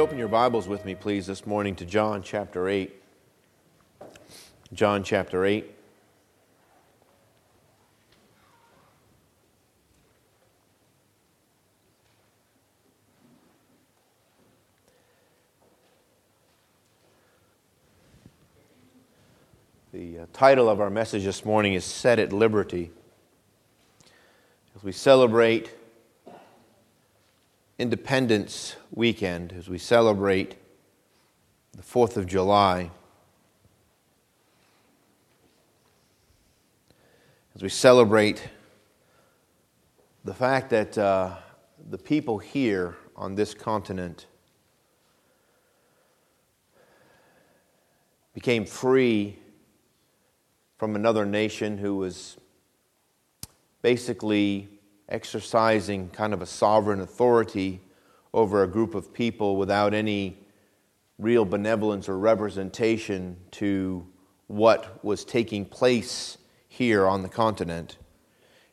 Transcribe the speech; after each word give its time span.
you'd 0.00 0.04
open 0.04 0.16
your 0.16 0.28
Bibles 0.28 0.66
with 0.66 0.86
me, 0.86 0.94
please, 0.94 1.26
this 1.26 1.44
morning 1.44 1.76
to 1.76 1.84
John 1.84 2.22
chapter 2.22 2.70
8. 2.70 2.90
John 4.72 5.04
chapter 5.04 5.44
8. 5.44 5.70
The 19.92 20.20
uh, 20.20 20.26
title 20.32 20.70
of 20.70 20.80
our 20.80 20.88
message 20.88 21.24
this 21.24 21.44
morning 21.44 21.74
is 21.74 21.84
Set 21.84 22.18
at 22.18 22.32
Liberty. 22.32 22.90
As 24.74 24.82
we 24.82 24.92
celebrate 24.92 25.70
Independence 27.80 28.76
weekend, 28.90 29.54
as 29.54 29.70
we 29.70 29.78
celebrate 29.78 30.56
the 31.72 31.82
4th 31.82 32.18
of 32.18 32.26
July, 32.26 32.90
as 37.54 37.62
we 37.62 37.70
celebrate 37.70 38.46
the 40.26 40.34
fact 40.34 40.68
that 40.68 40.98
uh, 40.98 41.34
the 41.88 41.96
people 41.96 42.36
here 42.36 42.98
on 43.16 43.34
this 43.34 43.54
continent 43.54 44.26
became 48.34 48.66
free 48.66 49.38
from 50.76 50.96
another 50.96 51.24
nation 51.24 51.78
who 51.78 51.96
was 51.96 52.36
basically 53.80 54.68
exercising 55.10 56.08
kind 56.10 56.32
of 56.32 56.42
a 56.42 56.46
sovereign 56.46 57.00
authority 57.00 57.80
over 58.32 58.62
a 58.62 58.66
group 58.66 58.94
of 58.94 59.12
people 59.12 59.56
without 59.56 59.92
any 59.92 60.38
real 61.18 61.44
benevolence 61.44 62.08
or 62.08 62.18
representation 62.18 63.36
to 63.50 64.06
what 64.46 65.04
was 65.04 65.24
taking 65.24 65.64
place 65.64 66.38
here 66.68 67.06
on 67.06 67.22
the 67.22 67.28
continent. 67.28 67.98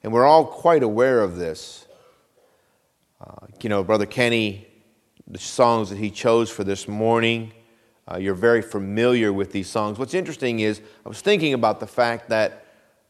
And 0.03 0.13
we're 0.13 0.25
all 0.25 0.45
quite 0.45 0.83
aware 0.83 1.21
of 1.21 1.37
this. 1.37 1.87
Uh, 3.19 3.47
you 3.61 3.69
know, 3.69 3.83
Brother 3.83 4.05
Kenny, 4.05 4.67
the 5.27 5.39
songs 5.39 5.89
that 5.89 5.97
he 5.97 6.09
chose 6.11 6.49
for 6.49 6.63
this 6.63 6.87
morning 6.87 7.51
uh, 8.09 8.17
you're 8.17 8.33
very 8.33 8.61
familiar 8.61 9.33
with 9.33 9.51
these 9.51 9.67
songs. 9.69 9.99
What's 9.99 10.13
interesting 10.13 10.61
is, 10.61 10.81
I 11.05 11.09
was 11.09 11.21
thinking 11.21 11.53
about 11.53 11.79
the 11.79 11.87
fact 11.87 12.29
that 12.29 12.65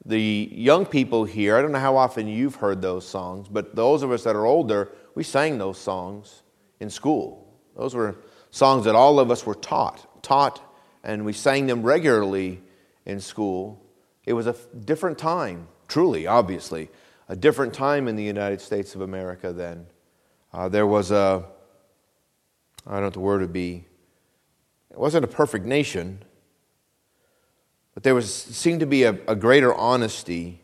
the 0.07 0.49
young 0.53 0.85
people 0.85 1.25
here, 1.25 1.57
I 1.57 1.61
don't 1.61 1.73
know 1.73 1.79
how 1.79 1.97
often 1.97 2.27
you've 2.27 2.55
heard 2.55 2.81
those 2.81 3.07
songs, 3.07 3.47
but 3.49 3.75
those 3.75 4.03
of 4.03 4.11
us 4.11 4.23
that 4.23 4.35
are 4.35 4.45
older, 4.45 4.89
we 5.15 5.23
sang 5.23 5.57
those 5.57 5.77
songs 5.77 6.43
in 6.79 6.89
school. 6.89 7.53
Those 7.75 7.93
were 7.93 8.15
songs 8.49 8.85
that 8.85 8.95
all 8.95 9.19
of 9.19 9.29
us 9.29 9.45
were 9.45 9.55
taught, 9.55 10.23
taught, 10.23 10.61
and 11.03 11.25
we 11.25 11.33
sang 11.33 11.67
them 11.67 11.83
regularly 11.83 12.61
in 13.05 13.19
school. 13.19 13.83
It 14.25 14.33
was 14.33 14.47
a 14.47 14.55
different 14.85 15.17
time, 15.17 15.67
truly, 15.89 16.25
obviously, 16.25 16.89
a 17.27 17.35
different 17.35 17.73
time 17.73 18.07
in 18.07 18.15
the 18.15 18.23
United 18.23 18.61
States 18.61 18.95
of 18.95 19.01
America 19.01 19.51
then. 19.51 19.87
Uh, 20.53 20.69
there 20.69 20.87
was 20.87 21.11
a, 21.11 21.43
I 22.85 22.91
don't 22.91 22.99
know 23.01 23.05
what 23.07 23.13
the 23.13 23.19
word 23.19 23.41
would 23.41 23.53
be, 23.53 23.83
it 24.89 24.97
wasn't 24.97 25.25
a 25.25 25.27
perfect 25.27 25.65
nation, 25.65 26.23
but 27.97 28.03
there 28.03 28.13
was, 28.13 28.31
seemed 28.31 28.81
to 28.81 28.85
be 28.85 29.05
a, 29.05 29.17
a 29.27 29.35
greater 29.35 29.73
honesty, 29.73 30.61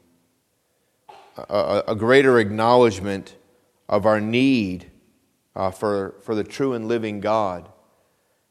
a, 1.36 1.82
a, 1.88 1.96
greater 1.96 2.38
acknowledgement 2.38 3.36
of 3.90 4.06
our 4.06 4.22
need 4.22 4.92
uh, 5.56 5.72
for, 5.72 6.14
for 6.22 6.36
the 6.36 6.44
true 6.44 6.74
and 6.74 6.88
living 6.88 7.22
God. 7.22 7.68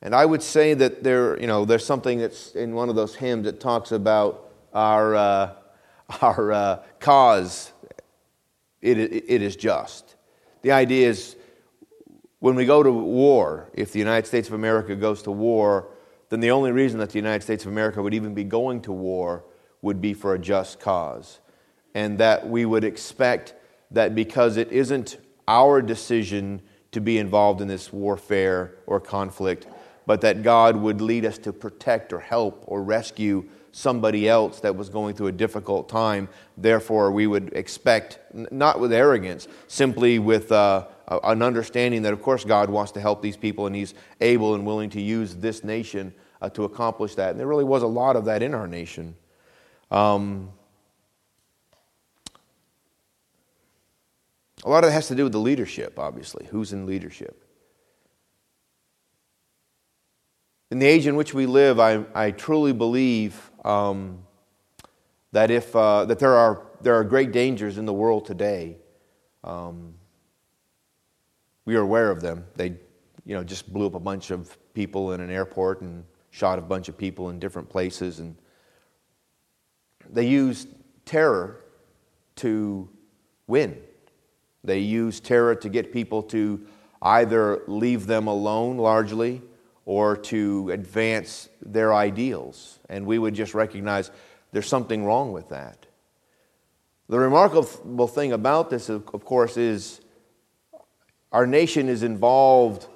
And 0.02 0.16
I 0.16 0.26
would 0.26 0.42
say 0.42 0.74
that 0.74 1.04
there, 1.04 1.40
you 1.40 1.46
know, 1.46 1.64
there's 1.64 1.86
something 1.86 2.18
that's 2.18 2.56
in 2.56 2.74
one 2.74 2.88
of 2.88 2.96
those 2.96 3.14
hymns 3.14 3.44
that 3.44 3.60
talks 3.60 3.92
about 3.92 4.50
our, 4.74 5.14
uh, 5.14 5.52
our 6.20 6.50
uh, 6.50 6.82
cause. 6.98 7.70
It, 8.80 8.98
it, 8.98 9.24
it 9.28 9.42
is 9.42 9.54
just. 9.54 10.16
The 10.62 10.72
idea 10.72 11.08
is 11.08 11.36
when 12.40 12.56
we 12.56 12.66
go 12.66 12.82
to 12.82 12.90
war, 12.90 13.70
if 13.74 13.92
the 13.92 14.00
United 14.00 14.26
States 14.26 14.48
of 14.48 14.54
America 14.54 14.96
goes 14.96 15.22
to 15.22 15.30
war, 15.30 15.86
then 16.32 16.40
the 16.40 16.50
only 16.50 16.72
reason 16.72 16.98
that 16.98 17.10
the 17.10 17.18
United 17.18 17.42
States 17.42 17.66
of 17.66 17.70
America 17.70 18.00
would 18.00 18.14
even 18.14 18.32
be 18.32 18.42
going 18.42 18.80
to 18.80 18.90
war 18.90 19.44
would 19.82 20.00
be 20.00 20.14
for 20.14 20.32
a 20.32 20.38
just 20.38 20.80
cause. 20.80 21.40
And 21.94 22.16
that 22.16 22.48
we 22.48 22.64
would 22.64 22.84
expect 22.84 23.52
that 23.90 24.14
because 24.14 24.56
it 24.56 24.72
isn't 24.72 25.18
our 25.46 25.82
decision 25.82 26.62
to 26.92 27.02
be 27.02 27.18
involved 27.18 27.60
in 27.60 27.68
this 27.68 27.92
warfare 27.92 28.76
or 28.86 28.98
conflict, 28.98 29.66
but 30.06 30.22
that 30.22 30.42
God 30.42 30.74
would 30.74 31.02
lead 31.02 31.26
us 31.26 31.36
to 31.36 31.52
protect 31.52 32.14
or 32.14 32.20
help 32.20 32.64
or 32.66 32.82
rescue 32.82 33.44
somebody 33.70 34.26
else 34.26 34.60
that 34.60 34.74
was 34.74 34.88
going 34.88 35.14
through 35.14 35.26
a 35.26 35.32
difficult 35.32 35.90
time. 35.90 36.30
Therefore, 36.56 37.12
we 37.12 37.26
would 37.26 37.52
expect, 37.52 38.20
not 38.32 38.80
with 38.80 38.90
arrogance, 38.90 39.48
simply 39.68 40.18
with 40.18 40.50
uh, 40.50 40.86
an 41.08 41.42
understanding 41.42 42.00
that, 42.02 42.14
of 42.14 42.22
course, 42.22 42.42
God 42.42 42.70
wants 42.70 42.92
to 42.92 43.00
help 43.02 43.20
these 43.20 43.36
people 43.36 43.66
and 43.66 43.76
He's 43.76 43.92
able 44.22 44.54
and 44.54 44.64
willing 44.64 44.88
to 44.90 45.00
use 45.00 45.34
this 45.34 45.62
nation 45.62 46.14
uh, 46.42 46.50
to 46.50 46.64
accomplish 46.64 47.14
that. 47.14 47.30
And 47.30 47.40
there 47.40 47.46
really 47.46 47.64
was 47.64 47.82
a 47.84 47.86
lot 47.86 48.16
of 48.16 48.24
that 48.24 48.42
in 48.42 48.52
our 48.52 48.66
nation. 48.66 49.14
Um, 49.92 50.50
a 54.64 54.68
lot 54.68 54.82
of 54.82 54.90
it 54.90 54.92
has 54.92 55.06
to 55.08 55.14
do 55.14 55.22
with 55.22 55.32
the 55.32 55.38
leadership, 55.38 55.98
obviously. 55.98 56.46
Who's 56.46 56.72
in 56.72 56.84
leadership? 56.84 57.44
In 60.72 60.80
the 60.80 60.86
age 60.86 61.06
in 61.06 61.14
which 61.14 61.32
we 61.32 61.46
live, 61.46 61.78
I, 61.78 62.04
I 62.14 62.32
truly 62.32 62.72
believe 62.72 63.50
um, 63.64 64.24
that, 65.30 65.50
if, 65.50 65.76
uh, 65.76 66.06
that 66.06 66.18
there, 66.18 66.34
are, 66.34 66.62
there 66.80 66.94
are 66.96 67.04
great 67.04 67.30
dangers 67.30 67.78
in 67.78 67.86
the 67.86 67.92
world 67.92 68.26
today. 68.26 68.78
Um, 69.44 69.94
we 71.66 71.76
are 71.76 71.82
aware 71.82 72.10
of 72.10 72.20
them. 72.20 72.46
They, 72.56 72.70
you 73.24 73.36
know, 73.36 73.44
just 73.44 73.72
blew 73.72 73.86
up 73.86 73.94
a 73.94 74.00
bunch 74.00 74.32
of 74.32 74.56
people 74.74 75.12
in 75.12 75.20
an 75.20 75.30
airport 75.30 75.82
and 75.82 76.04
shot 76.32 76.58
a 76.58 76.62
bunch 76.62 76.88
of 76.88 76.98
people 76.98 77.30
in 77.30 77.38
different 77.38 77.68
places. 77.68 78.18
And 78.18 78.34
they 80.10 80.26
used 80.26 80.66
terror 81.04 81.60
to 82.36 82.88
win. 83.46 83.78
They 84.64 84.78
used 84.80 85.24
terror 85.24 85.54
to 85.54 85.68
get 85.68 85.92
people 85.92 86.22
to 86.24 86.66
either 87.02 87.62
leave 87.66 88.06
them 88.06 88.26
alone 88.26 88.78
largely 88.78 89.42
or 89.84 90.16
to 90.16 90.70
advance 90.70 91.48
their 91.60 91.92
ideals. 91.92 92.78
And 92.88 93.04
we 93.06 93.18
would 93.18 93.34
just 93.34 93.52
recognize 93.54 94.10
there's 94.52 94.68
something 94.68 95.04
wrong 95.04 95.32
with 95.32 95.50
that. 95.50 95.86
The 97.08 97.18
remarkable 97.18 98.06
thing 98.08 98.32
about 98.32 98.70
this, 98.70 98.88
of 98.88 99.04
course, 99.24 99.58
is 99.58 100.00
our 101.30 101.46
nation 101.46 101.90
is 101.90 102.02
involved 102.02 102.86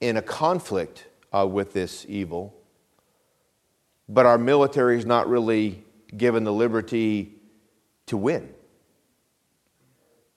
in 0.00 0.16
a 0.16 0.22
conflict 0.22 1.06
uh, 1.32 1.46
with 1.46 1.72
this 1.72 2.06
evil, 2.08 2.54
but 4.08 4.26
our 4.26 4.38
military 4.38 4.98
is 4.98 5.06
not 5.06 5.28
really 5.28 5.84
given 6.16 6.44
the 6.44 6.52
liberty 6.52 7.34
to 8.06 8.16
win. 8.16 8.48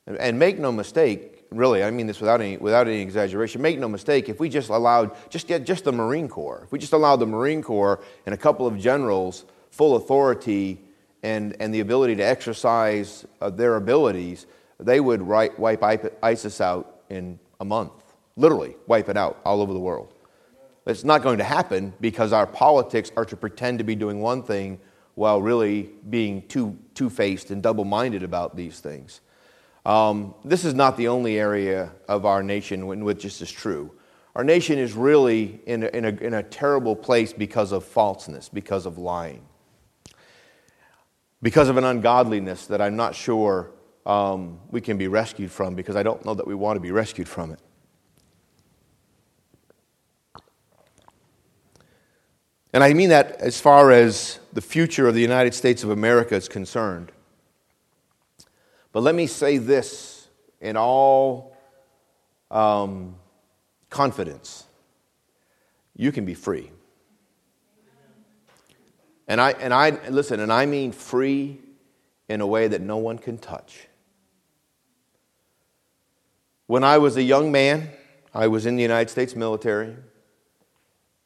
And 0.05 0.37
make 0.37 0.59
no 0.59 0.71
mistake, 0.71 1.45
really, 1.51 1.83
I 1.83 1.91
mean 1.91 2.07
this 2.07 2.19
without 2.19 2.41
any, 2.41 2.57
without 2.57 2.87
any 2.87 3.01
exaggeration, 3.01 3.61
make 3.61 3.79
no 3.79 3.87
mistake, 3.87 4.27
if 4.29 4.39
we 4.39 4.49
just 4.49 4.69
allowed, 4.69 5.15
just 5.29 5.47
just 5.47 5.83
the 5.85 5.91
Marine 5.91 6.27
Corps, 6.27 6.63
if 6.65 6.71
we 6.71 6.79
just 6.79 6.93
allowed 6.93 7.17
the 7.17 7.27
Marine 7.27 7.61
Corps 7.61 8.01
and 8.25 8.33
a 8.33 8.37
couple 8.37 8.67
of 8.67 8.77
generals 8.77 9.45
full 9.69 9.95
authority 9.95 10.81
and, 11.23 11.55
and 11.59 11.73
the 11.73 11.79
ability 11.79 12.15
to 12.15 12.23
exercise 12.23 13.25
uh, 13.39 13.49
their 13.49 13.75
abilities, 13.75 14.47
they 14.79 14.99
would 14.99 15.21
wipe 15.21 15.83
ISIS 16.23 16.59
out 16.59 17.03
in 17.09 17.39
a 17.59 17.65
month. 17.65 17.91
Literally, 18.35 18.75
wipe 18.87 19.07
it 19.07 19.17
out 19.17 19.39
all 19.45 19.61
over 19.61 19.71
the 19.71 19.79
world. 19.79 20.13
It's 20.85 21.03
not 21.03 21.21
going 21.21 21.37
to 21.37 21.43
happen 21.43 21.93
because 22.01 22.33
our 22.33 22.47
politics 22.47 23.11
are 23.15 23.25
to 23.25 23.37
pretend 23.37 23.77
to 23.77 23.83
be 23.83 23.95
doing 23.95 24.19
one 24.19 24.41
thing 24.41 24.79
while 25.15 25.41
really 25.41 25.91
being 26.09 26.47
two, 26.47 26.77
two-faced 26.95 27.51
and 27.51 27.61
double-minded 27.61 28.23
about 28.23 28.55
these 28.55 28.79
things. 28.79 29.21
Um, 29.85 30.33
this 30.43 30.65
is 30.65 30.73
not 30.73 30.97
the 30.97 31.07
only 31.07 31.39
area 31.39 31.91
of 32.07 32.25
our 32.25 32.41
nation 32.41 32.81
in 32.91 33.03
which 33.03 33.23
this 33.23 33.41
is 33.41 33.51
true. 33.51 33.91
Our 34.35 34.43
nation 34.43 34.79
is 34.79 34.93
really 34.93 35.59
in 35.65 35.83
a, 35.83 35.87
in, 35.87 36.05
a, 36.05 36.09
in 36.09 36.33
a 36.35 36.43
terrible 36.43 36.95
place 36.95 37.33
because 37.33 37.71
of 37.71 37.83
falseness, 37.83 38.47
because 38.47 38.85
of 38.85 38.97
lying, 38.97 39.45
because 41.41 41.67
of 41.67 41.77
an 41.77 41.83
ungodliness 41.83 42.67
that 42.67 42.81
I'm 42.81 42.95
not 42.95 43.13
sure 43.13 43.71
um, 44.05 44.59
we 44.69 44.81
can 44.81 44.97
be 44.97 45.07
rescued 45.07 45.51
from 45.51 45.75
because 45.75 45.95
I 45.95 46.03
don't 46.03 46.23
know 46.25 46.33
that 46.33 46.47
we 46.47 46.55
want 46.55 46.77
to 46.77 46.79
be 46.79 46.91
rescued 46.91 47.27
from 47.27 47.51
it. 47.51 47.59
And 52.73 52.83
I 52.83 52.93
mean 52.93 53.09
that 53.09 53.41
as 53.41 53.59
far 53.59 53.91
as 53.91 54.39
the 54.53 54.61
future 54.61 55.07
of 55.07 55.13
the 55.13 55.21
United 55.21 55.53
States 55.53 55.83
of 55.83 55.89
America 55.89 56.35
is 56.35 56.47
concerned. 56.47 57.11
But 58.91 59.03
let 59.03 59.15
me 59.15 59.27
say 59.27 59.57
this 59.57 60.27
in 60.59 60.77
all 60.77 61.55
um, 62.49 63.15
confidence 63.89 64.65
you 65.95 66.11
can 66.11 66.25
be 66.25 66.33
free. 66.33 66.71
And 69.27 69.39
I, 69.39 69.51
and 69.51 69.73
I, 69.73 69.91
listen, 70.09 70.39
and 70.39 70.51
I 70.51 70.65
mean 70.65 70.91
free 70.91 71.59
in 72.27 72.41
a 72.41 72.47
way 72.47 72.67
that 72.67 72.81
no 72.81 72.97
one 72.97 73.17
can 73.17 73.37
touch. 73.37 73.87
When 76.67 76.83
I 76.83 76.97
was 76.97 77.17
a 77.17 77.23
young 77.23 77.51
man, 77.51 77.89
I 78.33 78.47
was 78.47 78.65
in 78.65 78.77
the 78.77 78.81
United 78.81 79.09
States 79.09 79.35
military 79.35 79.95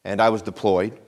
and 0.04 0.22
I 0.22 0.30
was 0.30 0.42
deployed. 0.42 1.00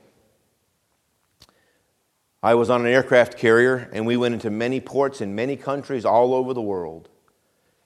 I 2.43 2.53
was 2.53 2.69
on 2.69 2.81
an 2.81 2.87
aircraft 2.87 3.37
carrier 3.37 3.89
and 3.91 4.05
we 4.05 4.17
went 4.17 4.33
into 4.33 4.49
many 4.49 4.79
ports 4.79 5.21
in 5.21 5.35
many 5.35 5.55
countries 5.55 6.05
all 6.05 6.33
over 6.33 6.53
the 6.53 6.61
world. 6.61 7.09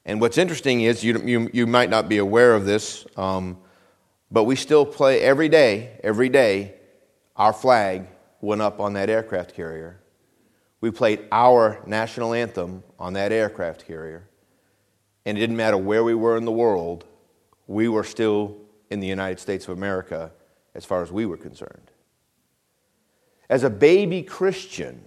And 0.05 0.19
what's 0.19 0.37
interesting 0.37 0.81
is, 0.81 1.03
you, 1.03 1.21
you, 1.23 1.49
you 1.53 1.67
might 1.67 1.89
not 1.89 2.09
be 2.09 2.17
aware 2.17 2.55
of 2.55 2.65
this, 2.65 3.05
um, 3.17 3.57
but 4.31 4.45
we 4.45 4.55
still 4.55 4.85
play 4.85 5.21
every 5.21 5.47
day, 5.47 5.99
every 6.03 6.29
day, 6.29 6.75
our 7.35 7.53
flag 7.53 8.07
went 8.41 8.61
up 8.61 8.79
on 8.79 8.93
that 8.93 9.09
aircraft 9.09 9.53
carrier. 9.53 9.99
We 10.81 10.89
played 10.89 11.27
our 11.31 11.81
national 11.85 12.33
anthem 12.33 12.83
on 12.97 13.13
that 13.13 13.31
aircraft 13.31 13.85
carrier. 13.85 14.27
And 15.25 15.37
it 15.37 15.41
didn't 15.41 15.57
matter 15.57 15.77
where 15.77 16.03
we 16.03 16.15
were 16.15 16.35
in 16.35 16.45
the 16.45 16.51
world, 16.51 17.05
we 17.67 17.87
were 17.87 18.03
still 18.03 18.57
in 18.89 18.99
the 18.99 19.07
United 19.07 19.39
States 19.39 19.67
of 19.67 19.77
America 19.77 20.31
as 20.73 20.83
far 20.83 21.03
as 21.03 21.11
we 21.11 21.25
were 21.27 21.37
concerned. 21.37 21.90
As 23.51 23.65
a 23.65 23.69
baby 23.69 24.23
Christian, 24.23 25.03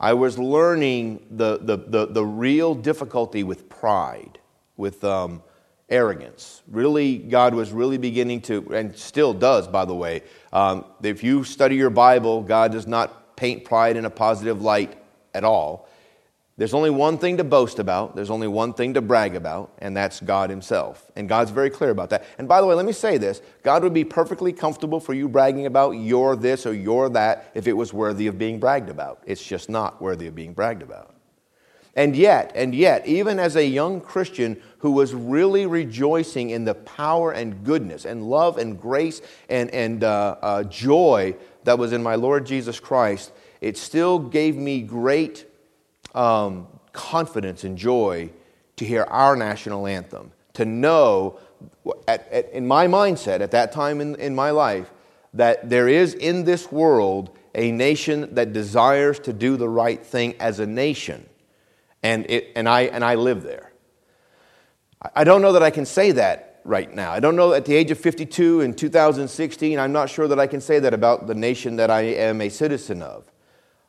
I 0.00 0.12
was 0.14 0.36
learning 0.36 1.24
the, 1.30 1.58
the, 1.58 1.76
the, 1.76 2.06
the 2.06 2.24
real 2.24 2.74
difficulty 2.74 3.44
with 3.44 3.68
pride, 3.68 4.40
with 4.76 5.04
um, 5.04 5.44
arrogance. 5.88 6.62
Really, 6.66 7.18
God 7.18 7.54
was 7.54 7.70
really 7.70 7.96
beginning 7.96 8.40
to, 8.42 8.74
and 8.74 8.96
still 8.96 9.32
does, 9.32 9.68
by 9.68 9.84
the 9.84 9.94
way. 9.94 10.22
Um, 10.52 10.86
if 11.04 11.22
you 11.22 11.44
study 11.44 11.76
your 11.76 11.90
Bible, 11.90 12.42
God 12.42 12.72
does 12.72 12.88
not 12.88 13.36
paint 13.36 13.64
pride 13.64 13.96
in 13.96 14.04
a 14.04 14.10
positive 14.10 14.60
light 14.60 15.00
at 15.32 15.44
all. 15.44 15.87
There's 16.58 16.74
only 16.74 16.90
one 16.90 17.18
thing 17.18 17.36
to 17.36 17.44
boast 17.44 17.78
about, 17.78 18.16
there's 18.16 18.30
only 18.30 18.48
one 18.48 18.72
thing 18.72 18.94
to 18.94 19.00
brag 19.00 19.36
about, 19.36 19.70
and 19.78 19.96
that's 19.96 20.18
God 20.18 20.50
Himself. 20.50 21.08
And 21.14 21.28
God's 21.28 21.52
very 21.52 21.70
clear 21.70 21.90
about 21.90 22.10
that. 22.10 22.24
And 22.36 22.48
by 22.48 22.60
the 22.60 22.66
way, 22.66 22.74
let 22.74 22.84
me 22.84 22.92
say 22.92 23.16
this 23.16 23.40
God 23.62 23.84
would 23.84 23.94
be 23.94 24.04
perfectly 24.04 24.52
comfortable 24.52 24.98
for 24.98 25.14
you 25.14 25.28
bragging 25.28 25.66
about 25.66 25.92
your 25.92 26.34
this 26.34 26.66
or 26.66 26.74
your 26.74 27.08
that 27.10 27.52
if 27.54 27.68
it 27.68 27.74
was 27.74 27.92
worthy 27.92 28.26
of 28.26 28.38
being 28.38 28.58
bragged 28.58 28.90
about. 28.90 29.22
It's 29.24 29.42
just 29.42 29.70
not 29.70 30.02
worthy 30.02 30.26
of 30.26 30.34
being 30.34 30.52
bragged 30.52 30.82
about. 30.82 31.14
And 31.94 32.16
yet, 32.16 32.50
and 32.56 32.74
yet, 32.74 33.06
even 33.06 33.38
as 33.38 33.54
a 33.54 33.64
young 33.64 34.00
Christian 34.00 34.60
who 34.78 34.90
was 34.90 35.14
really 35.14 35.66
rejoicing 35.66 36.50
in 36.50 36.64
the 36.64 36.74
power 36.74 37.30
and 37.30 37.62
goodness 37.64 38.04
and 38.04 38.28
love 38.28 38.58
and 38.58 38.80
grace 38.80 39.22
and, 39.48 39.70
and 39.70 40.02
uh, 40.02 40.36
uh, 40.42 40.62
joy 40.64 41.36
that 41.62 41.78
was 41.78 41.92
in 41.92 42.02
my 42.02 42.16
Lord 42.16 42.46
Jesus 42.46 42.80
Christ, 42.80 43.30
it 43.60 43.76
still 43.76 44.18
gave 44.18 44.56
me 44.56 44.80
great 44.80 45.47
um, 46.18 46.66
confidence 46.92 47.62
and 47.62 47.78
joy 47.78 48.30
to 48.76 48.84
hear 48.84 49.04
our 49.04 49.36
national 49.36 49.86
anthem, 49.86 50.32
to 50.54 50.64
know, 50.64 51.38
at, 52.08 52.30
at, 52.32 52.50
in 52.52 52.66
my 52.66 52.86
mindset 52.86 53.40
at 53.40 53.52
that 53.52 53.70
time 53.72 54.00
in, 54.00 54.16
in 54.16 54.34
my 54.34 54.50
life, 54.50 54.90
that 55.34 55.70
there 55.70 55.88
is 55.88 56.14
in 56.14 56.44
this 56.44 56.72
world 56.72 57.30
a 57.54 57.70
nation 57.70 58.34
that 58.34 58.52
desires 58.52 59.18
to 59.20 59.32
do 59.32 59.56
the 59.56 59.68
right 59.68 60.04
thing 60.04 60.34
as 60.40 60.58
a 60.58 60.66
nation. 60.66 61.24
And, 62.02 62.26
it, 62.28 62.52
and, 62.56 62.68
I, 62.68 62.82
and 62.82 63.04
I 63.04 63.14
live 63.14 63.42
there. 63.42 63.72
I 65.14 65.22
don't 65.24 65.42
know 65.42 65.52
that 65.52 65.62
I 65.62 65.70
can 65.70 65.86
say 65.86 66.12
that 66.12 66.60
right 66.64 66.92
now. 66.92 67.12
I 67.12 67.20
don't 67.20 67.36
know 67.36 67.52
at 67.52 67.64
the 67.64 67.74
age 67.74 67.90
of 67.92 67.98
52 67.98 68.60
in 68.60 68.74
2016, 68.74 69.78
I'm 69.78 69.92
not 69.92 70.10
sure 70.10 70.26
that 70.26 70.40
I 70.40 70.46
can 70.48 70.60
say 70.60 70.80
that 70.80 70.92
about 70.92 71.28
the 71.28 71.34
nation 71.34 71.76
that 71.76 71.90
I 71.90 72.02
am 72.02 72.40
a 72.40 72.48
citizen 72.48 73.02
of. 73.02 73.24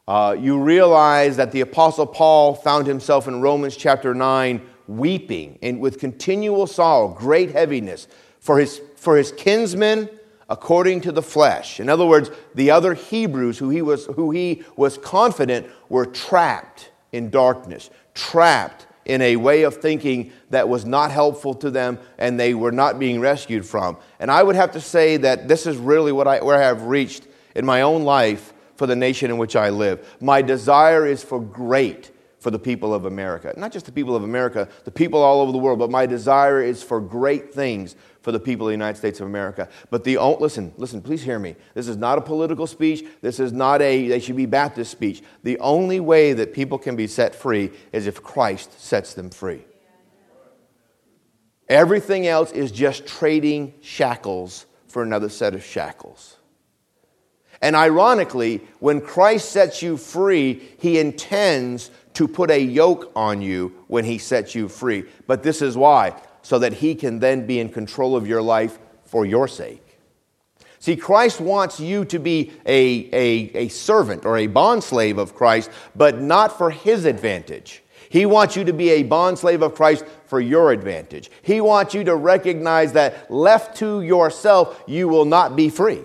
Uh, 0.10 0.34
you 0.34 0.60
realize 0.60 1.38
that 1.38 1.52
the 1.52 1.62
Apostle 1.62 2.08
Paul 2.08 2.56
found 2.56 2.88
himself 2.88 3.28
in 3.28 3.42
Romans 3.42 3.78
chapter 3.78 4.16
9 4.16 4.60
weeping 4.88 5.60
and 5.62 5.80
with 5.80 6.00
continual 6.00 6.66
sorrow, 6.66 7.10
great 7.10 7.52
heaviness 7.52 8.08
for 8.40 8.58
his, 8.58 8.82
for 8.96 9.18
his 9.18 9.32
kinsmen 9.32 10.10
according 10.50 11.02
to 11.02 11.12
the 11.12 11.22
flesh. 11.22 11.80
In 11.80 11.90
other 11.90 12.08
words, 12.08 12.32
the 12.56 12.72
other 12.72 12.96
Hebrews 12.96 13.60
who 13.60 13.70
he 13.70 13.84
was, 13.84 14.08
who 14.08 14.32
he 14.32 14.64
was 14.76 14.98
confident 14.98 15.68
were 15.90 16.08
trapped 16.08 16.90
in 17.12 17.30
darkness, 17.30 17.92
trapped 18.16 18.88
in 19.06 19.22
a 19.22 19.36
way 19.36 19.62
of 19.62 19.78
thinking 19.78 20.32
that 20.50 20.68
was 20.68 20.86
not 20.86 21.12
helpful 21.12 21.54
to 21.54 21.70
them 21.70 22.00
and 22.18 22.40
they 22.40 22.56
were 22.56 22.72
not 22.72 22.98
being 22.98 23.20
rescued 23.20 23.64
from. 23.64 23.96
And 24.20 24.32
I 24.32 24.42
would 24.42 24.56
have 24.56 24.72
to 24.72 24.82
say 24.82 25.18
that 25.18 25.48
this 25.48 25.68
is 25.68 25.78
really 25.78 26.12
what 26.12 26.28
I, 26.28 26.42
where 26.42 26.58
I 26.58 26.66
have 26.66 26.82
reached 26.86 27.28
in 27.54 27.64
my 27.64 27.84
own 27.84 28.02
life 28.02 28.54
for 28.80 28.88
the 28.88 28.96
nation 28.96 29.30
in 29.30 29.38
which 29.38 29.58
I 29.58 29.72
live. 29.72 30.16
My 30.22 30.42
desire 30.42 31.06
is 31.06 31.22
for 31.22 31.42
great 31.42 32.12
for 32.40 32.50
the 32.50 32.58
people 32.58 32.94
of 32.94 33.04
America. 33.04 33.54
Not 33.58 33.74
just 33.74 33.86
the 33.86 33.92
people 33.92 34.16
of 34.16 34.24
America, 34.24 34.70
the 34.86 34.92
people 34.92 35.22
all 35.22 35.42
over 35.42 35.52
the 35.52 35.58
world, 35.58 35.80
but 35.80 35.92
my 35.92 36.06
desire 36.06 36.64
is 36.64 36.82
for 36.82 37.02
great 37.02 37.54
things 37.54 37.98
for 38.22 38.32
the 38.32 38.40
people 38.40 38.68
of 38.68 38.70
the 38.70 38.76
United 38.76 38.98
States 38.98 39.20
of 39.20 39.28
America. 39.28 39.68
But 39.90 40.06
the 40.06 40.18
listen, 40.18 40.72
listen, 40.78 41.02
please 41.02 41.22
hear 41.22 41.40
me. 41.40 41.58
This 41.74 41.90
is 41.90 41.98
not 41.98 42.18
a 42.18 42.22
political 42.22 42.66
speech. 42.68 43.06
This 43.20 43.42
is 43.42 43.52
not 43.52 43.82
a 43.82 44.08
they 44.08 44.22
should 44.22 44.38
be 44.38 44.46
Baptist 44.46 44.92
speech. 44.92 45.24
The 45.44 45.60
only 45.60 46.00
way 46.00 46.32
that 46.32 46.54
people 46.54 46.78
can 46.78 46.96
be 46.96 47.08
set 47.08 47.36
free 47.36 47.72
is 47.92 48.08
if 48.08 48.24
Christ 48.24 48.80
sets 48.80 49.14
them 49.14 49.30
free. 49.30 49.66
Everything 51.68 52.28
else 52.28 52.54
is 52.54 52.72
just 52.72 53.06
trading 53.06 53.74
shackles 53.82 54.68
for 54.88 55.04
another 55.04 55.28
set 55.28 55.54
of 55.54 55.66
shackles. 55.66 56.38
And 57.62 57.76
ironically, 57.76 58.62
when 58.80 59.02
Christ 59.02 59.52
sets 59.52 59.82
you 59.82 59.98
free, 59.98 60.62
he 60.80 61.00
intends 61.00 61.92
to 62.14 62.28
put 62.28 62.52
a 62.52 62.60
yoke 62.60 63.12
on 63.16 63.42
you 63.42 63.76
when 63.88 64.06
he 64.06 64.18
sets 64.18 64.56
you 64.56 64.68
free. 64.68 65.04
But 65.28 65.44
this 65.44 65.62
is 65.62 65.78
why 65.78 66.16
so 66.42 66.60
that 66.60 66.74
he 66.74 66.96
can 66.96 67.20
then 67.20 67.46
be 67.46 67.60
in 67.60 67.70
control 67.70 68.16
of 68.16 68.28
your 68.28 68.42
life 68.42 68.80
for 69.04 69.26
your 69.26 69.48
sake. 69.48 69.98
See, 70.80 70.96
Christ 70.96 71.42
wants 71.42 71.80
you 71.80 72.06
to 72.06 72.20
be 72.20 72.54
a, 72.66 73.10
a, 73.12 73.66
a 73.66 73.68
servant 73.68 74.26
or 74.26 74.38
a 74.38 74.48
bondslave 74.48 75.18
of 75.18 75.36
Christ, 75.36 75.70
but 75.96 76.22
not 76.22 76.58
for 76.58 76.72
his 76.72 77.04
advantage. 77.04 77.84
He 78.10 78.26
wants 78.26 78.56
you 78.56 78.64
to 78.64 78.74
be 78.74 78.90
a 78.92 79.04
bondslave 79.04 79.62
of 79.62 79.76
Christ 79.76 80.06
for 80.26 80.40
your 80.40 80.72
advantage. 80.72 81.30
He 81.42 81.60
wants 81.62 81.94
you 81.94 82.04
to 82.06 82.16
recognize 82.16 82.94
that 82.94 83.30
left 83.30 83.78
to 83.78 84.02
yourself, 84.02 84.82
you 84.88 85.08
will 85.10 85.26
not 85.26 85.56
be 85.56 85.70
free. 85.70 86.02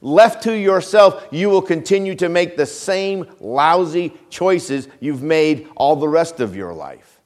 Left 0.00 0.42
to 0.42 0.52
yourself, 0.52 1.26
you 1.30 1.48
will 1.48 1.62
continue 1.62 2.14
to 2.16 2.28
make 2.28 2.56
the 2.56 2.66
same 2.66 3.26
lousy 3.40 4.12
choices 4.30 4.88
you've 5.00 5.22
made 5.22 5.68
all 5.76 5.96
the 5.96 6.08
rest 6.08 6.40
of 6.40 6.54
your 6.54 6.72
life. 6.72 7.20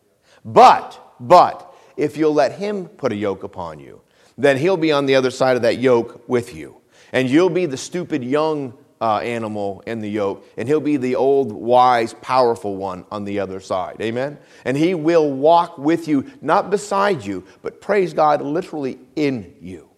But, 0.45 0.99
but, 1.19 1.75
if 1.97 2.17
you'll 2.17 2.35
let 2.35 2.53
Him 2.53 2.87
put 2.87 3.13
a 3.13 3.17
yoke 3.17 3.43
upon 3.43 3.79
you, 3.79 4.01
then 4.39 4.57
He'll 4.57 4.77
be 4.77 4.93
on 4.93 5.07
the 5.07 5.17
other 5.17 5.31
side 5.31 5.57
of 5.57 5.63
that 5.63 5.79
yoke 5.79 6.29
with 6.29 6.55
you. 6.55 6.77
And 7.13 7.29
you'll 7.29 7.51
be 7.51 7.67
the 7.67 7.77
stupid 7.77 8.25
young 8.25 8.75
uh, 9.01 9.19
animal 9.19 9.83
in 9.87 10.01
the 10.01 10.09
yoke, 10.09 10.47
and 10.57 10.69
He'll 10.69 10.81
be 10.81 10.97
the 10.97 11.17
old, 11.17 11.53
wise, 11.53 12.15
powerful 12.15 12.77
one 12.77 13.05
on 13.11 13.25
the 13.25 13.41
other 13.41 13.61
side. 13.61 13.97
Amen? 14.01 14.39
And 14.65 14.77
He 14.77 14.95
will 14.95 15.31
walk 15.31 15.77
with 15.77 16.07
you, 16.07 16.31
not 16.41 16.71
beside 16.71 17.25
you, 17.25 17.45
but 17.63 17.81
praise 17.81 18.15
God, 18.15 18.43
literally 18.43 18.99
in 19.17 19.55
you. 19.61 19.90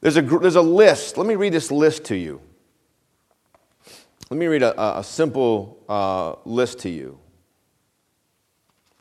There's 0.00 0.16
a, 0.16 0.22
there's 0.22 0.56
a 0.56 0.62
list. 0.62 1.16
Let 1.16 1.26
me 1.26 1.34
read 1.34 1.52
this 1.52 1.70
list 1.70 2.04
to 2.04 2.16
you. 2.16 2.40
Let 4.30 4.38
me 4.38 4.46
read 4.46 4.62
a, 4.62 4.98
a 4.98 5.04
simple 5.04 5.82
uh, 5.88 6.34
list 6.44 6.80
to 6.80 6.90
you. 6.90 7.18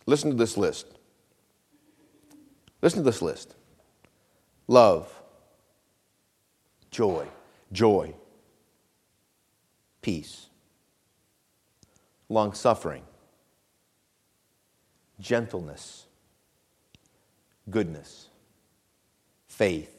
Listen 0.06 0.32
to 0.32 0.38
this 0.38 0.58
list. 0.58 0.88
Listen 2.82 3.00
to 3.00 3.06
this 3.06 3.22
list. 3.22 3.56
Love, 4.68 5.12
joy, 6.92 7.26
joy, 7.72 8.14
peace, 10.02 10.48
long 12.30 12.54
suffering, 12.54 13.04
gentleness, 15.20 16.06
goodness, 17.70 18.30
faith 19.48 19.97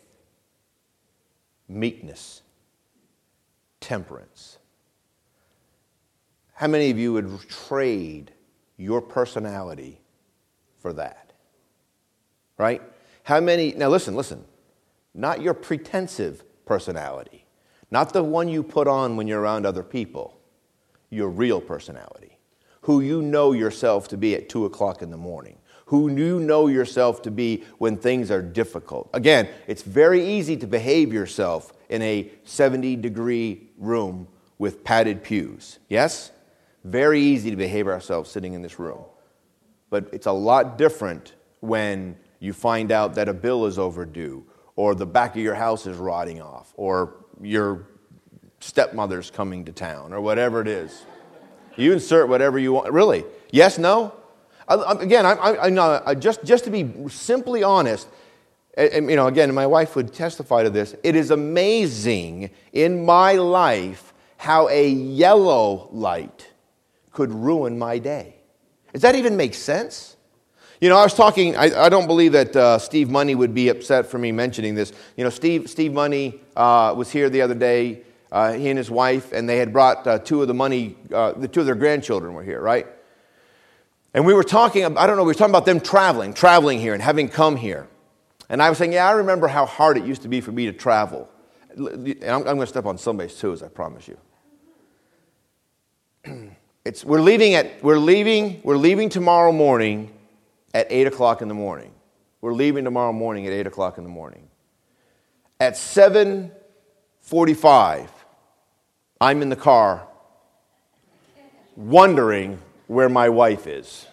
meekness, 1.68 2.42
temperance. 3.80 4.58
How 6.54 6.66
many 6.66 6.90
of 6.90 6.98
you 6.98 7.12
would 7.12 7.48
trade 7.48 8.32
your 8.76 9.00
personality 9.00 10.00
for 10.80 10.92
that? 10.94 11.32
Right? 12.56 12.82
How 13.22 13.40
many, 13.40 13.72
now 13.72 13.88
listen, 13.88 14.16
listen, 14.16 14.44
not 15.14 15.42
your 15.42 15.54
pretensive 15.54 16.42
personality, 16.64 17.44
not 17.90 18.12
the 18.12 18.22
one 18.22 18.48
you 18.48 18.62
put 18.62 18.88
on 18.88 19.16
when 19.16 19.26
you're 19.26 19.40
around 19.40 19.66
other 19.66 19.82
people, 19.82 20.38
your 21.10 21.28
real 21.28 21.60
personality, 21.60 22.38
who 22.82 23.00
you 23.00 23.22
know 23.22 23.52
yourself 23.52 24.08
to 24.08 24.16
be 24.16 24.34
at 24.34 24.48
2 24.48 24.64
o'clock 24.64 25.02
in 25.02 25.10
the 25.10 25.16
morning, 25.16 25.58
who 25.88 26.14
you 26.14 26.38
know 26.38 26.66
yourself 26.66 27.22
to 27.22 27.30
be 27.30 27.64
when 27.78 27.96
things 27.96 28.30
are 28.30 28.42
difficult. 28.42 29.08
Again, 29.14 29.48
it's 29.66 29.82
very 29.82 30.22
easy 30.22 30.54
to 30.58 30.66
behave 30.66 31.14
yourself 31.14 31.72
in 31.88 32.02
a 32.02 32.30
70 32.44 32.96
degree 32.96 33.70
room 33.78 34.28
with 34.58 34.84
padded 34.84 35.24
pews. 35.24 35.78
Yes? 35.88 36.30
Very 36.84 37.22
easy 37.22 37.50
to 37.50 37.56
behave 37.56 37.88
ourselves 37.88 38.30
sitting 38.30 38.52
in 38.52 38.60
this 38.60 38.78
room. 38.78 39.02
But 39.88 40.10
it's 40.12 40.26
a 40.26 40.32
lot 40.32 40.76
different 40.76 41.32
when 41.60 42.18
you 42.38 42.52
find 42.52 42.92
out 42.92 43.14
that 43.14 43.30
a 43.30 43.34
bill 43.34 43.64
is 43.64 43.78
overdue, 43.78 44.44
or 44.76 44.94
the 44.94 45.06
back 45.06 45.36
of 45.36 45.42
your 45.42 45.54
house 45.54 45.86
is 45.86 45.96
rotting 45.96 46.42
off, 46.42 46.74
or 46.76 47.24
your 47.40 47.88
stepmother's 48.60 49.30
coming 49.30 49.64
to 49.64 49.72
town, 49.72 50.12
or 50.12 50.20
whatever 50.20 50.60
it 50.60 50.68
is. 50.68 51.06
You 51.76 51.94
insert 51.94 52.28
whatever 52.28 52.58
you 52.58 52.74
want. 52.74 52.92
Really? 52.92 53.24
Yes, 53.50 53.78
no? 53.78 54.12
Again, 54.68 55.24
I, 55.24 55.32
I, 55.32 56.10
I, 56.10 56.14
just, 56.14 56.44
just 56.44 56.64
to 56.64 56.70
be 56.70 57.08
simply 57.08 57.62
honest, 57.62 58.06
and, 58.76 59.10
you 59.10 59.16
know, 59.16 59.26
again, 59.26 59.52
my 59.54 59.66
wife 59.66 59.96
would 59.96 60.12
testify 60.12 60.62
to 60.62 60.70
this. 60.70 60.94
It 61.02 61.16
is 61.16 61.30
amazing 61.30 62.50
in 62.72 63.04
my 63.04 63.32
life 63.32 64.12
how 64.36 64.68
a 64.68 64.88
yellow 64.88 65.88
light 65.90 66.48
could 67.12 67.32
ruin 67.32 67.78
my 67.78 67.98
day. 67.98 68.36
Does 68.92 69.02
that 69.02 69.16
even 69.16 69.36
make 69.36 69.54
sense? 69.54 70.16
You 70.80 70.88
know, 70.88 70.96
I 70.96 71.02
was 71.02 71.14
talking, 71.14 71.56
I, 71.56 71.86
I 71.86 71.88
don't 71.88 72.06
believe 72.06 72.32
that 72.32 72.54
uh, 72.54 72.78
Steve 72.78 73.10
Money 73.10 73.34
would 73.34 73.52
be 73.52 73.68
upset 73.68 74.06
for 74.06 74.18
me 74.18 74.30
mentioning 74.30 74.76
this. 74.76 74.92
You 75.16 75.24
know, 75.24 75.30
Steve, 75.30 75.68
Steve 75.68 75.92
Money 75.92 76.40
uh, 76.54 76.94
was 76.96 77.10
here 77.10 77.28
the 77.28 77.42
other 77.42 77.54
day, 77.54 78.02
uh, 78.30 78.52
he 78.52 78.68
and 78.68 78.78
his 78.78 78.90
wife, 78.90 79.32
and 79.32 79.48
they 79.48 79.56
had 79.56 79.72
brought 79.72 80.06
uh, 80.06 80.18
two 80.18 80.40
of 80.40 80.46
the 80.46 80.54
money, 80.54 80.94
uh, 81.12 81.32
the 81.32 81.48
two 81.48 81.60
of 81.60 81.66
their 81.66 81.74
grandchildren 81.74 82.32
were 82.34 82.44
here, 82.44 82.60
right? 82.60 82.86
And 84.14 84.24
we 84.24 84.34
were 84.34 84.44
talking, 84.44 84.84
I 84.84 85.06
don't 85.06 85.16
know, 85.16 85.22
we 85.22 85.28
were 85.28 85.34
talking 85.34 85.52
about 85.52 85.66
them 85.66 85.80
traveling, 85.80 86.34
traveling 86.34 86.80
here 86.80 86.94
and 86.94 87.02
having 87.02 87.28
come 87.28 87.56
here. 87.56 87.88
And 88.48 88.62
I 88.62 88.70
was 88.70 88.78
saying, 88.78 88.92
yeah, 88.92 89.06
I 89.06 89.12
remember 89.12 89.48
how 89.48 89.66
hard 89.66 89.98
it 89.98 90.04
used 90.04 90.22
to 90.22 90.28
be 90.28 90.40
for 90.40 90.52
me 90.52 90.66
to 90.66 90.72
travel. 90.72 91.28
And 91.76 92.24
I'm, 92.24 92.38
I'm 92.38 92.44
going 92.44 92.60
to 92.60 92.66
step 92.66 92.86
on 92.86 92.96
somebody's 92.96 93.38
toes, 93.38 93.62
I 93.62 93.68
promise 93.68 94.08
you. 94.08 94.18
It's, 96.84 97.04
we're 97.04 97.20
leaving 97.20 97.54
at, 97.54 97.82
we're 97.84 97.98
leaving, 97.98 98.62
we're 98.64 98.78
leaving 98.78 99.10
tomorrow 99.10 99.52
morning 99.52 100.10
at 100.72 100.86
8 100.88 101.08
o'clock 101.08 101.42
in 101.42 101.48
the 101.48 101.54
morning. 101.54 101.92
We're 102.40 102.54
leaving 102.54 102.84
tomorrow 102.84 103.12
morning 103.12 103.46
at 103.46 103.52
8 103.52 103.66
o'clock 103.66 103.98
in 103.98 104.04
the 104.04 104.10
morning. 104.10 104.48
At 105.60 105.74
7.45, 105.74 108.08
I'm 109.20 109.42
in 109.42 109.50
the 109.50 109.56
car 109.56 110.06
wondering 111.76 112.58
where 112.88 113.08
my 113.08 113.28
wife 113.28 113.68
is 113.68 114.06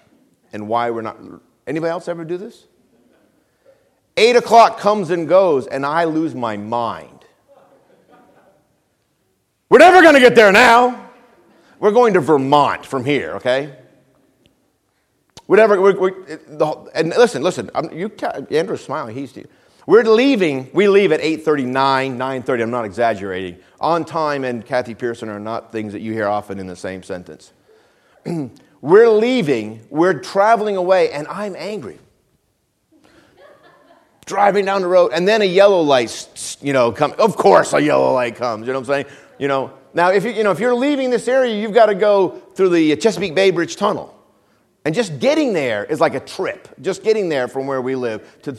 and 0.54 0.68
why 0.68 0.92
we're 0.92 1.02
not. 1.02 1.18
Anybody 1.66 1.90
else 1.90 2.08
ever 2.08 2.24
do 2.24 2.38
this? 2.38 2.68
Eight 4.18 4.36
o'clock 4.36 4.80
comes 4.80 5.10
and 5.10 5.28
goes, 5.28 5.66
and 5.68 5.86
I 5.86 6.04
lose 6.04 6.36
my 6.36 6.56
mind. 6.56 7.26
We're 9.70 9.80
never 9.80 10.02
going 10.02 10.14
to 10.14 10.22
get 10.22 10.36
there 10.36 10.52
now. 10.52 11.10
We're 11.80 11.92
going 11.92 12.14
to 12.14 12.22
Vermont 12.22 12.86
from 12.86 13.04
here, 13.04 13.34
okay? 13.34 13.76
Whatever. 15.48 15.82
We're, 15.82 16.00
we're, 16.00 16.38
the, 16.48 16.92
and 16.94 17.10
listen, 17.10 17.44
listen. 17.44 17.70
I'm, 17.76 17.92
you, 17.92 18.12
Andrew's 18.52 18.84
smiling. 18.84 19.16
He's. 19.16 19.38
We're 19.86 20.04
leaving. 20.04 20.70
We 20.74 20.88
leave 20.88 21.12
at 21.12 21.20
8:39, 21.20 22.18
9:30. 22.18 22.62
I'm 22.64 22.72
not 22.72 22.86
exaggerating. 22.86 23.60
On 23.80 24.06
time 24.06 24.44
and 24.44 24.66
Kathy 24.66 24.96
Pearson 24.96 25.30
are 25.30 25.40
not 25.40 25.72
things 25.72 25.94
that 25.94 26.02
you 26.02 26.14
hear 26.14 26.28
often 26.28 26.58
in 26.58 26.68
the 26.68 26.76
same 26.76 27.04
sentence. 27.04 27.52
We're 28.86 29.10
leaving, 29.10 29.82
we're 29.90 30.20
traveling 30.20 30.78
away, 30.78 31.12
and 31.12 31.28
I'm 31.28 31.56
angry. 31.58 31.98
Driving 34.28 34.64
down 34.64 34.84
the 34.84 34.88
road, 34.88 35.10
and 35.12 35.28
then 35.28 35.42
a 35.42 35.46
yellow 35.46 35.82
light, 35.82 36.58
you 36.62 36.72
know, 36.72 36.92
come. 36.92 37.16
Of 37.18 37.36
course, 37.36 37.74
a 37.74 37.82
yellow 37.82 38.14
light 38.14 38.36
comes. 38.36 38.68
You 38.68 38.74
know 38.74 38.80
what 38.80 38.90
I'm 38.90 39.06
saying? 39.06 39.18
You 39.40 39.48
know. 39.48 39.74
Now, 39.96 40.12
if 40.12 40.24
you, 40.24 40.30
you 40.30 40.44
know, 40.44 40.52
if 40.52 40.60
you're 40.60 40.76
leaving 40.76 41.10
this 41.10 41.28
area, 41.28 41.60
you've 41.60 41.74
got 41.74 41.88
to 41.88 41.96
go 41.96 42.40
through 42.54 42.70
the 42.70 42.96
Chesapeake 42.98 43.34
Bay 43.34 43.50
Bridge 43.50 43.76
Tunnel, 43.76 44.16
and 44.86 44.94
just 44.94 45.18
getting 45.18 45.54
there 45.54 45.84
is 45.84 46.00
like 46.00 46.14
a 46.14 46.20
trip. 46.20 46.68
Just 46.80 47.02
getting 47.04 47.28
there 47.28 47.48
from 47.48 47.66
where 47.66 47.82
we 47.82 47.96
live 47.96 48.40
to. 48.44 48.56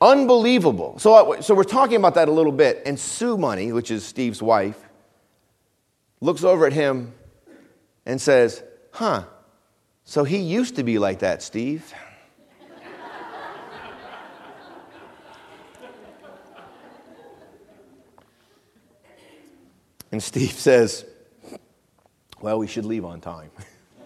Unbelievable. 0.00 0.98
So, 0.98 1.34
uh, 1.34 1.40
so 1.42 1.54
we're 1.54 1.62
talking 1.62 1.94
about 1.94 2.16
that 2.16 2.26
a 2.26 2.32
little 2.32 2.50
bit, 2.50 2.82
and 2.86 2.98
Sue 2.98 3.38
Money, 3.38 3.70
which 3.70 3.92
is 3.92 4.04
Steve's 4.04 4.42
wife, 4.42 4.80
looks 6.20 6.42
over 6.42 6.66
at 6.66 6.72
him 6.72 7.12
and 8.04 8.20
says, 8.20 8.64
Huh, 8.92 9.24
so 10.04 10.24
he 10.24 10.38
used 10.38 10.76
to 10.76 10.82
be 10.82 10.98
like 10.98 11.20
that, 11.20 11.42
Steve. 11.42 11.92
and 20.10 20.22
Steve 20.22 20.50
says, 20.52 21.04
Well, 22.40 22.58
we 22.58 22.66
should 22.66 22.84
leave 22.84 23.04
on 23.04 23.20
time. 23.20 23.50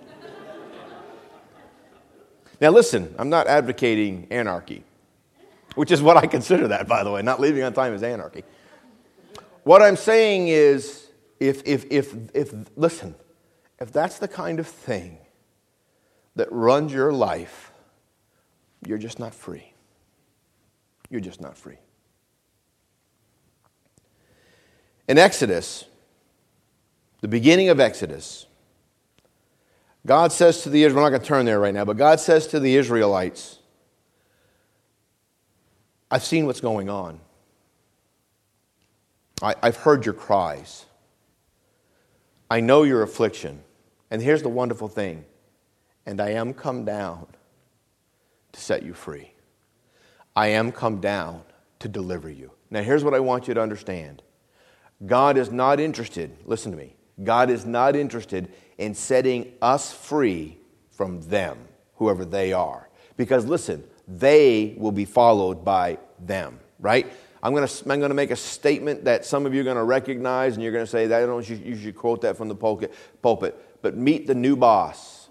now, 2.60 2.70
listen, 2.70 3.14
I'm 3.18 3.30
not 3.30 3.46
advocating 3.46 4.26
anarchy, 4.30 4.84
which 5.74 5.90
is 5.90 6.02
what 6.02 6.16
I 6.16 6.26
consider 6.26 6.68
that, 6.68 6.86
by 6.86 7.02
the 7.02 7.10
way. 7.10 7.22
Not 7.22 7.40
leaving 7.40 7.62
on 7.62 7.72
time 7.72 7.94
is 7.94 8.02
anarchy. 8.02 8.44
What 9.62 9.80
I'm 9.80 9.96
saying 9.96 10.48
is, 10.48 11.08
if, 11.40 11.62
if, 11.64 11.86
if, 11.90 12.14
if 12.34 12.54
listen, 12.76 13.14
if 13.80 13.92
that's 13.92 14.18
the 14.18 14.28
kind 14.28 14.60
of 14.60 14.66
thing 14.66 15.18
that 16.36 16.50
runs 16.50 16.92
your 16.92 17.12
life, 17.12 17.72
you're 18.86 18.98
just 18.98 19.18
not 19.18 19.34
free. 19.34 19.72
You're 21.10 21.20
just 21.20 21.40
not 21.40 21.56
free. 21.56 21.78
In 25.06 25.18
Exodus, 25.18 25.84
the 27.20 27.28
beginning 27.28 27.68
of 27.68 27.78
Exodus, 27.78 28.46
God 30.06 30.32
says 30.32 30.62
to 30.62 30.70
the 30.70 30.82
Israelites, 30.84 30.96
we're 30.96 31.10
not 31.10 31.10
going 31.10 31.22
to 31.22 31.26
turn 31.26 31.46
there 31.46 31.60
right 31.60 31.74
now, 31.74 31.84
but 31.84 31.96
God 31.96 32.20
says 32.20 32.46
to 32.48 32.60
the 32.60 32.76
Israelites, 32.76 33.58
I've 36.10 36.24
seen 36.24 36.46
what's 36.46 36.60
going 36.60 36.88
on. 36.88 37.20
I, 39.42 39.54
have 39.62 39.76
heard 39.76 40.04
your 40.06 40.14
cries. 40.14 40.86
I 42.50 42.60
know 42.60 42.82
your 42.82 43.02
affliction. 43.02 43.62
And 44.10 44.22
here's 44.22 44.42
the 44.42 44.48
wonderful 44.48 44.88
thing 44.88 45.24
and 46.06 46.20
I 46.20 46.30
am 46.30 46.52
come 46.52 46.84
down 46.84 47.26
to 48.52 48.60
set 48.60 48.82
you 48.82 48.94
free. 48.94 49.32
I 50.36 50.48
am 50.48 50.72
come 50.72 51.00
down 51.00 51.42
to 51.78 51.88
deliver 51.88 52.28
you. 52.30 52.50
Now, 52.70 52.82
here's 52.82 53.04
what 53.04 53.14
I 53.14 53.20
want 53.20 53.48
you 53.48 53.54
to 53.54 53.62
understand 53.62 54.22
God 55.06 55.36
is 55.36 55.50
not 55.50 55.80
interested, 55.80 56.36
listen 56.44 56.72
to 56.72 56.78
me, 56.78 56.96
God 57.22 57.50
is 57.50 57.64
not 57.64 57.96
interested 57.96 58.52
in 58.78 58.94
setting 58.94 59.52
us 59.62 59.92
free 59.92 60.58
from 60.90 61.20
them, 61.22 61.58
whoever 61.96 62.24
they 62.24 62.52
are. 62.52 62.88
Because 63.16 63.46
listen, 63.46 63.84
they 64.08 64.74
will 64.76 64.92
be 64.92 65.04
followed 65.04 65.64
by 65.64 65.98
them, 66.18 66.58
right? 66.78 67.10
I'm 67.44 67.52
going 67.52 67.68
to, 67.68 67.90
I'm 67.90 67.98
going 67.98 68.08
to 68.08 68.14
make 68.14 68.30
a 68.30 68.36
statement 68.36 69.04
that 69.04 69.26
some 69.26 69.44
of 69.44 69.52
you 69.52 69.60
are 69.60 69.64
going 69.64 69.76
to 69.76 69.84
recognize, 69.84 70.54
and 70.54 70.62
you're 70.62 70.72
going 70.72 70.86
to 70.86 70.90
say, 70.90 71.06
that, 71.06 71.20
don't 71.20 71.28
know, 71.28 71.54
you 71.54 71.76
should 71.76 71.94
quote 71.94 72.22
that 72.22 72.38
from 72.38 72.48
the 72.48 72.54
pulpit. 72.54 72.90
But 73.82 73.96
meet 73.98 74.26
the 74.26 74.34
new 74.34 74.56
boss, 74.56 75.28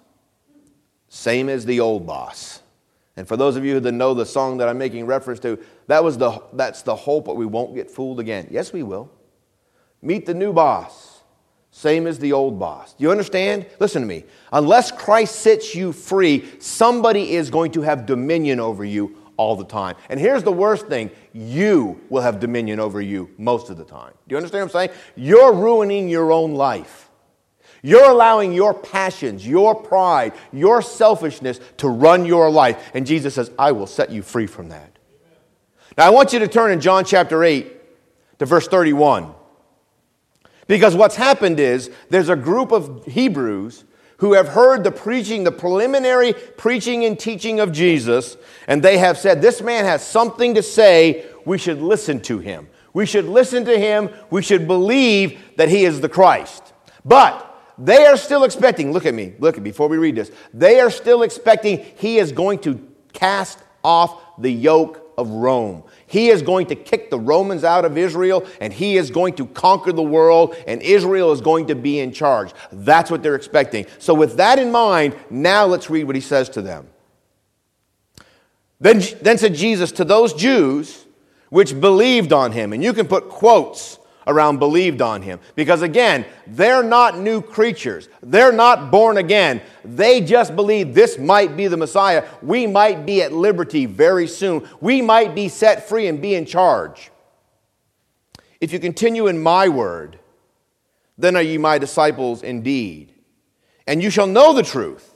same 1.09 1.49
as 1.49 1.65
the 1.65 1.79
old 1.79 2.05
boss. 2.05 2.61
And 3.17 3.27
for 3.27 3.35
those 3.35 3.55
of 3.55 3.65
you 3.65 3.79
that 3.79 3.91
know 3.91 4.13
the 4.13 4.27
song 4.27 4.57
that 4.57 4.69
I'm 4.69 4.77
making 4.77 5.07
reference 5.07 5.39
to, 5.39 5.57
that 5.87 6.03
was 6.03 6.19
the, 6.19 6.39
that's 6.53 6.83
the 6.83 6.95
hope 6.95 7.25
that 7.25 7.33
we 7.33 7.47
won't 7.47 7.73
get 7.73 7.89
fooled 7.89 8.19
again. 8.19 8.47
Yes, 8.51 8.71
we 8.71 8.83
will. 8.83 9.09
Meet 10.03 10.27
the 10.27 10.35
new 10.35 10.53
boss, 10.53 11.21
same 11.71 12.05
as 12.05 12.19
the 12.19 12.31
old 12.31 12.59
boss. 12.59 12.93
Do 12.93 13.03
you 13.03 13.09
understand? 13.09 13.65
Listen 13.79 14.03
to 14.03 14.07
me. 14.07 14.23
Unless 14.51 14.91
Christ 14.91 15.37
sets 15.37 15.73
you 15.73 15.91
free, 15.91 16.47
somebody 16.59 17.31
is 17.31 17.49
going 17.49 17.71
to 17.71 17.81
have 17.81 18.05
dominion 18.05 18.59
over 18.59 18.85
you 18.85 19.17
all 19.37 19.55
the 19.55 19.65
time. 19.65 19.95
And 20.09 20.19
here's 20.19 20.43
the 20.43 20.51
worst 20.51 20.87
thing 20.87 21.11
you 21.33 22.01
will 22.09 22.21
have 22.21 22.39
dominion 22.39 22.79
over 22.79 23.01
you 23.01 23.29
most 23.37 23.69
of 23.69 23.77
the 23.77 23.85
time. 23.85 24.13
Do 24.27 24.33
you 24.33 24.37
understand 24.37 24.61
what 24.71 24.81
I'm 24.81 24.89
saying? 24.89 24.99
You're 25.15 25.53
ruining 25.53 26.09
your 26.09 26.31
own 26.31 26.53
life. 26.53 27.09
You're 27.81 28.09
allowing 28.09 28.53
your 28.53 28.73
passions, 28.73 29.45
your 29.45 29.75
pride, 29.75 30.33
your 30.53 30.81
selfishness 30.81 31.59
to 31.77 31.89
run 31.89 32.25
your 32.25 32.49
life. 32.49 32.91
And 32.93 33.05
Jesus 33.05 33.35
says, 33.35 33.51
I 33.59 33.73
will 33.73 33.87
set 33.87 34.09
you 34.09 34.21
free 34.21 34.47
from 34.47 34.69
that. 34.69 34.97
Now, 35.97 36.07
I 36.07 36.09
want 36.09 36.31
you 36.31 36.39
to 36.39 36.47
turn 36.47 36.71
in 36.71 36.79
John 36.79 37.03
chapter 37.03 37.43
8 37.43 38.39
to 38.39 38.45
verse 38.45 38.67
31. 38.67 39.33
Because 40.67 40.95
what's 40.95 41.17
happened 41.17 41.59
is 41.59 41.91
there's 42.09 42.29
a 42.29 42.37
group 42.37 42.71
of 42.71 43.05
Hebrews 43.05 43.83
who 44.23 44.31
have 44.31 44.47
heard 44.47 44.85
the 44.85 44.91
preaching, 44.91 45.43
the 45.43 45.51
preliminary 45.51 46.31
preaching 46.55 47.03
and 47.03 47.19
teaching 47.19 47.59
of 47.59 47.73
Jesus, 47.73 48.37
and 48.69 48.81
they 48.81 48.97
have 48.97 49.17
said, 49.17 49.41
This 49.41 49.61
man 49.61 49.83
has 49.83 50.01
something 50.01 50.53
to 50.53 50.63
say. 50.63 51.25
We 51.43 51.57
should 51.57 51.81
listen 51.81 52.21
to 52.21 52.39
him. 52.39 52.69
We 52.93 53.05
should 53.05 53.25
listen 53.25 53.65
to 53.65 53.77
him. 53.77 54.09
We 54.29 54.41
should 54.41 54.65
believe 54.65 55.57
that 55.57 55.67
he 55.67 55.83
is 55.83 55.99
the 55.99 56.07
Christ. 56.07 56.71
But 57.03 57.73
They 57.77 58.05
are 58.05 58.15
still 58.15 58.45
expecting, 58.45 58.93
look 58.93 59.05
at 59.05 59.13
me, 59.13 59.33
look 59.39 59.57
at 59.57 59.61
me 59.61 59.71
before 59.71 59.89
we 59.89 59.97
read 59.97 60.15
this. 60.15 60.31
They 60.53 60.79
are 60.79 60.89
still 60.89 61.23
expecting 61.23 61.83
he 61.97 62.17
is 62.17 62.31
going 62.31 62.59
to 62.59 62.79
cast 63.11 63.59
off 63.83 64.21
the 64.39 64.51
yoke 64.51 65.11
of 65.17 65.31
Rome. 65.31 65.83
He 66.13 66.29
is 66.29 66.43
going 66.43 66.67
to 66.67 66.75
kick 66.75 67.09
the 67.09 67.17
Romans 67.17 67.63
out 67.63 67.85
of 67.85 67.97
Israel 67.97 68.45
and 68.61 68.71
he 68.71 68.97
is 68.97 69.09
going 69.09 69.33
to 69.33 69.47
conquer 69.47 69.91
the 69.91 70.03
world 70.03 70.55
and 70.67 70.79
Israel 70.83 71.31
is 71.31 71.41
going 71.41 71.65
to 71.69 71.75
be 71.75 71.97
in 71.97 72.11
charge. 72.11 72.53
That's 72.71 73.09
what 73.09 73.23
they're 73.23 73.33
expecting. 73.33 73.87
So, 73.97 74.13
with 74.13 74.37
that 74.37 74.59
in 74.59 74.71
mind, 74.71 75.15
now 75.31 75.65
let's 75.65 75.89
read 75.89 76.03
what 76.03 76.13
he 76.13 76.21
says 76.21 76.49
to 76.49 76.61
them. 76.61 76.87
Then, 78.79 79.01
then 79.23 79.39
said 79.39 79.55
Jesus 79.55 79.91
to 79.93 80.05
those 80.05 80.35
Jews 80.35 81.03
which 81.49 81.81
believed 81.81 82.31
on 82.31 82.51
him, 82.51 82.73
and 82.73 82.83
you 82.83 82.93
can 82.93 83.07
put 83.07 83.27
quotes 83.27 83.97
around 84.27 84.59
believed 84.59 85.01
on 85.01 85.21
him. 85.21 85.39
Because 85.55 85.81
again, 85.81 86.25
they're 86.47 86.83
not 86.83 87.17
new 87.17 87.41
creatures. 87.41 88.09
They're 88.21 88.51
not 88.51 88.91
born 88.91 89.17
again. 89.17 89.61
They 89.83 90.21
just 90.21 90.55
believe 90.55 90.93
this 90.93 91.17
might 91.17 91.57
be 91.57 91.67
the 91.67 91.77
Messiah. 91.77 92.27
We 92.41 92.67
might 92.67 93.05
be 93.05 93.21
at 93.21 93.33
liberty 93.33 93.85
very 93.85 94.27
soon. 94.27 94.67
We 94.81 95.01
might 95.01 95.35
be 95.35 95.49
set 95.49 95.87
free 95.87 96.07
and 96.07 96.21
be 96.21 96.35
in 96.35 96.45
charge. 96.45 97.11
If 98.61 98.71
you 98.71 98.79
continue 98.79 99.27
in 99.27 99.41
my 99.41 99.67
word, 99.67 100.19
then 101.17 101.35
are 101.35 101.41
ye 101.41 101.57
my 101.57 101.77
disciples 101.77 102.43
indeed. 102.43 103.13
And 103.85 104.01
you 104.01 104.09
shall 104.09 104.27
know 104.27 104.53
the 104.53 104.63
truth, 104.63 105.13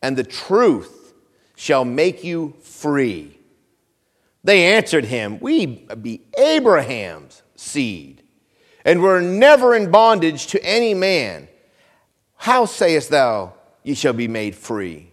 and 0.00 0.16
the 0.16 0.24
truth 0.24 1.14
shall 1.56 1.84
make 1.84 2.22
you 2.22 2.54
free. 2.62 3.38
They 4.44 4.74
answered 4.74 5.06
him, 5.06 5.40
We 5.40 5.66
be 5.66 6.20
Abraham's 6.38 7.42
seed, 7.64 8.22
and 8.84 9.00
were 9.00 9.20
never 9.20 9.74
in 9.74 9.90
bondage 9.90 10.46
to 10.48 10.64
any 10.64 10.94
man. 10.94 11.48
How 12.36 12.66
sayest 12.66 13.10
thou, 13.10 13.54
ye 13.82 13.94
shall 13.94 14.12
be 14.12 14.28
made 14.28 14.54
free? 14.54 15.10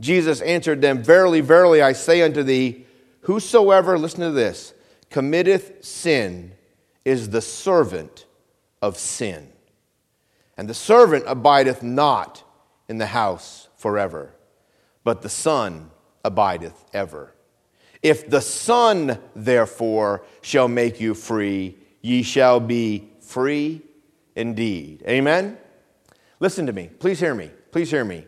Jesus 0.00 0.40
answered 0.40 0.80
them, 0.80 1.02
Verily, 1.02 1.40
verily, 1.40 1.82
I 1.82 1.92
say 1.92 2.22
unto 2.22 2.42
thee, 2.42 2.86
whosoever, 3.22 3.98
listen 3.98 4.20
to 4.20 4.30
this, 4.30 4.74
committeth 5.10 5.84
sin 5.84 6.52
is 7.04 7.30
the 7.30 7.40
servant 7.40 8.26
of 8.82 8.98
sin. 8.98 9.52
And 10.56 10.68
the 10.68 10.74
servant 10.74 11.24
abideth 11.26 11.82
not 11.82 12.42
in 12.88 12.98
the 12.98 13.06
house 13.06 13.68
forever, 13.76 14.34
but 15.04 15.22
the 15.22 15.28
Son 15.28 15.90
abideth 16.24 16.84
ever. 16.92 17.32
If 18.02 18.28
the 18.28 18.40
Son, 18.40 19.18
therefore, 19.34 20.24
shall 20.40 20.68
make 20.68 21.00
you 21.00 21.14
free, 21.14 21.76
ye 22.00 22.22
shall 22.22 22.60
be 22.60 23.10
free 23.20 23.82
indeed. 24.36 25.02
Amen? 25.06 25.58
Listen 26.40 26.66
to 26.66 26.72
me. 26.72 26.90
Please 26.98 27.18
hear 27.18 27.34
me. 27.34 27.50
Please 27.72 27.90
hear 27.90 28.04
me. 28.04 28.24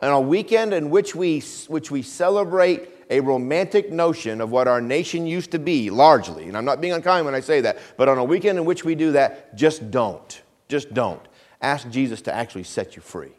On 0.00 0.10
a 0.10 0.20
weekend 0.20 0.72
in 0.72 0.88
which 0.88 1.14
we, 1.14 1.40
which 1.68 1.90
we 1.90 2.02
celebrate 2.02 2.88
a 3.10 3.20
romantic 3.20 3.90
notion 3.90 4.40
of 4.40 4.50
what 4.50 4.68
our 4.68 4.80
nation 4.80 5.26
used 5.26 5.50
to 5.50 5.58
be, 5.58 5.90
largely, 5.90 6.44
and 6.44 6.56
I'm 6.56 6.64
not 6.64 6.80
being 6.80 6.92
unkind 6.92 7.26
when 7.26 7.34
I 7.34 7.40
say 7.40 7.60
that, 7.62 7.78
but 7.96 8.08
on 8.08 8.18
a 8.18 8.24
weekend 8.24 8.58
in 8.58 8.64
which 8.64 8.84
we 8.84 8.94
do 8.94 9.12
that, 9.12 9.54
just 9.56 9.90
don't. 9.90 10.42
Just 10.68 10.94
don't. 10.94 11.20
Ask 11.60 11.90
Jesus 11.90 12.22
to 12.22 12.32
actually 12.32 12.64
set 12.64 12.96
you 12.96 13.02
free. 13.02 13.32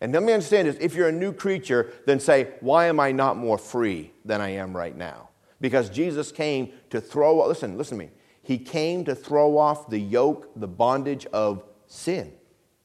And 0.00 0.12
let 0.12 0.22
me 0.22 0.32
understand 0.32 0.68
this 0.68 0.76
if 0.80 0.94
you're 0.94 1.08
a 1.08 1.12
new 1.12 1.32
creature, 1.32 1.92
then 2.06 2.20
say, 2.20 2.52
Why 2.60 2.86
am 2.86 3.00
I 3.00 3.12
not 3.12 3.36
more 3.36 3.58
free 3.58 4.12
than 4.24 4.40
I 4.40 4.50
am 4.50 4.76
right 4.76 4.96
now? 4.96 5.30
Because 5.60 5.88
Jesus 5.88 6.32
came 6.32 6.72
to 6.90 7.00
throw, 7.00 7.46
listen, 7.46 7.78
listen 7.78 7.98
to 7.98 8.04
me. 8.04 8.10
He 8.42 8.58
came 8.58 9.04
to 9.06 9.14
throw 9.14 9.58
off 9.58 9.88
the 9.88 9.98
yoke, 9.98 10.50
the 10.54 10.68
bondage 10.68 11.26
of 11.32 11.64
sin. 11.86 12.32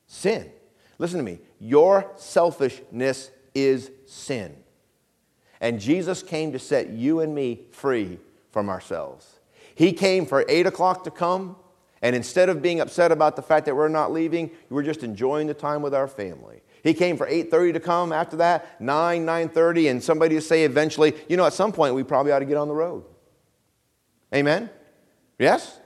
Sin. 0.07 0.49
Listen 0.97 1.17
to 1.17 1.23
me. 1.23 1.39
Your 1.59 2.11
selfishness 2.15 3.31
is 3.53 3.91
sin. 4.07 4.55
And 5.59 5.79
Jesus 5.79 6.23
came 6.23 6.51
to 6.53 6.59
set 6.59 6.89
you 6.89 7.19
and 7.19 7.35
me 7.35 7.61
free 7.71 8.19
from 8.51 8.69
ourselves. 8.69 9.39
He 9.75 9.93
came 9.93 10.25
for 10.25 10.43
8 10.47 10.65
o'clock 10.65 11.03
to 11.03 11.11
come, 11.11 11.55
and 12.01 12.15
instead 12.15 12.49
of 12.49 12.61
being 12.61 12.79
upset 12.79 13.11
about 13.11 13.35
the 13.35 13.41
fact 13.41 13.67
that 13.67 13.75
we're 13.75 13.87
not 13.87 14.11
leaving, 14.11 14.49
we're 14.69 14.83
just 14.83 15.03
enjoying 15.03 15.47
the 15.47 15.53
time 15.53 15.81
with 15.81 15.93
our 15.93 16.07
family. 16.07 16.61
He 16.83 16.93
came 16.93 17.17
for 17.17 17.27
8:30 17.27 17.73
to 17.73 17.79
come 17.79 18.11
after 18.11 18.37
that, 18.37 18.81
9, 18.81 19.25
9:30, 19.25 19.89
and 19.89 20.03
somebody 20.03 20.35
to 20.35 20.41
say 20.41 20.63
eventually, 20.63 21.15
you 21.29 21.37
know, 21.37 21.45
at 21.45 21.53
some 21.53 21.71
point 21.71 21.95
we 21.95 22.03
probably 22.03 22.31
ought 22.31 22.39
to 22.39 22.45
get 22.45 22.57
on 22.57 22.67
the 22.67 22.75
road. 22.75 23.03
Amen? 24.33 24.69
Yes? 25.37 25.79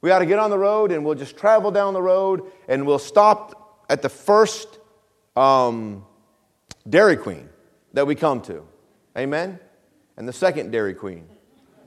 We 0.00 0.10
ought 0.10 0.20
to 0.20 0.26
get 0.26 0.38
on 0.38 0.50
the 0.50 0.58
road 0.58 0.92
and 0.92 1.04
we'll 1.04 1.14
just 1.14 1.36
travel 1.36 1.70
down 1.70 1.94
the 1.94 2.02
road 2.02 2.50
and 2.68 2.86
we'll 2.86 2.98
stop 2.98 3.84
at 3.88 4.02
the 4.02 4.08
first 4.08 4.78
um, 5.36 6.04
Dairy 6.88 7.16
Queen 7.16 7.48
that 7.94 8.06
we 8.06 8.14
come 8.14 8.40
to. 8.42 8.66
Amen? 9.16 9.58
And 10.16 10.28
the 10.28 10.32
second 10.32 10.70
Dairy 10.70 10.94
Queen 10.94 11.26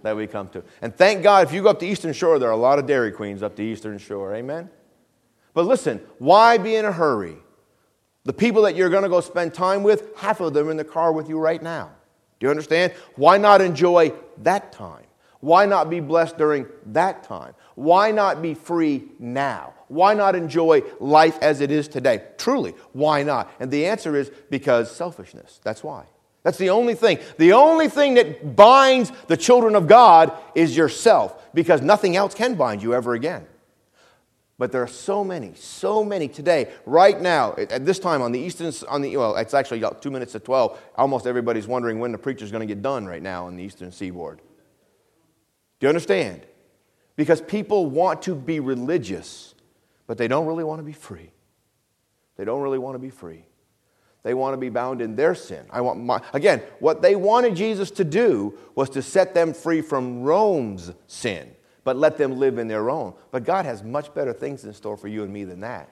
that 0.03 0.15
we 0.15 0.27
come 0.27 0.49
to. 0.49 0.63
And 0.81 0.95
thank 0.95 1.23
God 1.23 1.47
if 1.47 1.53
you 1.53 1.63
go 1.63 1.69
up 1.69 1.79
the 1.79 1.87
Eastern 1.87 2.13
Shore, 2.13 2.39
there 2.39 2.49
are 2.49 2.53
a 2.53 2.57
lot 2.57 2.79
of 2.79 2.85
Dairy 2.85 3.11
Queens 3.11 3.43
up 3.43 3.55
the 3.55 3.63
Eastern 3.63 3.97
Shore. 3.97 4.33
Amen? 4.35 4.69
But 5.53 5.65
listen, 5.65 6.01
why 6.17 6.57
be 6.57 6.75
in 6.75 6.85
a 6.85 6.91
hurry? 6.91 7.37
The 8.27 8.33
people 8.33 8.63
that 8.63 8.75
you're 8.75 8.89
going 8.89 9.03
to 9.03 9.09
go 9.09 9.21
spend 9.21 9.53
time 9.53 9.83
with, 9.83 10.13
half 10.17 10.41
of 10.41 10.53
them 10.53 10.69
in 10.69 10.75
the 10.75 10.83
car 10.83 11.13
with 11.13 11.29
you 11.29 11.39
right 11.39 11.63
now. 11.63 11.91
Do 12.39 12.45
you 12.45 12.51
understand? 12.51 12.91
Why 13.15 13.37
not 13.37 13.61
enjoy 13.61 14.11
that 14.39 14.73
time? 14.73 15.05
Why 15.39 15.65
not 15.65 15.89
be 15.89 16.01
blessed 16.01 16.37
during 16.37 16.67
that 16.87 17.23
time? 17.23 17.53
Why 17.75 18.11
not 18.11 18.41
be 18.41 18.53
free 18.53 19.05
now? 19.17 19.73
Why 19.87 20.13
not 20.13 20.35
enjoy 20.35 20.81
life 20.99 21.37
as 21.41 21.61
it 21.61 21.71
is 21.71 21.87
today? 21.87 22.21
Truly, 22.37 22.73
why 22.91 23.23
not? 23.23 23.49
And 23.61 23.71
the 23.71 23.85
answer 23.85 24.13
is 24.17 24.29
because 24.49 24.93
selfishness. 24.93 25.61
That's 25.63 25.81
why. 25.81 26.03
That's 26.43 26.57
the 26.57 26.71
only 26.71 26.95
thing. 26.95 27.19
The 27.37 27.53
only 27.53 27.87
thing 27.87 28.15
that 28.15 28.57
binds 28.57 29.09
the 29.27 29.37
children 29.37 29.73
of 29.73 29.87
God 29.87 30.37
is 30.53 30.75
yourself 30.75 31.53
because 31.53 31.81
nothing 31.81 32.17
else 32.17 32.33
can 32.33 32.55
bind 32.55 32.83
you 32.83 32.93
ever 32.93 33.13
again. 33.13 33.47
But 34.59 34.71
there 34.71 34.81
are 34.81 34.87
so 34.87 35.23
many, 35.23 35.53
so 35.53 36.03
many 36.03 36.27
today, 36.27 36.71
right 36.85 37.19
now, 37.19 37.53
at 37.57 37.85
this 37.85 37.99
time 37.99 38.23
on 38.23 38.31
the 38.31 38.39
eastern, 38.39 38.73
on 38.89 39.03
the, 39.03 39.15
well, 39.15 39.35
it's 39.35 39.53
actually 39.53 39.83
two 40.01 40.09
minutes 40.09 40.31
to 40.31 40.39
12. 40.39 40.79
Almost 40.95 41.27
everybody's 41.27 41.67
wondering 41.67 41.99
when 41.99 42.11
the 42.11 42.17
preacher's 42.17 42.49
going 42.51 42.67
to 42.67 42.73
get 42.73 42.81
done 42.81 43.05
right 43.05 43.21
now 43.21 43.45
on 43.45 43.55
the 43.55 43.63
eastern 43.63 43.91
seaboard. 43.91 44.41
Do 45.79 45.85
you 45.85 45.89
understand? 45.89 46.41
Because 47.15 47.39
people 47.39 47.85
want 47.85 48.23
to 48.23 48.33
be 48.33 48.59
religious, 48.59 49.53
but 50.07 50.17
they 50.17 50.27
don't 50.27 50.47
really 50.47 50.63
want 50.63 50.79
to 50.79 50.83
be 50.83 50.93
free. 50.93 51.31
They 52.35 52.45
don't 52.45 52.61
really 52.61 52.79
want 52.79 52.95
to 52.95 52.99
be 52.99 53.11
free. 53.11 53.45
They 54.23 54.33
want 54.33 54.53
to 54.53 54.57
be 54.57 54.69
bound 54.69 55.01
in 55.01 55.15
their 55.15 55.35
sin. 55.35 55.65
I 55.69 55.81
want 55.81 55.99
my, 55.99 56.19
again, 56.33 56.63
what 56.79 57.03
they 57.03 57.15
wanted 57.15 57.55
Jesus 57.55 57.91
to 57.91 58.03
do 58.03 58.57
was 58.73 58.89
to 58.91 59.03
set 59.03 59.35
them 59.35 59.53
free 59.53 59.81
from 59.81 60.23
Rome's 60.23 60.91
sin 61.05 61.55
but 61.87 61.95
let 61.95 62.17
them 62.17 62.37
live 62.37 62.57
in 62.57 62.67
their 62.67 62.89
own. 62.89 63.13
But 63.31 63.45
God 63.45 63.63
has 63.63 63.81
much 63.81 64.13
better 64.13 64.33
things 64.33 64.65
in 64.65 64.73
store 64.73 64.97
for 64.97 65.07
you 65.07 65.23
and 65.23 65.31
me 65.31 65.45
than 65.45 65.61
that. 65.61 65.89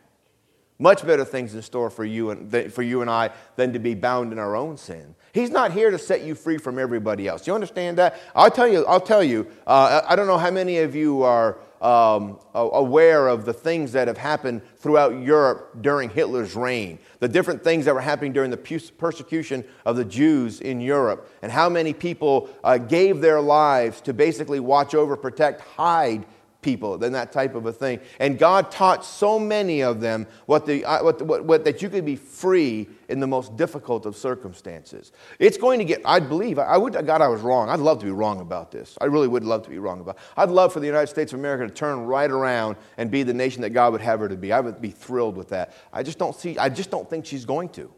Much 0.78 1.08
better 1.08 1.24
things 1.24 1.56
in 1.56 1.62
store 1.62 1.90
for 1.90 2.04
you 2.04 2.32
and, 2.32 2.74
for 2.74 2.82
you 2.82 3.00
and 3.00 3.10
I 3.10 3.30
than 3.56 3.72
to 3.72 3.80
be 3.80 3.96
bound 3.96 4.34
in 4.34 4.38
our 4.38 4.58
own 4.58 4.76
sin. 4.76 5.16
He's 5.32 5.50
not 5.50 5.72
here 5.72 5.92
to 5.92 5.98
set 5.98 6.22
you 6.22 6.36
free 6.36 6.58
from 6.58 6.80
everybody 6.80 7.30
else. 7.30 7.48
You 7.48 7.56
understand 7.56 7.98
that? 7.98 8.20
I'll 8.36 8.52
tell 8.52 8.68
you, 8.68 8.86
I'll 8.88 9.00
tell 9.00 9.24
you, 9.24 9.48
uh, 9.66 10.02
I 10.06 10.18
don't 10.18 10.28
know 10.28 10.38
how 10.38 10.52
many 10.52 10.80
of 10.80 10.96
you 10.96 11.24
are 11.24 11.58
um, 11.82 12.40
aware 12.54 13.28
of 13.28 13.46
the 13.46 13.54
things 13.54 13.92
that 13.92 14.08
have 14.08 14.18
happened 14.18 14.62
throughout 14.78 15.20
Europe 15.20 15.82
during 15.82 16.10
Hitler's 16.10 16.56
reign, 16.56 17.00
the 17.20 17.28
different 17.28 17.64
things 17.64 17.86
that 17.86 17.94
were 17.94 18.02
happening 18.02 18.34
during 18.34 18.52
the 18.52 18.92
persecution 18.98 19.64
of 19.86 19.96
the 19.96 20.06
Jews 20.06 20.62
in 20.62 20.82
Europe, 20.82 21.30
and 21.42 21.52
how 21.52 21.70
many 21.70 21.94
people 21.94 22.50
uh, 22.64 22.78
gave 22.78 23.22
their 23.22 23.42
lives 23.42 24.02
to 24.02 24.14
basically 24.14 24.60
watch 24.60 24.96
over, 24.96 25.16
protect, 25.16 25.62
hide 25.62 26.26
people 26.66 26.98
than 26.98 27.14
that 27.14 27.32
type 27.32 27.54
of 27.54 27.68
a 27.68 27.72
thing. 27.72 28.00
And 28.20 28.40
God 28.40 28.72
taught 28.72 29.06
so 29.06 29.38
many 29.38 29.82
of 29.82 30.02
them 30.02 30.26
what, 30.48 30.66
the, 30.66 30.84
uh, 30.84 31.04
what, 31.04 31.22
what, 31.22 31.46
what, 31.46 31.64
that 31.64 31.84
you 31.84 31.90
could 31.90 32.04
be 32.04 32.16
free 32.16 32.90
in 33.08 33.20
the 33.20 33.28
most 33.28 33.56
difficult 33.56 34.08
of 34.08 34.18
circumstances. 34.18 35.12
It's 35.38 35.58
going 35.58 35.78
to 35.78 35.86
get, 35.86 36.02
I 36.04 36.20
believe, 36.20 36.58
I 36.58 36.76
would, 36.76 36.94
God, 37.06 37.22
I 37.22 37.28
was 37.28 37.42
wrong. 37.42 37.70
I'd 37.70 37.80
love 37.80 38.00
to 38.00 38.06
be 38.06 38.12
wrong 38.12 38.42
about 38.42 38.72
this. 38.72 38.98
I 39.00 39.06
really 39.06 39.28
would 39.28 39.44
love 39.44 39.62
to 39.64 39.70
be 39.70 39.78
wrong 39.78 40.02
about 40.02 40.18
I'd 40.36 40.50
love 40.50 40.74
for 40.74 40.80
the 40.80 40.88
United 40.88 41.08
States 41.08 41.32
of 41.32 41.40
America 41.40 41.68
to 41.68 41.74
turn 41.74 42.06
right 42.06 42.32
around 42.32 42.78
and 42.98 43.12
be 43.12 43.22
the 43.22 43.34
nation 43.34 43.62
that 43.62 43.70
God 43.70 43.92
would 43.94 44.02
have 44.02 44.20
her 44.20 44.28
to 44.28 44.36
be. 44.36 44.52
I 44.52 44.60
would 44.60 44.82
be 44.82 44.90
thrilled 44.90 45.38
with 45.38 45.50
that. 45.50 45.74
I 45.94 46.02
just 46.02 46.18
don't 46.18 46.36
see, 46.36 46.58
I 46.58 46.70
just 46.70 46.90
don't 46.90 47.08
think 47.08 47.28
she's 47.28 47.46
going 47.46 47.70
to. 47.70 47.94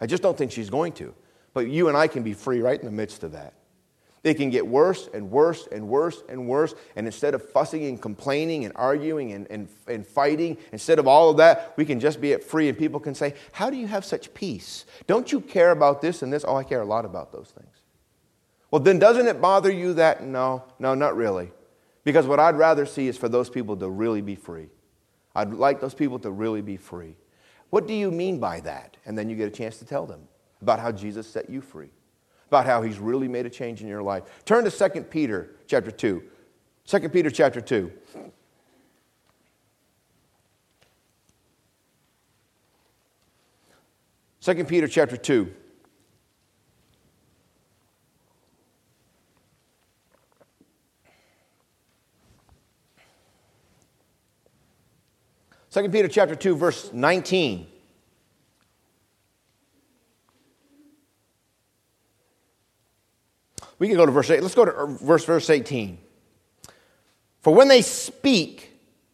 I 0.00 0.06
just 0.06 0.22
don't 0.22 0.36
think 0.36 0.50
she's 0.50 0.68
going 0.68 0.92
to. 0.94 1.14
But 1.52 1.68
you 1.68 1.86
and 1.86 1.96
I 1.96 2.08
can 2.08 2.24
be 2.24 2.34
free 2.34 2.60
right 2.60 2.78
in 2.78 2.84
the 2.84 2.92
midst 2.92 3.22
of 3.22 3.32
that. 3.32 3.54
It 4.24 4.34
can 4.34 4.48
get 4.48 4.66
worse 4.66 5.08
and 5.12 5.30
worse 5.30 5.68
and 5.70 5.86
worse 5.86 6.22
and 6.30 6.48
worse. 6.48 6.74
And 6.96 7.06
instead 7.06 7.34
of 7.34 7.46
fussing 7.50 7.84
and 7.84 8.00
complaining 8.00 8.64
and 8.64 8.72
arguing 8.74 9.32
and, 9.32 9.46
and, 9.50 9.68
and 9.86 10.06
fighting, 10.06 10.56
instead 10.72 10.98
of 10.98 11.06
all 11.06 11.28
of 11.28 11.36
that, 11.36 11.74
we 11.76 11.84
can 11.84 12.00
just 12.00 12.22
be 12.22 12.32
at 12.32 12.42
free 12.42 12.70
and 12.70 12.76
people 12.76 12.98
can 12.98 13.14
say, 13.14 13.34
How 13.52 13.68
do 13.68 13.76
you 13.76 13.86
have 13.86 14.04
such 14.04 14.32
peace? 14.32 14.86
Don't 15.06 15.30
you 15.30 15.42
care 15.42 15.70
about 15.70 16.00
this 16.00 16.22
and 16.22 16.32
this? 16.32 16.44
Oh, 16.48 16.56
I 16.56 16.64
care 16.64 16.80
a 16.80 16.86
lot 16.86 17.04
about 17.04 17.32
those 17.32 17.52
things. 17.56 17.76
Well, 18.70 18.80
then 18.80 18.98
doesn't 18.98 19.26
it 19.26 19.42
bother 19.42 19.70
you 19.70 19.92
that? 19.94 20.24
No, 20.24 20.64
no, 20.78 20.94
not 20.94 21.16
really. 21.16 21.52
Because 22.02 22.26
what 22.26 22.40
I'd 22.40 22.56
rather 22.56 22.86
see 22.86 23.08
is 23.08 23.18
for 23.18 23.28
those 23.28 23.50
people 23.50 23.76
to 23.76 23.88
really 23.88 24.22
be 24.22 24.34
free. 24.34 24.68
I'd 25.34 25.52
like 25.52 25.80
those 25.80 25.94
people 25.94 26.18
to 26.20 26.30
really 26.30 26.62
be 26.62 26.76
free. 26.76 27.16
What 27.70 27.86
do 27.86 27.92
you 27.92 28.10
mean 28.10 28.38
by 28.38 28.60
that? 28.60 28.96
And 29.04 29.18
then 29.18 29.28
you 29.28 29.36
get 29.36 29.48
a 29.48 29.50
chance 29.50 29.78
to 29.78 29.84
tell 29.84 30.06
them 30.06 30.28
about 30.62 30.80
how 30.80 30.92
Jesus 30.92 31.26
set 31.26 31.50
you 31.50 31.60
free, 31.60 31.90
about 32.54 32.66
how 32.66 32.82
he's 32.82 33.00
really 33.00 33.26
made 33.26 33.46
a 33.46 33.50
change 33.50 33.80
in 33.80 33.88
your 33.88 34.02
life. 34.02 34.22
Turn 34.44 34.62
to 34.64 34.70
2 34.70 35.02
Peter 35.02 35.50
chapter 35.66 35.90
2. 35.90 36.22
2 36.86 37.08
Peter 37.08 37.30
chapter 37.30 37.60
2. 37.60 37.90
2 44.40 44.64
Peter 44.66 44.86
chapter 44.86 45.16
2. 45.16 45.52
Second 55.70 55.90
Peter 55.90 56.06
chapter 56.06 56.36
2 56.36 56.54
verse 56.54 56.92
19. 56.92 57.66
We 63.84 63.88
can 63.88 63.98
go 63.98 64.06
to 64.06 64.12
verse 64.12 64.30
8. 64.30 64.42
Let's 64.42 64.54
go 64.54 64.64
to 64.64 64.74
er, 64.74 64.86
verse 64.86 65.26
verse 65.26 65.50
18. 65.50 65.98
For 67.42 67.54
when 67.54 67.68
they 67.68 67.82
speak 67.82 68.70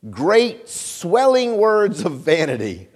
great 0.09 0.69
swelling 0.69 1.57
words 1.57 2.05
of 2.05 2.21
vanity 2.21 2.87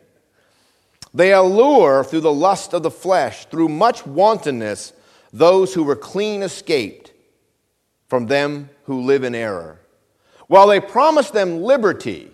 they 1.12 1.32
allure 1.32 2.04
through 2.04 2.20
the 2.20 2.32
lust 2.32 2.74
of 2.74 2.84
the 2.84 2.92
flesh, 2.92 3.46
through 3.46 3.70
much 3.70 4.06
wantonness, 4.06 4.92
those 5.32 5.74
who 5.74 5.82
were 5.82 5.96
clean 5.96 6.44
escaped 6.44 7.12
from 8.06 8.26
them 8.26 8.70
who 8.84 9.00
live 9.00 9.24
in 9.24 9.34
error. 9.34 9.80
While 10.46 10.68
they 10.68 10.78
promise 10.78 11.30
them 11.30 11.60
liberty, 11.60 12.30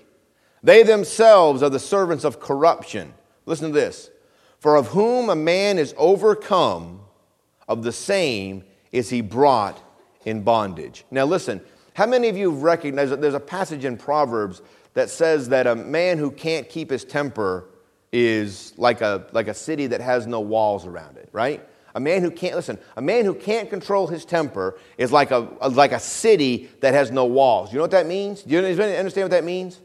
they 0.62 0.83
themselves 0.83 1.62
are 1.62 1.70
the 1.70 1.79
servants 1.79 2.24
of 2.24 2.40
corruption. 2.40 3.14
Listen 3.46 3.68
to 3.68 3.81
this. 3.81 4.11
For 4.59 4.76
of 4.76 4.88
whom 4.88 5.31
a 5.31 5.35
man 5.35 5.79
is 5.79 5.94
overcome, 5.96 7.00
of 7.66 7.83
the 7.83 7.92
same 7.92 8.64
is 8.92 9.11
he 9.11 9.20
brought 9.20 9.81
in 10.24 10.42
bondage. 10.42 11.05
Now, 11.11 11.24
listen, 11.24 11.61
how 11.94 12.07
many 12.07 12.29
of 12.29 12.37
you 12.37 12.50
recognize 12.50 13.11
that 13.11 13.20
there's 13.20 13.35
a 13.35 13.40
passage 13.40 13.85
in 13.85 13.96
Proverbs 13.96 14.62
that 14.94 15.11
says 15.11 15.48
that 15.50 15.66
a 15.66 15.74
man 15.74 16.18
who 16.18 16.31
can't 16.31 16.68
keep 16.68 16.90
his 16.90 17.05
temper 17.05 17.66
is 18.12 18.74
like 18.76 19.00
a, 19.00 19.26
like 19.33 19.48
a 19.48 19.55
city 19.55 19.87
that 19.88 20.00
has 20.00 20.26
no 20.26 20.40
walls 20.40 20.87
around 20.87 21.16
it, 21.16 21.29
right? 21.33 21.66
A 21.94 22.00
man 22.00 22.22
who 22.22 22.31
can't, 22.31 22.55
listen, 22.55 22.79
a 22.96 23.03
man 23.03 23.24
who 23.24 23.35
can't 23.35 23.68
control 23.70 24.07
his 24.07 24.24
temper 24.24 24.79
is 24.98 25.11
like 25.11 25.31
a, 25.31 25.48
like 25.70 25.92
a 25.92 26.00
city 26.00 26.70
that 26.81 26.94
has 26.94 27.11
no 27.11 27.24
walls. 27.24 27.72
You 27.72 27.79
know 27.79 27.85
what 27.85 27.90
that 27.92 28.07
means? 28.07 28.42
Do 28.42 28.55
you 28.55 28.59
understand 28.59 29.24
what 29.24 29.31
that 29.31 29.44
means? 29.44 29.81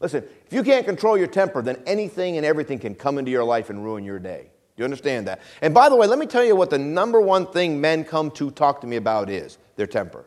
Listen, 0.00 0.24
if 0.46 0.52
you 0.52 0.62
can't 0.62 0.84
control 0.84 1.16
your 1.16 1.26
temper, 1.26 1.62
then 1.62 1.82
anything 1.86 2.36
and 2.36 2.44
everything 2.44 2.78
can 2.78 2.94
come 2.94 3.18
into 3.18 3.30
your 3.30 3.44
life 3.44 3.70
and 3.70 3.84
ruin 3.84 4.04
your 4.04 4.18
day. 4.18 4.50
You 4.76 4.84
understand 4.84 5.28
that? 5.28 5.40
And 5.62 5.72
by 5.72 5.88
the 5.88 5.96
way, 5.96 6.06
let 6.06 6.18
me 6.18 6.26
tell 6.26 6.44
you 6.44 6.56
what 6.56 6.70
the 6.70 6.78
number 6.78 7.20
one 7.20 7.46
thing 7.46 7.80
men 7.80 8.04
come 8.04 8.30
to 8.32 8.50
talk 8.50 8.80
to 8.80 8.86
me 8.86 8.96
about 8.96 9.30
is 9.30 9.58
their 9.76 9.86
temper. 9.86 10.24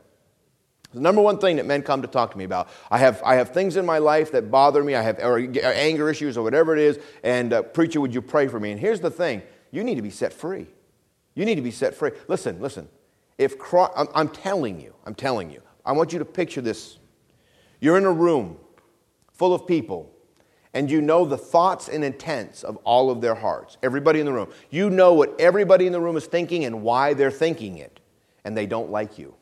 The 0.93 1.01
number 1.01 1.21
one 1.21 1.37
thing 1.37 1.57
that 1.57 1.65
men 1.65 1.83
come 1.83 2.01
to 2.01 2.07
talk 2.07 2.31
to 2.31 2.37
me 2.37 2.45
about. 2.45 2.69
I 2.89 2.97
have, 2.97 3.21
I 3.25 3.35
have 3.35 3.49
things 3.49 3.75
in 3.75 3.85
my 3.85 3.97
life 3.97 4.31
that 4.31 4.49
bother 4.49 4.83
me, 4.83 4.95
I 4.95 5.01
have 5.01 5.19
or, 5.19 5.39
or 5.39 5.73
anger 5.73 6.09
issues 6.09 6.37
or 6.37 6.43
whatever 6.43 6.75
it 6.75 6.81
is, 6.81 6.99
and 7.23 7.51
uh, 7.51 7.61
preacher, 7.61 7.99
would 7.99 8.13
you 8.13 8.21
pray 8.21 8.47
for 8.47 8.59
me? 8.59 8.71
And 8.71 8.79
here's 8.79 9.01
the 9.01 9.11
thing 9.11 9.41
you 9.71 9.83
need 9.83 9.95
to 9.95 10.01
be 10.01 10.09
set 10.09 10.31
free. 10.31 10.67
You 11.35 11.45
need 11.45 11.55
to 11.55 11.61
be 11.61 11.71
set 11.71 11.93
free. 11.93 12.11
Listen, 12.27 12.61
listen. 12.61 12.87
If 13.37 13.59
Christ, 13.59 13.93
I'm 14.15 14.29
telling 14.29 14.79
you, 14.79 14.95
I'm 15.05 15.13
telling 15.13 15.51
you, 15.51 15.61
I 15.85 15.91
want 15.91 16.13
you 16.13 16.19
to 16.19 16.25
picture 16.25 16.61
this. 16.61 16.97
You're 17.79 17.97
in 17.97 18.05
a 18.05 18.11
room 18.11 18.57
full 19.33 19.53
of 19.53 19.67
people, 19.67 20.11
and 20.77 20.91
you 20.91 21.01
know 21.01 21.25
the 21.25 21.39
thoughts 21.39 21.89
and 21.89 22.03
intents 22.03 22.61
of 22.61 22.75
all 22.83 23.09
of 23.09 23.19
their 23.19 23.33
hearts. 23.33 23.77
Everybody 23.81 24.19
in 24.19 24.27
the 24.27 24.31
room. 24.31 24.53
You 24.69 24.91
know 24.91 25.11
what 25.11 25.33
everybody 25.41 25.87
in 25.87 25.91
the 25.91 25.99
room 25.99 26.15
is 26.17 26.27
thinking 26.27 26.65
and 26.65 26.83
why 26.83 27.15
they're 27.15 27.31
thinking 27.31 27.79
it, 27.79 27.99
and 28.45 28.55
they 28.55 28.67
don't 28.67 28.91
like 28.91 29.17
you. 29.17 29.33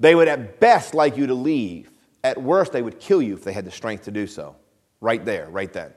They 0.00 0.14
would 0.14 0.28
at 0.28 0.60
best 0.60 0.94
like 0.94 1.18
you 1.18 1.26
to 1.26 1.34
leave. 1.34 1.90
At 2.24 2.40
worst, 2.40 2.72
they 2.72 2.80
would 2.80 2.98
kill 2.98 3.20
you 3.20 3.34
if 3.34 3.44
they 3.44 3.52
had 3.52 3.66
the 3.66 3.70
strength 3.70 4.04
to 4.04 4.10
do 4.10 4.26
so. 4.26 4.56
Right 5.02 5.22
there, 5.22 5.50
right 5.50 5.70
then. 5.70 5.92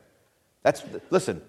That's, 0.62 0.84
listen, 1.12 1.42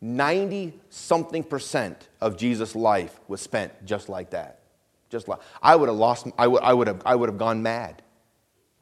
90 0.00 0.72
something 0.88 1.42
percent 1.42 2.08
of 2.18 2.38
Jesus' 2.38 2.74
life 2.74 3.20
was 3.28 3.42
spent 3.42 3.84
just 3.84 4.08
like 4.08 4.30
that. 4.30 4.60
Just 5.10 5.28
like, 5.28 5.40
I 5.62 5.76
would 5.76 5.90
have 5.90 5.98
lost, 5.98 6.28
I 6.38 6.46
would, 6.46 6.62
I 6.62 6.72
would, 6.72 6.86
have, 6.86 7.02
I 7.04 7.14
would 7.14 7.28
have 7.28 7.36
gone 7.36 7.62
mad. 7.62 8.00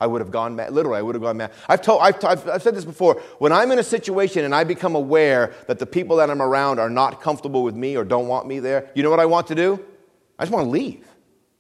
I 0.00 0.06
would 0.06 0.20
have 0.20 0.30
gone 0.30 0.54
mad. 0.54 0.72
Literally, 0.72 0.98
I 0.98 1.02
would 1.02 1.14
have 1.14 1.22
gone 1.22 1.36
mad. 1.36 1.52
I've, 1.68 1.82
told, 1.82 2.02
I've, 2.02 2.22
I've, 2.24 2.48
I've 2.48 2.62
said 2.62 2.74
this 2.74 2.84
before. 2.84 3.20
When 3.38 3.52
I'm 3.52 3.72
in 3.72 3.78
a 3.78 3.82
situation 3.82 4.44
and 4.44 4.54
I 4.54 4.64
become 4.64 4.94
aware 4.94 5.54
that 5.66 5.78
the 5.78 5.86
people 5.86 6.16
that 6.16 6.30
I'm 6.30 6.40
around 6.40 6.78
are 6.78 6.90
not 6.90 7.20
comfortable 7.20 7.64
with 7.64 7.74
me 7.74 7.96
or 7.96 8.04
don't 8.04 8.28
want 8.28 8.46
me 8.46 8.60
there, 8.60 8.90
you 8.94 9.02
know 9.02 9.10
what 9.10 9.20
I 9.20 9.26
want 9.26 9.48
to 9.48 9.54
do? 9.54 9.84
I 10.38 10.44
just 10.44 10.52
want 10.52 10.66
to 10.66 10.70
leave, 10.70 11.06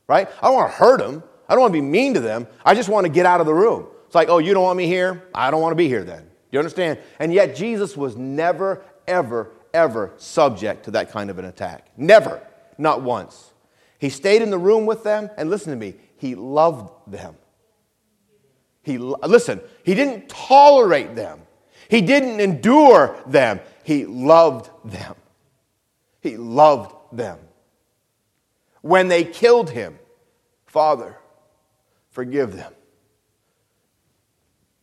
right? 0.06 0.28
I 0.40 0.46
don't 0.46 0.54
want 0.54 0.70
to 0.70 0.76
hurt 0.76 1.00
them. 1.00 1.22
I 1.48 1.54
don't 1.54 1.62
want 1.62 1.72
to 1.72 1.80
be 1.80 1.86
mean 1.86 2.14
to 2.14 2.20
them. 2.20 2.46
I 2.64 2.74
just 2.74 2.88
want 2.88 3.06
to 3.06 3.12
get 3.12 3.26
out 3.26 3.40
of 3.40 3.46
the 3.46 3.54
room. 3.54 3.86
It's 4.06 4.14
like, 4.14 4.28
oh, 4.28 4.38
you 4.38 4.54
don't 4.54 4.62
want 4.62 4.76
me 4.76 4.86
here? 4.86 5.24
I 5.34 5.50
don't 5.50 5.60
want 5.60 5.72
to 5.72 5.76
be 5.76 5.88
here 5.88 6.04
then. 6.04 6.30
You 6.52 6.58
understand? 6.58 6.98
And 7.18 7.32
yet, 7.32 7.56
Jesus 7.56 7.96
was 7.96 8.16
never, 8.16 8.82
ever, 9.06 9.50
ever 9.74 10.12
subject 10.16 10.84
to 10.84 10.92
that 10.92 11.10
kind 11.10 11.28
of 11.28 11.38
an 11.38 11.44
attack. 11.44 11.88
Never. 11.96 12.40
Not 12.78 13.02
once. 13.02 13.52
He 13.98 14.10
stayed 14.10 14.42
in 14.42 14.50
the 14.50 14.58
room 14.58 14.86
with 14.86 15.02
them, 15.02 15.28
and 15.36 15.50
listen 15.50 15.72
to 15.72 15.76
me, 15.76 15.96
he 16.16 16.36
loved 16.36 16.90
them. 17.10 17.36
He, 18.88 18.98
listen, 18.98 19.60
he 19.84 19.94
didn't 19.94 20.28
tolerate 20.28 21.14
them, 21.14 21.40
he 21.88 22.00
didn't 22.00 22.40
endure 22.40 23.16
them, 23.26 23.60
he 23.84 24.04
loved 24.06 24.70
them. 24.84 25.14
He 26.20 26.36
loved 26.36 26.94
them. 27.16 27.38
When 28.80 29.08
they 29.08 29.24
killed 29.24 29.70
him, 29.70 29.98
Father, 30.66 31.16
Forgive 32.18 32.56
them. 32.56 32.72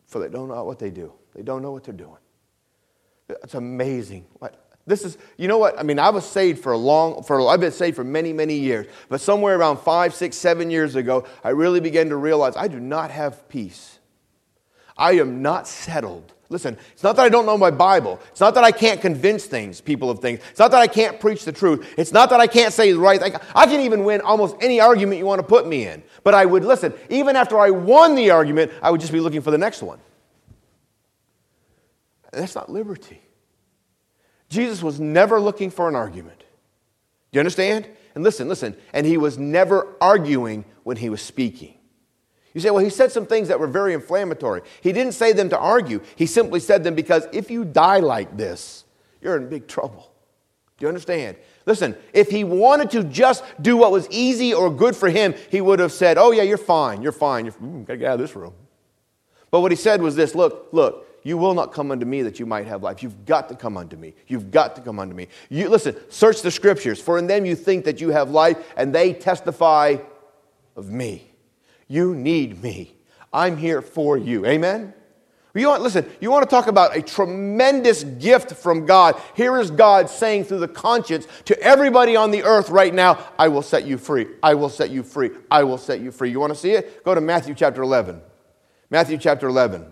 For 0.07 0.19
they 0.19 0.29
don't 0.29 0.47
know 0.47 0.63
what 0.63 0.79
they 0.79 0.89
do. 0.89 1.11
They 1.33 1.41
don't 1.41 1.61
know 1.61 1.73
what 1.73 1.83
they're 1.83 1.93
doing. 1.93 2.15
It's 3.27 3.55
amazing. 3.55 4.25
What 4.39 4.64
this 4.87 5.03
is, 5.03 5.17
you 5.37 5.47
know 5.47 5.57
what? 5.57 5.79
I 5.79 5.83
mean, 5.83 5.97
I 5.97 6.09
was 6.09 6.25
saved 6.25 6.61
for 6.61 6.71
a 6.71 6.77
long, 6.77 7.23
for 7.23 7.47
I've 7.47 7.59
been 7.59 7.71
saved 7.71 7.95
for 7.95 8.03
many, 8.03 8.33
many 8.33 8.55
years. 8.55 8.87
But 9.09 9.19
somewhere 9.21 9.57
around 9.57 9.77
five, 9.77 10.13
six, 10.13 10.37
seven 10.37 10.69
years 10.69 10.95
ago, 10.95 11.25
I 11.43 11.49
really 11.49 11.79
began 11.79 12.09
to 12.09 12.15
realize 12.15 12.55
I 12.55 12.67
do 12.67 12.79
not 12.79 13.11
have 13.11 13.49
peace. 13.49 13.99
I 14.97 15.13
am 15.13 15.41
not 15.41 15.67
settled 15.67 16.35
Listen, 16.49 16.77
it's 16.93 17.01
not 17.01 17.15
that 17.15 17.23
I 17.23 17.29
don't 17.29 17.47
know 17.47 17.57
my 17.57 17.71
Bible. 17.71 18.19
It's 18.29 18.39
not 18.39 18.53
that 18.53 18.63
I 18.63 18.71
can't 18.71 19.01
convince 19.01 19.45
things, 19.45 19.81
people 19.81 20.11
of 20.11 20.19
things. 20.19 20.41
It's 20.51 20.59
not 20.59 20.69
that 20.71 20.81
I 20.81 20.87
can't 20.87 21.19
preach 21.19 21.43
the 21.43 21.51
truth. 21.51 21.93
It's 21.97 22.11
not 22.11 22.29
that 22.29 22.39
I 22.39 22.45
can't 22.45 22.71
say 22.71 22.91
the 22.91 22.99
right 22.99 23.19
thing. 23.19 23.35
I 23.55 23.65
can 23.65 23.81
even 23.81 24.03
win 24.03 24.21
almost 24.21 24.55
any 24.61 24.79
argument 24.79 25.17
you 25.17 25.25
want 25.25 25.39
to 25.39 25.47
put 25.47 25.67
me 25.67 25.87
in. 25.87 26.03
But 26.23 26.35
I 26.35 26.45
would 26.45 26.63
listen, 26.63 26.93
even 27.09 27.35
after 27.35 27.59
I 27.59 27.71
won 27.71 28.13
the 28.13 28.29
argument, 28.29 28.71
I 28.81 28.91
would 28.91 29.01
just 29.01 29.11
be 29.11 29.19
looking 29.19 29.41
for 29.41 29.49
the 29.49 29.57
next 29.57 29.81
one. 29.81 29.99
that's 32.31 32.53
not 32.53 32.69
liberty. 32.69 33.21
Jesus 34.49 34.83
was 34.83 34.99
never 34.99 35.39
looking 35.39 35.69
for 35.69 35.89
an 35.89 35.95
argument. 35.95 36.39
Do 36.39 37.37
you 37.37 37.39
understand? 37.39 37.87
And 38.13 38.23
listen, 38.23 38.47
listen. 38.47 38.75
And 38.93 39.05
he 39.05 39.17
was 39.17 39.37
never 39.37 39.95
arguing 39.99 40.65
when 40.83 40.97
he 40.97 41.09
was 41.09 41.21
speaking. 41.21 41.75
You 42.53 42.61
say, 42.61 42.69
well, 42.69 42.83
he 42.83 42.89
said 42.89 43.11
some 43.11 43.25
things 43.25 43.49
that 43.49 43.59
were 43.59 43.67
very 43.67 43.93
inflammatory. 43.93 44.61
He 44.79 44.93
didn't 44.93 45.11
say 45.11 45.33
them 45.33 45.49
to 45.49 45.59
argue. 45.59 46.01
He 46.15 46.25
simply 46.25 46.61
said 46.61 46.85
them 46.85 46.95
because 46.95 47.27
if 47.33 47.51
you 47.51 47.65
die 47.65 47.99
like 47.99 48.37
this, 48.37 48.85
you're 49.21 49.35
in 49.35 49.49
big 49.49 49.67
trouble. 49.67 50.09
Do 50.77 50.83
you 50.83 50.87
understand? 50.87 51.35
Listen, 51.65 51.95
if 52.13 52.29
he 52.29 52.43
wanted 52.43 52.91
to 52.91 53.03
just 53.03 53.43
do 53.61 53.75
what 53.75 53.91
was 53.91 54.07
easy 54.09 54.53
or 54.53 54.69
good 54.69 54.95
for 54.95 55.09
him, 55.09 55.33
he 55.49 55.59
would 55.59 55.79
have 55.79 55.91
said, 55.91 56.17
oh, 56.17 56.31
yeah, 56.31 56.43
you're 56.43 56.57
fine. 56.57 57.01
You're 57.01 57.11
fine. 57.11 57.45
You're, 57.45 57.53
mm, 57.55 57.85
gotta 57.85 57.97
get 57.97 58.07
out 58.07 58.13
of 58.15 58.19
this 58.19 58.35
room. 58.35 58.53
But 59.51 59.61
what 59.61 59.71
he 59.71 59.77
said 59.77 60.01
was 60.01 60.15
this 60.15 60.35
look, 60.35 60.69
look, 60.71 61.04
you 61.25 61.37
will 61.39 61.55
not 61.55 61.73
come 61.73 61.89
unto 61.89 62.05
me 62.05 62.21
that 62.21 62.39
you 62.39 62.45
might 62.45 62.67
have 62.67 62.83
life. 62.83 63.01
You've 63.01 63.25
got 63.25 63.49
to 63.49 63.55
come 63.55 63.77
unto 63.77 63.97
me. 63.97 64.13
You've 64.27 64.51
got 64.51 64.75
to 64.75 64.81
come 64.81 64.99
unto 64.99 65.15
me. 65.15 65.27
You, 65.49 65.69
listen, 65.69 65.95
search 66.07 66.43
the 66.43 66.51
scriptures, 66.51 67.01
for 67.01 67.17
in 67.17 67.25
them 67.25 67.47
you 67.47 67.55
think 67.55 67.83
that 67.85 67.99
you 67.99 68.09
have 68.11 68.29
life, 68.29 68.57
and 68.77 68.93
they 68.93 69.11
testify 69.11 69.97
of 70.75 70.91
me. 70.91 71.27
You 71.87 72.13
need 72.13 72.61
me. 72.61 72.95
I'm 73.33 73.57
here 73.57 73.81
for 73.81 74.19
you. 74.19 74.45
Amen? 74.45 74.93
You 75.55 75.69
want, 75.69 75.81
listen, 75.81 76.05
you 76.21 76.29
want 76.29 76.43
to 76.43 76.49
talk 76.49 76.67
about 76.67 76.95
a 76.95 77.01
tremendous 77.01 78.03
gift 78.03 78.51
from 78.51 78.85
God. 78.85 79.19
Here 79.33 79.57
is 79.57 79.71
God 79.71 80.11
saying 80.11 80.43
through 80.43 80.59
the 80.59 80.67
conscience 80.67 81.27
to 81.45 81.59
everybody 81.59 82.15
on 82.15 82.29
the 82.29 82.43
earth 82.43 82.69
right 82.69 82.93
now, 82.93 83.17
I 83.39 83.47
will 83.47 83.63
set 83.63 83.87
you 83.87 83.97
free. 83.97 84.27
I 84.43 84.53
will 84.53 84.69
set 84.69 84.91
you 84.91 85.01
free. 85.01 85.31
I 85.49 85.63
will 85.63 85.79
set 85.79 86.01
you 86.01 86.11
free. 86.11 86.29
You 86.29 86.39
want 86.39 86.53
to 86.53 86.59
see 86.59 86.73
it? 86.73 87.03
Go 87.03 87.15
to 87.15 87.21
Matthew 87.21 87.55
chapter 87.55 87.81
11. 87.81 88.21
Matthew 88.91 89.17
chapter 89.17 89.47
11. 89.47 89.87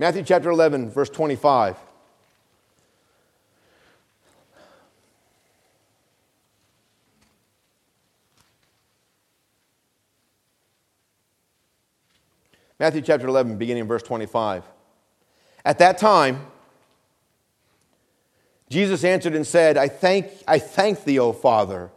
Matthew 0.00 0.22
chapter 0.22 0.48
11, 0.48 0.88
verse 0.88 1.10
25. 1.10 1.76
Matthew 12.78 13.02
chapter 13.02 13.26
11, 13.26 13.58
beginning 13.58 13.86
verse 13.86 14.02
25. 14.02 14.64
At 15.66 15.78
that 15.80 15.98
time, 15.98 16.46
Jesus 18.70 19.04
answered 19.04 19.34
and 19.34 19.46
said, 19.46 19.76
I 19.76 19.88
thank, 19.88 20.28
I 20.48 20.60
thank 20.60 21.04
thee, 21.04 21.18
O 21.18 21.34
Father 21.34 21.90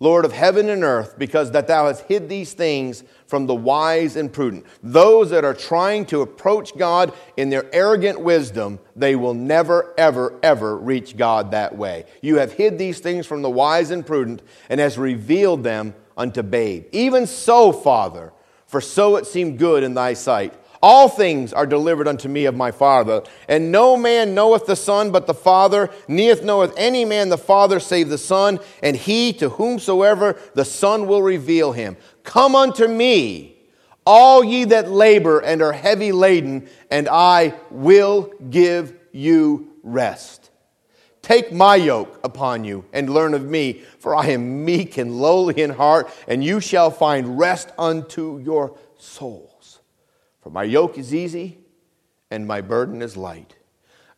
Lord 0.00 0.24
of 0.24 0.32
heaven 0.32 0.68
and 0.68 0.84
earth, 0.84 1.18
because 1.18 1.50
that 1.50 1.66
thou 1.66 1.86
hast 1.86 2.04
hid 2.04 2.28
these 2.28 2.52
things 2.52 3.02
from 3.26 3.46
the 3.46 3.54
wise 3.54 4.14
and 4.14 4.32
prudent. 4.32 4.64
Those 4.82 5.30
that 5.30 5.44
are 5.44 5.54
trying 5.54 6.06
to 6.06 6.22
approach 6.22 6.76
God 6.76 7.12
in 7.36 7.50
their 7.50 7.66
arrogant 7.74 8.20
wisdom, 8.20 8.78
they 8.94 9.16
will 9.16 9.34
never, 9.34 9.94
ever, 9.98 10.38
ever 10.42 10.76
reach 10.76 11.16
God 11.16 11.50
that 11.50 11.76
way. 11.76 12.04
You 12.22 12.36
have 12.36 12.52
hid 12.52 12.78
these 12.78 13.00
things 13.00 13.26
from 13.26 13.42
the 13.42 13.50
wise 13.50 13.90
and 13.90 14.06
prudent, 14.06 14.42
and 14.68 14.78
has 14.78 14.96
revealed 14.96 15.64
them 15.64 15.94
unto 16.16 16.42
babe. 16.42 16.86
Even 16.92 17.26
so, 17.26 17.72
Father, 17.72 18.32
for 18.66 18.80
so 18.80 19.16
it 19.16 19.26
seemed 19.26 19.58
good 19.58 19.82
in 19.82 19.94
thy 19.94 20.12
sight. 20.12 20.54
All 20.80 21.08
things 21.08 21.52
are 21.52 21.66
delivered 21.66 22.06
unto 22.06 22.28
me 22.28 22.44
of 22.44 22.54
my 22.54 22.70
Father, 22.70 23.22
and 23.48 23.72
no 23.72 23.96
man 23.96 24.34
knoweth 24.34 24.66
the 24.66 24.76
Son 24.76 25.10
but 25.10 25.26
the 25.26 25.34
Father, 25.34 25.90
neither 26.06 26.42
knoweth 26.44 26.72
any 26.76 27.04
man 27.04 27.30
the 27.30 27.38
Father 27.38 27.80
save 27.80 28.08
the 28.08 28.18
Son, 28.18 28.60
and 28.82 28.96
he 28.96 29.32
to 29.34 29.48
whomsoever 29.48 30.38
the 30.54 30.64
Son 30.64 31.08
will 31.08 31.22
reveal 31.22 31.72
him. 31.72 31.96
Come 32.22 32.54
unto 32.54 32.86
me, 32.86 33.56
all 34.06 34.44
ye 34.44 34.64
that 34.64 34.90
labor 34.90 35.40
and 35.40 35.62
are 35.62 35.72
heavy 35.72 36.12
laden, 36.12 36.68
and 36.90 37.08
I 37.08 37.54
will 37.70 38.32
give 38.48 38.94
you 39.10 39.72
rest. 39.82 40.50
Take 41.22 41.52
my 41.52 41.74
yoke 41.74 42.20
upon 42.22 42.64
you 42.64 42.84
and 42.92 43.10
learn 43.10 43.34
of 43.34 43.44
me, 43.44 43.82
for 43.98 44.14
I 44.14 44.28
am 44.28 44.64
meek 44.64 44.96
and 44.96 45.20
lowly 45.20 45.60
in 45.60 45.70
heart, 45.70 46.08
and 46.28 46.42
you 46.42 46.60
shall 46.60 46.90
find 46.90 47.38
rest 47.38 47.70
unto 47.76 48.38
your 48.38 48.78
souls. 48.96 49.47
For 50.48 50.52
my 50.52 50.62
yoke 50.62 50.96
is 50.96 51.14
easy 51.14 51.58
and 52.30 52.46
my 52.46 52.62
burden 52.62 53.02
is 53.02 53.18
light. 53.18 53.54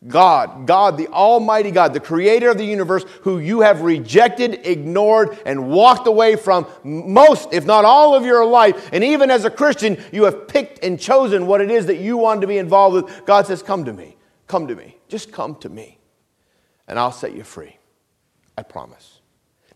God, 0.07 0.65
God, 0.65 0.95
the 0.95 1.09
Almighty 1.09 1.71
God, 1.71 1.93
the 1.93 1.99
creator 1.99 2.49
of 2.49 2.57
the 2.57 2.63
universe, 2.63 3.03
who 3.23 3.39
you 3.39 3.59
have 3.59 3.81
rejected, 3.81 4.65
ignored, 4.65 5.37
and 5.45 5.67
walked 5.67 6.07
away 6.07 6.37
from 6.37 6.67
most, 6.85 7.49
if 7.51 7.65
not 7.65 7.83
all 7.83 8.15
of 8.15 8.23
your 8.23 8.45
life. 8.45 8.91
And 8.93 9.03
even 9.03 9.29
as 9.29 9.43
a 9.43 9.49
Christian, 9.49 10.01
you 10.13 10.23
have 10.23 10.47
picked 10.47 10.85
and 10.85 10.97
chosen 10.97 11.47
what 11.47 11.59
it 11.59 11.69
is 11.69 11.87
that 11.87 11.97
you 11.97 12.15
want 12.15 12.39
to 12.39 12.47
be 12.47 12.57
involved 12.57 12.95
with. 12.95 13.25
God 13.25 13.45
says, 13.45 13.61
Come 13.61 13.83
to 13.83 13.91
me. 13.91 14.15
Come 14.47 14.69
to 14.69 14.75
me. 14.75 14.95
Just 15.09 15.33
come 15.33 15.55
to 15.55 15.67
me 15.67 15.99
and 16.87 16.97
I'll 16.97 17.11
set 17.11 17.35
you 17.35 17.43
free. 17.43 17.77
I 18.57 18.63
promise. 18.63 19.19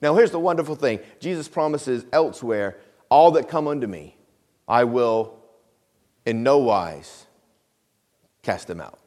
Now, 0.01 0.15
here's 0.15 0.31
the 0.31 0.39
wonderful 0.39 0.75
thing 0.75 1.01
Jesus 1.19 1.49
promises 1.49 2.05
elsewhere, 2.13 2.77
all 3.09 3.31
that 3.31 3.49
come 3.49 3.67
unto 3.67 3.87
me, 3.87 4.15
I 4.69 4.85
will 4.85 5.34
in 6.25 6.43
no 6.43 6.57
wise 6.57 7.25
cast 8.41 8.67
them 8.67 8.81
out. 8.81 8.99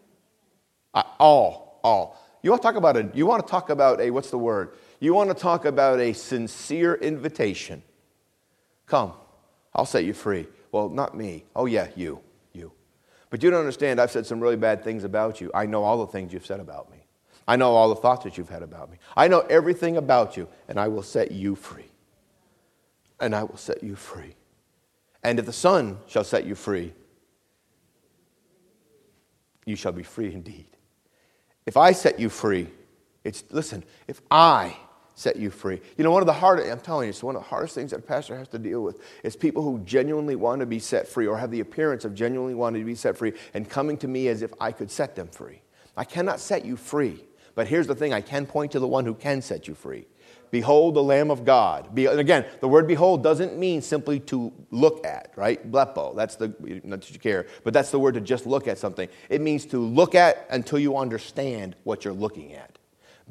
I, 0.94 1.04
all, 1.18 1.80
all. 1.82 2.20
You 2.42 2.50
want 2.50 2.62
to 2.62 2.66
talk 2.66 2.76
about 2.76 2.96
a, 2.96 3.10
you 3.14 3.26
want 3.26 3.46
to 3.46 3.50
talk 3.50 3.70
about 3.70 4.00
a, 4.00 4.10
what's 4.10 4.30
the 4.30 4.38
word? 4.38 4.72
You 5.00 5.14
want 5.14 5.30
to 5.30 5.34
talk 5.34 5.64
about 5.64 6.00
a 6.00 6.12
sincere 6.12 6.94
invitation. 6.94 7.82
Come, 8.86 9.12
I'll 9.74 9.86
set 9.86 10.04
you 10.04 10.14
free. 10.14 10.46
Well, 10.72 10.88
not 10.88 11.16
me. 11.16 11.44
Oh, 11.54 11.66
yeah, 11.66 11.88
you, 11.94 12.20
you. 12.52 12.72
But 13.30 13.42
you 13.42 13.50
don't 13.50 13.60
understand, 13.60 14.00
I've 14.00 14.10
said 14.10 14.26
some 14.26 14.40
really 14.40 14.56
bad 14.56 14.82
things 14.82 15.04
about 15.04 15.40
you. 15.40 15.50
I 15.54 15.66
know 15.66 15.84
all 15.84 15.98
the 15.98 16.10
things 16.10 16.32
you've 16.32 16.46
said 16.46 16.60
about 16.60 16.90
me. 16.90 16.98
I 17.46 17.56
know 17.56 17.74
all 17.74 17.88
the 17.88 17.96
thoughts 17.96 18.24
that 18.24 18.36
you've 18.36 18.50
had 18.50 18.62
about 18.62 18.90
me. 18.90 18.98
I 19.16 19.28
know 19.28 19.40
everything 19.40 19.96
about 19.96 20.36
you, 20.36 20.48
and 20.68 20.78
I 20.78 20.88
will 20.88 21.02
set 21.02 21.32
you 21.32 21.54
free. 21.54 21.90
And 23.20 23.34
I 23.34 23.44
will 23.44 23.56
set 23.56 23.82
you 23.82 23.96
free. 23.96 24.34
And 25.22 25.38
if 25.38 25.46
the 25.46 25.52
Son 25.52 25.98
shall 26.06 26.24
set 26.24 26.44
you 26.44 26.54
free, 26.54 26.92
you 29.68 29.76
shall 29.76 29.92
be 29.92 30.02
free 30.02 30.32
indeed. 30.32 30.66
If 31.66 31.76
I 31.76 31.92
set 31.92 32.18
you 32.18 32.28
free, 32.28 32.68
it's, 33.24 33.44
listen, 33.50 33.84
if 34.06 34.20
I 34.30 34.76
set 35.14 35.36
you 35.36 35.50
free. 35.50 35.80
You 35.96 36.04
know, 36.04 36.10
one 36.10 36.22
of 36.22 36.26
the 36.26 36.32
hardest, 36.32 36.70
I'm 36.70 36.80
telling 36.80 37.06
you, 37.06 37.10
it's 37.10 37.22
one 37.22 37.34
of 37.34 37.42
the 37.42 37.48
hardest 37.48 37.74
things 37.74 37.90
that 37.90 37.98
a 37.98 38.02
pastor 38.02 38.36
has 38.38 38.48
to 38.48 38.58
deal 38.58 38.82
with 38.82 39.00
is 39.24 39.34
people 39.36 39.62
who 39.62 39.80
genuinely 39.80 40.36
want 40.36 40.60
to 40.60 40.66
be 40.66 40.78
set 40.78 41.08
free 41.08 41.26
or 41.26 41.36
have 41.36 41.50
the 41.50 41.60
appearance 41.60 42.04
of 42.04 42.14
genuinely 42.14 42.54
wanting 42.54 42.80
to 42.80 42.86
be 42.86 42.94
set 42.94 43.16
free 43.16 43.32
and 43.52 43.68
coming 43.68 43.96
to 43.98 44.08
me 44.08 44.28
as 44.28 44.42
if 44.42 44.52
I 44.60 44.70
could 44.70 44.90
set 44.90 45.16
them 45.16 45.26
free. 45.26 45.60
I 45.96 46.04
cannot 46.04 46.38
set 46.38 46.64
you 46.64 46.76
free. 46.76 47.24
But 47.56 47.66
here's 47.66 47.88
the 47.88 47.96
thing 47.96 48.14
I 48.14 48.20
can 48.20 48.46
point 48.46 48.72
to 48.72 48.78
the 48.78 48.86
one 48.86 49.04
who 49.04 49.14
can 49.14 49.42
set 49.42 49.66
you 49.66 49.74
free. 49.74 50.06
Behold 50.50 50.94
the 50.94 51.02
Lamb 51.02 51.30
of 51.30 51.44
God. 51.44 51.94
Be, 51.94 52.06
and 52.06 52.20
again, 52.20 52.44
the 52.60 52.68
word 52.68 52.86
behold 52.86 53.22
doesn't 53.22 53.58
mean 53.58 53.82
simply 53.82 54.20
to 54.20 54.52
look 54.70 55.04
at, 55.06 55.32
right? 55.36 55.70
Blepo, 55.70 56.14
that's 56.16 56.36
the, 56.36 56.54
not 56.84 57.00
that 57.00 57.10
you 57.10 57.18
care, 57.18 57.46
but 57.64 57.72
that's 57.74 57.90
the 57.90 57.98
word 57.98 58.14
to 58.14 58.20
just 58.20 58.46
look 58.46 58.68
at 58.68 58.78
something. 58.78 59.08
It 59.28 59.40
means 59.40 59.66
to 59.66 59.78
look 59.78 60.14
at 60.14 60.46
until 60.50 60.78
you 60.78 60.96
understand 60.96 61.76
what 61.84 62.04
you're 62.04 62.14
looking 62.14 62.54
at. 62.54 62.77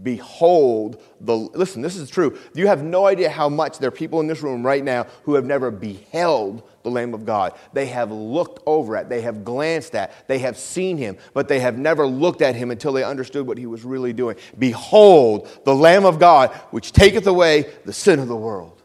Behold 0.04 1.02
the, 1.20 1.36
listen, 1.36 1.82
this 1.82 1.96
is 1.96 2.10
true. 2.10 2.38
You 2.54 2.68
have 2.68 2.84
no 2.84 3.08
idea 3.08 3.30
how 3.30 3.50
much 3.50 3.80
there 3.80 3.88
are 3.88 3.92
people 3.92 4.20
in 4.20 4.28
this 4.28 4.42
room 4.42 4.66
right 4.66 4.84
now 4.84 5.08
who 5.24 5.34
have 5.34 5.46
never 5.46 5.72
beheld 5.72 6.62
the 6.84 6.92
Lamb 6.92 7.14
of 7.14 7.26
God. 7.26 7.54
They 7.74 7.88
have 7.88 8.12
looked 8.12 8.62
over 8.66 8.96
at, 8.96 9.10
they 9.10 9.22
have 9.22 9.44
glanced 9.44 9.96
at, 9.96 10.28
they 10.28 10.40
have 10.40 10.58
seen 10.58 10.98
him, 10.98 11.18
but 11.34 11.48
they 11.48 11.60
have 11.60 11.78
never 11.78 12.06
looked 12.06 12.42
at 12.42 12.56
him 12.56 12.70
until 12.70 12.94
they 12.94 13.04
understood 13.04 13.48
what 13.48 13.58
he 13.58 13.66
was 13.66 13.84
really 13.84 14.14
doing. 14.14 14.38
Behold 14.60 15.50
the 15.66 15.76
Lamb 15.76 16.06
of 16.06 16.20
God, 16.20 16.52
which 16.72 16.92
taketh 16.92 17.26
away 17.28 17.74
the 17.86 17.94
sin 17.94 18.20
of 18.20 18.28
the 18.28 18.36
world. 18.36 18.82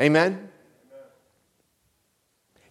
Amen? 0.00 0.50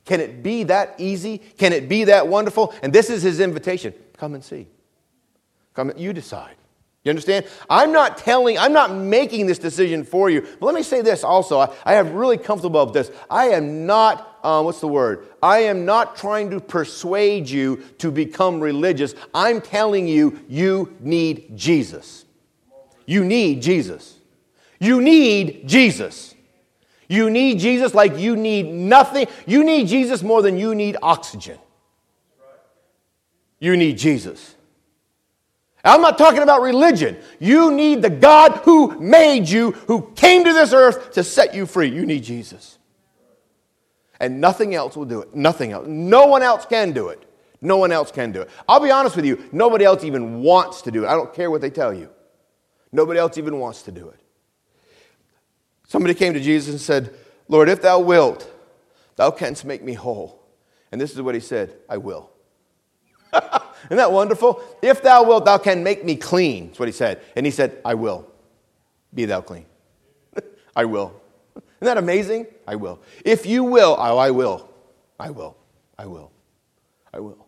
Can 0.05 0.19
it 0.19 0.43
be 0.43 0.63
that 0.63 0.95
easy? 0.97 1.37
Can 1.37 1.71
it 1.73 1.87
be 1.87 2.05
that 2.05 2.27
wonderful? 2.27 2.73
And 2.81 2.91
this 2.91 3.09
is 3.09 3.23
his 3.23 3.39
invitation. 3.39 3.93
Come 4.17 4.33
and 4.33 4.43
see. 4.43 4.67
Come, 5.73 5.91
you 5.95 6.13
decide. 6.13 6.55
You 7.03 7.09
understand? 7.09 7.45
I'm 7.69 7.91
not 7.91 8.17
telling, 8.17 8.57
I'm 8.57 8.71
not 8.71 8.93
making 8.93 9.45
this 9.45 9.59
decision 9.59 10.05
for 10.05 10.29
you. 10.29 10.41
But 10.41 10.65
let 10.67 10.75
me 10.75 10.83
say 10.83 11.01
this 11.01 11.23
also. 11.23 11.59
I, 11.59 11.69
I 11.85 11.95
am 11.95 12.13
really 12.13 12.37
comfortable 12.37 12.85
with 12.85 12.93
this. 12.93 13.11
I 13.29 13.49
am 13.49 13.85
not, 13.85 14.39
uh, 14.41 14.61
what's 14.61 14.79
the 14.79 14.87
word? 14.87 15.27
I 15.41 15.59
am 15.59 15.83
not 15.83 16.15
trying 16.15 16.49
to 16.51 16.61
persuade 16.61 17.49
you 17.49 17.83
to 17.97 18.09
become 18.09 18.61
religious. 18.61 19.15
I'm 19.33 19.59
telling 19.59 20.07
you, 20.07 20.39
you 20.47 20.95
need 21.01 21.57
Jesus. 21.57 22.23
You 23.05 23.25
need 23.25 23.61
Jesus. 23.61 24.17
You 24.79 25.01
need 25.01 25.67
Jesus. 25.67 26.33
You 27.09 27.29
need 27.29 27.59
Jesus 27.59 27.93
like 27.93 28.17
you 28.17 28.37
need 28.37 28.67
nothing. 28.67 29.27
You 29.45 29.65
need 29.65 29.89
Jesus 29.89 30.23
more 30.23 30.41
than 30.41 30.57
you 30.57 30.73
need 30.73 30.95
oxygen. 31.01 31.59
You 33.59 33.75
need 33.75 33.97
Jesus. 33.97 34.55
I'm 35.83 36.01
not 36.01 36.17
talking 36.17 36.41
about 36.41 36.61
religion. 36.61 37.17
You 37.39 37.71
need 37.71 38.01
the 38.01 38.09
God 38.09 38.53
who 38.63 38.97
made 38.99 39.49
you, 39.49 39.71
who 39.71 40.11
came 40.15 40.45
to 40.45 40.53
this 40.53 40.71
earth 40.71 41.11
to 41.13 41.23
set 41.23 41.53
you 41.53 41.65
free. 41.65 41.89
You 41.89 42.05
need 42.05 42.23
Jesus. 42.23 42.77
And 44.19 44.39
nothing 44.39 44.73
else 44.73 44.95
will 44.95 45.05
do 45.05 45.21
it. 45.21 45.35
Nothing 45.35 45.73
else. 45.73 45.85
No 45.87 46.27
one 46.27 46.41
else 46.41 46.65
can 46.65 46.93
do 46.93 47.09
it. 47.09 47.21
No 47.59 47.77
one 47.77 47.91
else 47.91 48.11
can 48.11 48.31
do 48.31 48.41
it. 48.41 48.49
I'll 48.67 48.79
be 48.79 48.91
honest 48.91 49.15
with 49.15 49.25
you, 49.25 49.43
nobody 49.51 49.85
else 49.85 50.03
even 50.03 50.41
wants 50.41 50.81
to 50.83 50.91
do 50.91 51.03
it. 51.03 51.07
I 51.07 51.13
don't 51.13 51.33
care 51.33 51.51
what 51.51 51.61
they 51.61 51.69
tell 51.69 51.93
you. 51.93 52.09
Nobody 52.91 53.19
else 53.19 53.37
even 53.37 53.59
wants 53.59 53.83
to 53.83 53.91
do 53.91 54.09
it. 54.09 54.19
Somebody 55.87 56.13
came 56.13 56.33
to 56.33 56.39
Jesus 56.39 56.71
and 56.71 56.81
said, 56.81 57.13
Lord, 57.47 57.69
if 57.69 57.81
thou 57.81 57.99
wilt, 57.99 58.49
thou 59.15 59.31
canst 59.31 59.65
make 59.65 59.83
me 59.83 59.93
whole. 59.93 60.41
And 60.91 60.99
this 60.99 61.13
is 61.13 61.21
what 61.21 61.35
he 61.35 61.41
said 61.41 61.75
I 61.89 61.97
will. 61.97 62.32
Isn't 63.85 63.97
that 63.97 64.11
wonderful? 64.11 64.61
If 64.81 65.01
thou 65.01 65.23
wilt, 65.23 65.45
thou 65.45 65.57
can 65.57 65.83
make 65.83 66.03
me 66.05 66.15
clean. 66.15 66.67
That's 66.67 66.79
what 66.79 66.87
he 66.87 66.93
said. 66.93 67.21
And 67.35 67.45
he 67.45 67.51
said, 67.51 67.79
I 67.83 67.95
will. 67.95 68.27
Be 69.13 69.25
thou 69.25 69.41
clean. 69.41 69.65
I 70.75 70.85
will. 70.85 71.13
Isn't 71.55 71.65
that 71.81 71.97
amazing? 71.97 72.47
I 72.67 72.75
will. 72.75 72.99
If 73.25 73.45
you 73.45 73.63
will, 73.63 73.95
oh, 73.97 74.17
I 74.17 74.31
will. 74.31 74.69
I 75.19 75.29
will. 75.29 75.57
I 75.97 76.05
will. 76.05 76.31
I 77.13 77.19
will. 77.19 77.43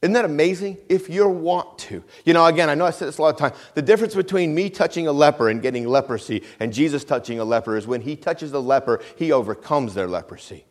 Isn't 0.00 0.12
that 0.12 0.24
amazing? 0.24 0.78
If 0.88 1.10
you 1.10 1.28
want 1.28 1.78
to. 1.78 2.04
You 2.24 2.32
know, 2.32 2.46
again, 2.46 2.70
I 2.70 2.74
know 2.74 2.84
I 2.84 2.90
said 2.90 3.08
this 3.08 3.18
a 3.18 3.22
lot 3.22 3.34
of 3.34 3.36
times. 3.36 3.56
The 3.74 3.82
difference 3.82 4.14
between 4.14 4.54
me 4.54 4.70
touching 4.70 5.08
a 5.08 5.12
leper 5.12 5.48
and 5.48 5.60
getting 5.60 5.88
leprosy 5.88 6.44
and 6.60 6.72
Jesus 6.72 7.02
touching 7.02 7.40
a 7.40 7.44
leper 7.44 7.76
is 7.76 7.86
when 7.86 8.02
he 8.02 8.14
touches 8.14 8.52
the 8.52 8.62
leper, 8.62 9.00
he 9.16 9.32
overcomes 9.32 9.94
their 9.94 10.06
leprosy. 10.06 10.64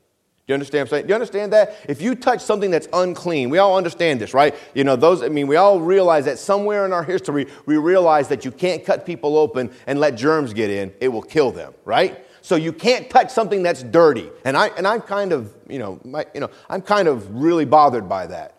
You 0.47 0.53
understand 0.53 0.83
what 0.83 0.87
I'm 0.87 0.89
saying? 0.91 1.03
Do 1.03 1.09
you 1.09 1.15
understand 1.15 1.53
that? 1.53 1.75
If 1.89 2.01
you 2.01 2.15
touch 2.15 2.41
something 2.41 2.71
that's 2.71 2.87
unclean, 2.93 3.49
we 3.49 3.57
all 3.57 3.75
understand 3.75 4.21
this, 4.21 4.33
right? 4.33 4.55
You 4.73 4.85
know, 4.85 4.95
those, 4.95 5.21
I 5.21 5.27
mean, 5.27 5.45
we 5.47 5.57
all 5.57 5.81
realize 5.81 6.23
that 6.23 6.39
somewhere 6.39 6.85
in 6.85 6.93
our 6.93 7.03
history, 7.03 7.47
we 7.65 7.75
realize 7.75 8.29
that 8.29 8.45
you 8.45 8.51
can't 8.51 8.85
cut 8.85 9.05
people 9.05 9.37
open 9.37 9.69
and 9.87 9.99
let 9.99 10.15
germs 10.15 10.53
get 10.53 10.69
in. 10.69 10.93
It 11.01 11.09
will 11.09 11.21
kill 11.21 11.51
them, 11.51 11.73
right? 11.83 12.25
So 12.41 12.55
you 12.55 12.71
can't 12.71 13.09
touch 13.09 13.29
something 13.29 13.61
that's 13.61 13.83
dirty. 13.83 14.29
And, 14.45 14.55
I, 14.55 14.67
and 14.67 14.87
I'm 14.87 15.01
kind 15.01 15.33
of, 15.33 15.53
you 15.67 15.79
know, 15.79 15.99
my, 16.05 16.25
you 16.33 16.39
know, 16.39 16.49
I'm 16.69 16.81
kind 16.81 17.09
of 17.09 17.29
really 17.35 17.65
bothered 17.65 18.07
by 18.07 18.27
that. 18.27 18.53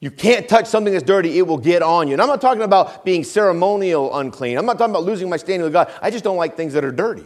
You 0.00 0.10
can't 0.10 0.48
touch 0.48 0.66
something 0.66 0.92
that's 0.92 1.04
dirty, 1.04 1.38
it 1.38 1.46
will 1.46 1.56
get 1.56 1.82
on 1.82 2.08
you. 2.08 2.14
And 2.14 2.20
I'm 2.20 2.28
not 2.28 2.40
talking 2.40 2.62
about 2.62 3.04
being 3.04 3.22
ceremonial 3.22 4.18
unclean. 4.18 4.58
I'm 4.58 4.66
not 4.66 4.76
talking 4.76 4.92
about 4.92 5.04
losing 5.04 5.30
my 5.30 5.36
standing 5.36 5.62
with 5.62 5.72
God. 5.72 5.88
I 6.02 6.10
just 6.10 6.24
don't 6.24 6.36
like 6.36 6.56
things 6.56 6.72
that 6.72 6.84
are 6.84 6.90
dirty. 6.90 7.24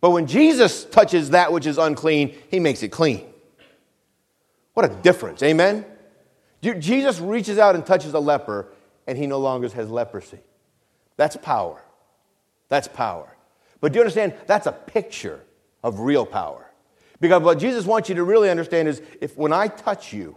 But 0.00 0.10
when 0.10 0.26
Jesus 0.26 0.84
touches 0.84 1.30
that 1.30 1.52
which 1.52 1.66
is 1.66 1.78
unclean, 1.78 2.34
he 2.50 2.60
makes 2.60 2.82
it 2.82 2.88
clean. 2.88 3.26
What 4.74 4.84
a 4.84 4.94
difference, 4.94 5.42
amen? 5.42 5.84
Jesus 6.62 7.18
reaches 7.20 7.58
out 7.58 7.74
and 7.74 7.84
touches 7.84 8.14
a 8.14 8.20
leper, 8.20 8.68
and 9.06 9.18
he 9.18 9.26
no 9.26 9.38
longer 9.38 9.68
has 9.68 9.90
leprosy. 9.90 10.38
That's 11.16 11.36
power. 11.36 11.82
That's 12.68 12.86
power. 12.86 13.36
But 13.80 13.92
do 13.92 13.96
you 13.96 14.02
understand? 14.02 14.34
That's 14.46 14.66
a 14.66 14.72
picture 14.72 15.40
of 15.82 16.00
real 16.00 16.26
power. 16.26 16.70
Because 17.20 17.42
what 17.42 17.58
Jesus 17.58 17.84
wants 17.84 18.08
you 18.08 18.14
to 18.16 18.24
really 18.24 18.50
understand 18.50 18.88
is 18.88 19.02
if 19.20 19.36
when 19.36 19.52
I 19.52 19.68
touch 19.68 20.12
you, 20.12 20.36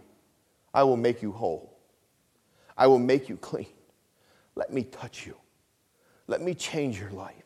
I 0.74 0.82
will 0.82 0.96
make 0.96 1.22
you 1.22 1.32
whole. 1.32 1.78
I 2.76 2.86
will 2.86 2.98
make 2.98 3.28
you 3.28 3.36
clean. 3.36 3.66
Let 4.56 4.72
me 4.72 4.82
touch 4.82 5.26
you. 5.26 5.36
Let 6.26 6.40
me 6.40 6.54
change 6.54 6.98
your 6.98 7.10
life. 7.10 7.44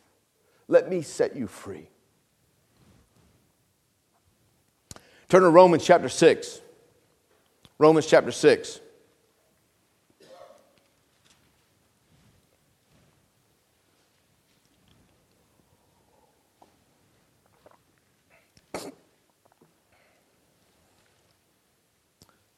Let 0.68 0.88
me 0.88 1.02
set 1.02 1.36
you 1.36 1.46
free. 1.46 1.90
Turn 5.28 5.42
to 5.42 5.48
Romans 5.48 5.84
chapter 5.84 6.08
6. 6.08 6.60
Romans 7.78 8.06
chapter 8.06 8.30
6. 8.30 8.80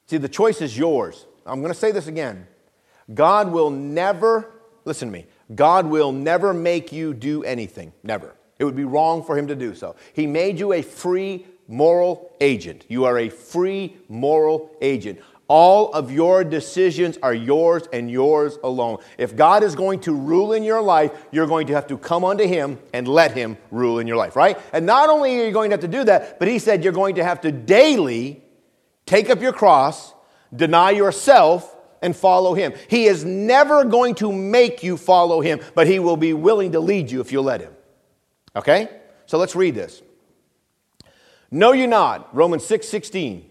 See, 0.07 0.17
the 0.17 0.29
choice 0.29 0.63
is 0.63 0.77
yours. 0.77 1.27
I'm 1.45 1.61
going 1.61 1.73
to 1.73 1.79
say 1.79 1.93
this 1.93 2.07
again. 2.07 2.47
God 3.13 3.53
will 3.53 3.71
never, 3.71 4.51
listen 4.85 5.09
to 5.09 5.13
me, 5.13 5.27
God 5.55 5.87
will 5.87 6.13
never 6.13 6.55
make 6.55 6.93
you 6.93 7.15
do 7.15 7.45
anything. 7.45 7.93
Never. 8.03 8.35
It 8.59 8.65
would 8.65 8.77
be 8.77 8.85
wrong 8.85 9.23
for 9.23 9.39
him 9.39 9.47
to 9.47 9.55
do 9.55 9.75
so. 9.75 9.97
He 10.15 10.27
made 10.27 10.59
you 10.59 10.73
a 10.73 10.83
free 10.83 11.47
moral 11.69 12.35
agent. 12.41 12.85
You 12.89 13.05
are 13.05 13.19
a 13.19 13.29
free 13.29 13.97
moral 14.09 14.75
agent. 14.81 15.21
All 15.47 15.93
of 15.93 16.11
your 16.11 16.45
decisions 16.45 17.17
are 17.23 17.33
yours 17.33 17.89
and 17.93 18.11
yours 18.11 18.59
alone. 18.63 18.99
If 19.17 19.37
God 19.37 19.63
is 19.63 19.75
going 19.75 20.01
to 20.01 20.13
rule 20.13 20.53
in 20.53 20.63
your 20.63 20.83
life, 20.83 21.13
you're 21.31 21.47
going 21.47 21.69
to 21.69 21.75
have 21.75 21.87
to 21.87 21.97
come 21.97 22.25
unto 22.25 22.47
Him 22.47 22.79
and 22.93 23.09
let 23.09 23.33
Him 23.33 23.57
rule 23.71 23.99
in 23.99 24.07
your 24.07 24.17
life, 24.17 24.37
right? 24.37 24.59
And 24.73 24.85
not 24.85 25.09
only 25.09 25.41
are 25.41 25.47
you 25.47 25.53
going 25.53 25.71
to 25.71 25.75
have 25.75 25.81
to 25.81 25.89
do 25.89 26.05
that, 26.05 26.39
but 26.39 26.49
He 26.49 26.59
said 26.59 26.85
you're 26.85 26.93
going 26.93 27.15
to 27.15 27.25
have 27.25 27.41
to 27.43 27.53
daily 27.53 28.43
take 29.07 29.31
up 29.31 29.41
your 29.41 29.55
cross, 29.55 30.13
deny 30.55 30.91
yourself, 30.91 31.75
and 32.03 32.15
follow 32.15 32.55
him. 32.55 32.73
He 32.89 33.07
is 33.07 33.25
never 33.25 33.85
going 33.85 34.15
to 34.17 34.33
make 34.33 34.83
you 34.83 34.97
follow 34.97 35.41
him, 35.41 35.61
but 35.75 35.87
he 35.87 35.99
will 35.99 36.17
be 36.17 36.33
willing 36.33 36.73
to 36.73 36.81
lead 36.81 37.11
you 37.11 37.21
if 37.21 37.33
you 37.33 37.41
let 37.41 37.61
him. 37.61 37.73
Okay? 38.55 38.89
So 39.27 39.39
let's 39.39 39.57
read 39.57 39.75
this. 39.75 40.03
Know 41.51 41.73
you 41.73 41.87
not, 41.87 42.35
Romans 42.35 42.65
6 42.67 42.89
16. 42.89 43.49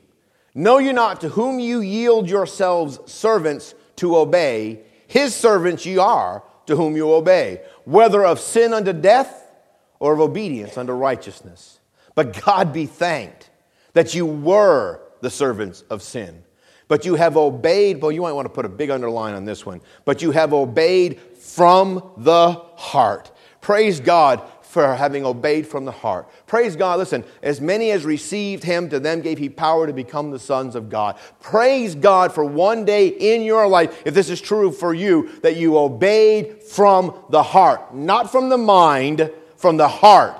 Know 0.53 0.77
you 0.79 0.93
not 0.93 1.21
to 1.21 1.29
whom 1.29 1.59
you 1.59 1.81
yield 1.81 2.29
yourselves 2.29 2.99
servants 3.11 3.75
to 3.97 4.17
obey, 4.17 4.81
his 5.07 5.35
servants 5.35 5.85
ye 5.85 5.97
are 5.97 6.43
to 6.65 6.75
whom 6.75 6.95
you 6.95 7.13
obey, 7.13 7.61
whether 7.85 8.25
of 8.25 8.39
sin 8.39 8.73
unto 8.73 8.93
death 8.93 9.51
or 9.99 10.13
of 10.13 10.19
obedience 10.19 10.77
unto 10.77 10.93
righteousness. 10.93 11.79
But 12.15 12.43
God 12.43 12.73
be 12.73 12.85
thanked 12.85 13.49
that 13.93 14.15
you 14.15 14.25
were 14.25 15.01
the 15.21 15.29
servants 15.29 15.83
of 15.89 16.01
sin 16.01 16.43
but 16.87 17.05
you 17.05 17.15
have 17.15 17.35
obeyed, 17.35 18.01
well, 18.01 18.11
you 18.11 18.21
might 18.21 18.31
want 18.31 18.45
to 18.45 18.53
put 18.53 18.65
a 18.65 18.69
big 18.69 18.89
underline 18.89 19.35
on 19.35 19.45
this 19.45 19.65
one, 19.65 19.81
but 20.05 20.21
you 20.21 20.31
have 20.31 20.53
obeyed 20.53 21.19
from 21.19 22.11
the 22.17 22.51
heart. 22.75 23.31
Praise 23.59 23.99
God 23.99 24.41
for 24.67 24.95
having 24.95 25.25
obeyed 25.25 25.65
from 25.65 25.85
the 25.85 25.91
heart. 25.91 26.29
Praise 26.45 26.75
God. 26.75 26.99
Listen, 26.99 27.23
as 27.41 27.61
many 27.61 27.91
as 27.91 28.03
received 28.03 28.63
him, 28.63 28.89
to 28.89 28.99
them 28.99 29.21
gave 29.21 29.37
he 29.37 29.49
power 29.49 29.87
to 29.87 29.93
become 29.93 30.29
the 30.29 30.39
sons 30.39 30.75
of 30.75 30.89
God. 30.89 31.17
Praise 31.39 31.95
God 31.95 32.33
for 32.33 32.43
one 32.43 32.83
day 32.83 33.07
in 33.07 33.43
your 33.43 33.67
life, 33.67 34.03
if 34.05 34.13
this 34.13 34.29
is 34.29 34.41
true 34.41 34.71
for 34.71 34.93
you, 34.93 35.29
that 35.41 35.55
you 35.55 35.77
obeyed 35.77 36.61
from 36.61 37.17
the 37.29 37.43
heart, 37.43 37.95
not 37.95 38.31
from 38.31 38.49
the 38.49 38.57
mind, 38.57 39.31
from 39.55 39.77
the 39.77 39.87
heart, 39.87 40.35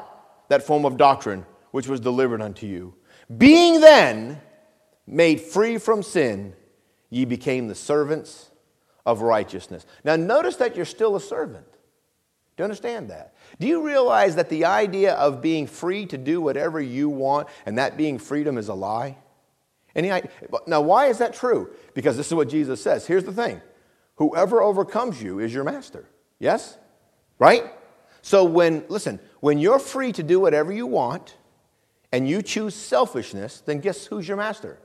that 0.49 0.63
form 0.63 0.85
of 0.85 0.97
doctrine 0.97 1.45
which 1.71 1.87
was 1.87 1.99
delivered 1.99 2.41
unto 2.41 2.65
you. 2.65 2.93
Being 3.37 3.81
then 3.81 4.41
made 5.05 5.39
free 5.39 5.77
from 5.77 6.03
sin, 6.03 6.53
ye 7.09 7.23
became 7.23 7.67
the 7.67 7.75
servants 7.75 8.49
of 9.05 9.21
righteousness. 9.21 9.85
Now, 10.03 10.17
notice 10.17 10.57
that 10.57 10.75
you're 10.75 10.85
still 10.85 11.15
a 11.15 11.21
servant. 11.21 11.65
Do 12.57 12.61
you 12.61 12.65
understand 12.65 13.11
that? 13.11 13.35
Do 13.59 13.67
you 13.67 13.85
realize 13.85 14.35
that 14.35 14.49
the 14.49 14.65
idea 14.65 15.13
of 15.13 15.43
being 15.43 15.67
free 15.67 16.07
to 16.07 16.17
do 16.17 16.41
whatever 16.41 16.81
you 16.81 17.07
want 17.07 17.47
and 17.67 17.77
that 17.77 17.97
being 17.97 18.17
freedom 18.17 18.57
is 18.57 18.67
a 18.67 18.73
lie? 18.73 19.15
Any, 19.95 20.09
now, 20.65 20.81
why 20.81 21.05
is 21.05 21.19
that 21.19 21.35
true? 21.35 21.69
Because 21.93 22.17
this 22.17 22.27
is 22.27 22.33
what 22.33 22.49
Jesus 22.49 22.81
says. 22.81 23.05
Here's 23.05 23.23
the 23.23 23.31
thing 23.31 23.61
whoever 24.15 24.61
overcomes 24.61 25.21
you 25.21 25.37
is 25.37 25.53
your 25.53 25.63
master. 25.63 26.09
Yes? 26.39 26.77
Right? 27.37 27.63
So, 28.23 28.43
when, 28.43 28.83
listen, 28.89 29.19
when 29.39 29.59
you're 29.59 29.79
free 29.79 30.11
to 30.13 30.23
do 30.23 30.39
whatever 30.39 30.71
you 30.71 30.87
want 30.87 31.37
and 32.11 32.27
you 32.27 32.41
choose 32.41 32.73
selfishness, 32.73 33.61
then 33.61 33.79
guess 33.79 34.07
who's 34.07 34.27
your 34.27 34.37
master? 34.37 34.79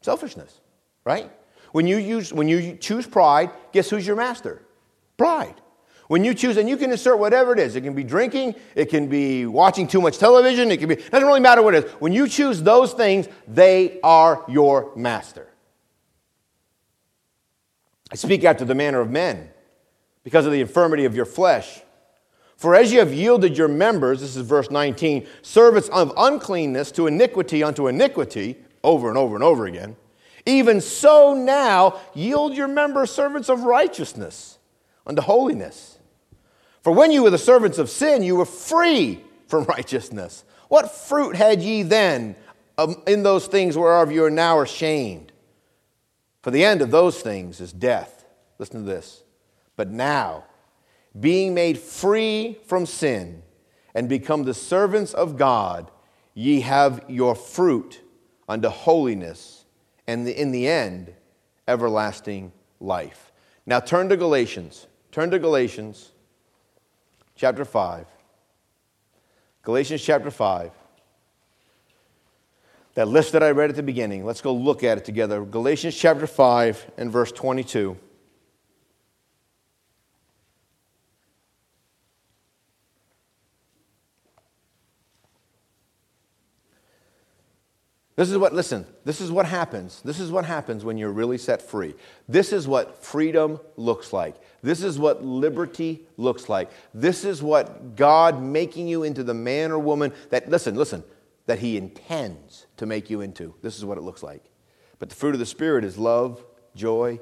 Selfishness, 0.00 0.58
right? 1.04 1.30
When 1.72 1.86
you, 1.86 1.98
use, 1.98 2.32
when 2.32 2.48
you 2.48 2.76
choose 2.76 3.06
pride, 3.06 3.50
guess 3.72 3.90
who's 3.90 4.06
your 4.06 4.16
master? 4.16 4.62
Pride. 5.18 5.54
When 6.10 6.24
you 6.24 6.34
choose, 6.34 6.56
and 6.56 6.68
you 6.68 6.76
can 6.76 6.90
insert 6.90 7.20
whatever 7.20 7.52
it 7.52 7.60
is, 7.60 7.76
it 7.76 7.82
can 7.82 7.94
be 7.94 8.02
drinking, 8.02 8.56
it 8.74 8.86
can 8.86 9.06
be 9.06 9.46
watching 9.46 9.86
too 9.86 10.00
much 10.00 10.18
television, 10.18 10.72
it 10.72 10.78
can 10.78 10.88
be, 10.88 10.96
it 10.96 11.08
doesn't 11.12 11.24
really 11.24 11.38
matter 11.38 11.62
what 11.62 11.72
it 11.72 11.84
is. 11.84 11.92
When 12.00 12.12
you 12.12 12.26
choose 12.26 12.60
those 12.60 12.92
things, 12.94 13.28
they 13.46 14.00
are 14.02 14.44
your 14.48 14.90
master. 14.96 15.46
I 18.10 18.16
speak 18.16 18.42
after 18.42 18.64
the 18.64 18.74
manner 18.74 19.00
of 19.00 19.08
men, 19.08 19.50
because 20.24 20.46
of 20.46 20.50
the 20.50 20.60
infirmity 20.60 21.04
of 21.04 21.14
your 21.14 21.26
flesh. 21.26 21.80
For 22.56 22.74
as 22.74 22.92
you 22.92 22.98
have 22.98 23.14
yielded 23.14 23.56
your 23.56 23.68
members, 23.68 24.20
this 24.20 24.34
is 24.34 24.44
verse 24.44 24.68
19, 24.68 25.28
servants 25.42 25.88
of 25.90 26.12
uncleanness 26.16 26.90
to 26.90 27.06
iniquity 27.06 27.62
unto 27.62 27.86
iniquity, 27.86 28.56
over 28.82 29.08
and 29.08 29.16
over 29.16 29.36
and 29.36 29.44
over 29.44 29.64
again. 29.64 29.94
Even 30.44 30.80
so 30.80 31.34
now 31.34 32.00
yield 32.14 32.56
your 32.56 32.66
members 32.66 33.12
servants 33.12 33.48
of 33.48 33.60
righteousness 33.60 34.58
unto 35.06 35.22
holiness. 35.22 35.89
For 36.82 36.92
when 36.92 37.12
you 37.12 37.22
were 37.22 37.30
the 37.30 37.38
servants 37.38 37.78
of 37.78 37.90
sin, 37.90 38.22
you 38.22 38.36
were 38.36 38.44
free 38.44 39.22
from 39.46 39.64
righteousness. 39.68 40.44
What 40.68 40.92
fruit 40.92 41.36
had 41.36 41.62
ye 41.62 41.82
then 41.82 42.36
um, 42.78 43.02
in 43.06 43.22
those 43.22 43.46
things 43.46 43.76
whereof 43.76 44.12
you 44.12 44.24
are 44.24 44.30
now 44.30 44.60
ashamed? 44.60 45.32
For 46.42 46.50
the 46.50 46.64
end 46.64 46.80
of 46.80 46.90
those 46.90 47.20
things 47.20 47.60
is 47.60 47.72
death. 47.72 48.24
Listen 48.58 48.84
to 48.84 48.86
this. 48.86 49.22
But 49.76 49.90
now, 49.90 50.44
being 51.18 51.54
made 51.54 51.78
free 51.78 52.58
from 52.66 52.86
sin 52.86 53.42
and 53.94 54.08
become 54.08 54.44
the 54.44 54.54
servants 54.54 55.12
of 55.12 55.36
God, 55.36 55.90
ye 56.34 56.60
have 56.60 57.04
your 57.08 57.34
fruit 57.34 58.00
unto 58.48 58.68
holiness, 58.68 59.64
and 60.06 60.26
in 60.28 60.52
the 60.52 60.66
end, 60.66 61.12
everlasting 61.68 62.52
life. 62.80 63.32
Now 63.66 63.80
turn 63.80 64.08
to 64.08 64.16
Galatians. 64.16 64.86
Turn 65.12 65.30
to 65.30 65.38
Galatians 65.38 66.09
chapter 67.40 67.64
5. 67.64 68.06
Galatians 69.62 70.02
chapter 70.02 70.30
5. 70.30 70.72
That 72.96 73.08
list 73.08 73.32
that 73.32 73.42
I 73.42 73.52
read 73.52 73.70
at 73.70 73.76
the 73.76 73.82
beginning, 73.82 74.26
let's 74.26 74.42
go 74.42 74.52
look 74.52 74.84
at 74.84 74.98
it 74.98 75.06
together. 75.06 75.42
Galatians 75.46 75.96
chapter 75.96 76.26
5 76.26 76.90
and 76.98 77.10
verse 77.10 77.32
22. 77.32 77.96
This 88.20 88.30
is 88.30 88.36
what, 88.36 88.52
listen, 88.52 88.84
this 89.06 89.22
is 89.22 89.32
what 89.32 89.46
happens. 89.46 90.02
This 90.02 90.20
is 90.20 90.30
what 90.30 90.44
happens 90.44 90.84
when 90.84 90.98
you're 90.98 91.10
really 91.10 91.38
set 91.38 91.62
free. 91.62 91.94
This 92.28 92.52
is 92.52 92.68
what 92.68 93.02
freedom 93.02 93.58
looks 93.78 94.12
like. 94.12 94.36
This 94.60 94.82
is 94.82 94.98
what 94.98 95.24
liberty 95.24 96.06
looks 96.18 96.46
like. 96.46 96.70
This 96.92 97.24
is 97.24 97.42
what 97.42 97.96
God 97.96 98.42
making 98.42 98.88
you 98.88 99.04
into 99.04 99.24
the 99.24 99.32
man 99.32 99.72
or 99.72 99.78
woman 99.78 100.12
that, 100.28 100.50
listen, 100.50 100.74
listen, 100.74 101.02
that 101.46 101.60
He 101.60 101.78
intends 101.78 102.66
to 102.76 102.84
make 102.84 103.08
you 103.08 103.22
into. 103.22 103.54
This 103.62 103.78
is 103.78 103.86
what 103.86 103.96
it 103.96 104.02
looks 104.02 104.22
like. 104.22 104.44
But 104.98 105.08
the 105.08 105.16
fruit 105.16 105.34
of 105.34 105.38
the 105.38 105.46
Spirit 105.46 105.82
is 105.82 105.96
love, 105.96 106.44
joy, 106.74 107.20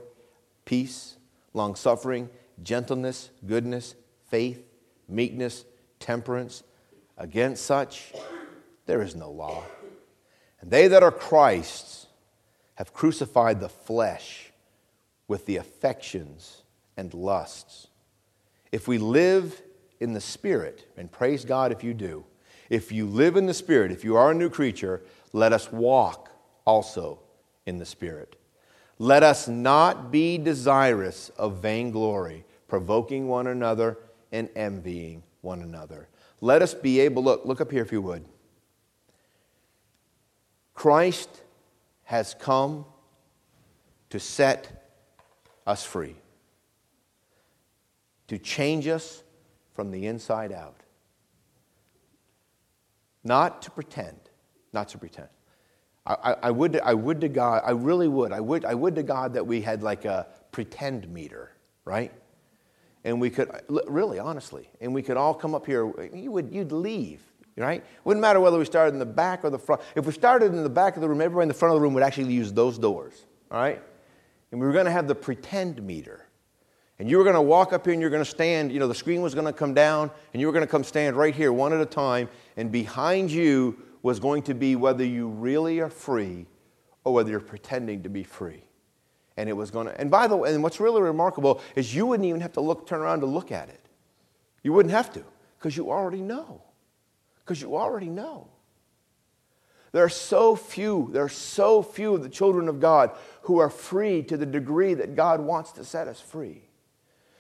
peace, 0.65 1.17
long 1.55 1.77
suffering, 1.77 2.29
gentleness, 2.65 3.31
goodness, 3.47 3.95
faith, 4.33 4.67
meekness, 5.09 5.65
temperance. 6.01 6.65
Against 7.17 7.65
such, 7.65 8.13
there 8.87 9.01
is 9.01 9.15
no 9.15 9.31
law. 9.31 9.63
And 10.61 10.71
they 10.71 10.89
that 10.89 11.03
are 11.03 11.13
Christ's 11.13 12.07
have 12.75 12.93
crucified 12.93 13.61
the 13.61 13.69
flesh 13.69 14.53
with 15.27 15.47
the 15.47 15.57
affections 15.57 16.63
and 16.97 17.13
lusts. 17.15 17.89
If 18.73 18.89
we 18.89 18.99
live 18.99 19.63
in 20.01 20.13
the 20.13 20.21
Spirit, 20.21 20.87
and 20.97 21.11
praise 21.11 21.45
God 21.45 21.73
if 21.73 21.83
you 21.83 21.95
do, 21.95 22.25
if 22.71 22.93
you 22.93 23.07
live 23.07 23.37
in 23.37 23.47
the 23.47 23.55
Spirit, 23.55 23.91
if 23.91 24.05
you 24.05 24.17
are 24.17 24.31
a 24.31 24.35
new 24.35 24.51
creature, 24.51 25.03
let 25.33 25.53
us 25.53 25.73
walk 25.73 26.31
also 26.65 27.21
in 27.67 27.79
the 27.79 27.87
Spirit. 27.87 28.37
Let 28.99 29.23
us 29.23 29.49
not 29.49 30.11
be 30.11 30.39
desirous 30.39 31.31
of 31.31 31.57
vainglory, 31.57 32.45
provoking 32.67 33.29
one 33.29 33.47
another 33.47 33.99
and 34.33 34.49
envying 34.57 35.23
one 35.41 35.63
another. 35.63 36.09
Let 36.41 36.63
us 36.63 36.75
be 36.75 37.01
able, 37.01 37.23
look, 37.23 37.45
look 37.45 37.61
up 37.61 37.71
here 37.71 37.83
if 37.83 37.93
you 37.93 38.03
would. 38.03 38.25
Christ 40.79 41.43
has 42.05 42.37
come 42.39 42.85
to 44.11 44.21
set 44.21 44.93
us 45.67 45.85
free, 45.85 46.15
to 48.29 48.39
change 48.39 48.87
us 48.87 49.25
from 49.75 49.91
the 49.91 50.07
inside 50.07 50.53
out. 50.53 50.77
Not 53.25 53.61
to 53.63 53.73
pretend, 53.73 54.21
not 54.73 54.87
to 54.91 54.99
pretend. 54.99 55.27
I, 56.07 56.37
I, 56.45 56.51
would, 56.53 56.79
I 56.79 56.95
would 56.95 57.23
to 57.23 57.29
God, 57.29 57.65
I 57.67 57.73
really 57.73 58.07
would. 58.07 58.31
I 58.31 58.39
would, 58.39 58.65
I 58.65 58.75
would 58.75 58.95
to 58.95 59.03
God 59.03 59.35
that 59.35 59.45
we 59.45 59.61
had 59.61 59.83
like 59.83 60.05
a 60.05 60.29
pretend 60.53 61.13
meter, 61.13 61.51
right? 61.87 62.13
And 63.03 63.21
we 63.21 63.31
could, 63.31 63.51
really, 63.89 64.21
honestly, 64.21 64.71
and 64.81 64.95
we 64.95 65.03
could 65.03 65.17
all 65.17 65.35
come 65.35 65.57
up 65.57 65.67
here, 65.67 65.93
you 66.15 66.31
would, 66.31 66.55
you'd 66.55 66.71
leave, 66.71 67.21
right? 67.59 67.85
Wouldn't 68.05 68.21
matter 68.21 68.41
whether 68.41 68.59
we 68.59 68.65
started 68.65 68.93
in 68.93 68.99
the 68.99 69.07
back 69.07 69.45
or 69.45 69.51
the 69.51 69.59
front. 69.59 69.83
If 69.95 70.07
we 70.07 70.13
started 70.13 70.55
in 70.55 70.63
the 70.63 70.71
back 70.71 70.97
of 70.97 71.03
the 71.03 71.09
room, 71.09 71.21
everybody 71.21 71.45
in 71.45 71.49
the 71.49 71.55
front 71.55 71.75
of 71.75 71.77
the 71.77 71.83
room 71.83 71.95
would 71.95 72.03
actually 72.03 72.33
use 72.33 72.53
those 72.53 72.79
doors, 72.79 73.25
all 73.51 73.61
right? 73.61 73.83
And 74.51 74.61
we 74.61 74.67
were 74.67 74.73
going 74.73 74.87
to 74.87 74.91
have 74.91 75.09
the 75.09 75.15
pretend 75.15 75.83
meter. 75.83 76.27
And 76.99 77.09
you 77.09 77.17
were 77.17 77.25
going 77.25 77.37
to 77.37 77.43
walk 77.43 77.73
up 77.73 77.85
here 77.85 77.93
and 77.93 78.01
you're 78.01 78.11
going 78.11 78.25
to 78.25 78.31
stand, 78.31 78.73
you 78.73 78.81
know, 78.81 78.89
the 78.89 78.95
screen 78.95 79.23
was 79.23 79.35
going 79.35 79.47
to 79.47 79.53
come 79.53 79.73
down 79.73 80.11
and 80.33 80.41
you 80.41 80.47
were 80.47 80.53
going 80.53 80.65
to 80.65 80.71
come 80.71 80.83
stand 80.83 81.17
right 81.17 81.35
here 81.35 81.53
one 81.53 81.73
at 81.73 81.81
a 81.81 81.87
time. 81.87 82.29
And 82.57 82.73
behind 82.73 83.31
you 83.31 83.81
was 84.03 84.19
going 84.19 84.43
to 84.45 84.55
be 84.55 84.75
whether 84.75 85.05
you 85.05 85.29
really 85.29 85.81
are 85.81 85.91
free 85.91 86.47
or 87.05 87.15
whether 87.15 87.31
you're 87.31 87.41
pretending 87.41 88.03
to 88.03 88.09
be 88.09 88.25
free. 88.25 88.65
And 89.37 89.49
it 89.49 89.53
was 89.53 89.71
going 89.71 89.87
to, 89.87 90.01
and 90.01 90.11
by 90.11 90.27
the 90.27 90.37
way, 90.37 90.53
and 90.53 90.63
what's 90.63 90.81
really 90.81 91.01
remarkable 91.01 91.61
is 91.77 91.95
you 91.95 92.07
wouldn't 92.07 92.29
even 92.29 92.41
have 92.41 92.53
to 92.55 92.61
look, 92.61 92.87
turn 92.87 93.01
around 93.01 93.21
to 93.21 93.27
look 93.27 93.53
at 93.53 93.69
it. 93.69 93.87
You 94.65 94.73
wouldn't 94.73 94.93
have 94.93 95.13
to 95.13 95.25
because 95.59 95.77
you 95.77 95.91
already 95.91 96.21
know. 96.21 96.63
Because 97.49 97.63
you 97.63 97.77
already 97.77 98.11
know. 98.11 98.47
There 99.93 100.05
are 100.05 100.11
so 100.11 100.55
few, 100.55 101.09
there 101.13 101.25
are 101.25 101.31
so 101.31 101.83
few 101.83 102.15
of 102.15 102.23
the 102.23 102.29
children 102.29 102.69
of 102.69 102.79
God 102.79 103.13
who 103.41 103.59
are 103.59 103.71
free 103.71 104.23
to 104.25 104.37
the 104.37 104.45
degree 104.45 104.93
that 104.93 105.17
God 105.17 105.41
wants 105.41 105.73
to 105.73 105.85
set 105.85 106.09
us 106.09 106.21
free. 106.21 106.61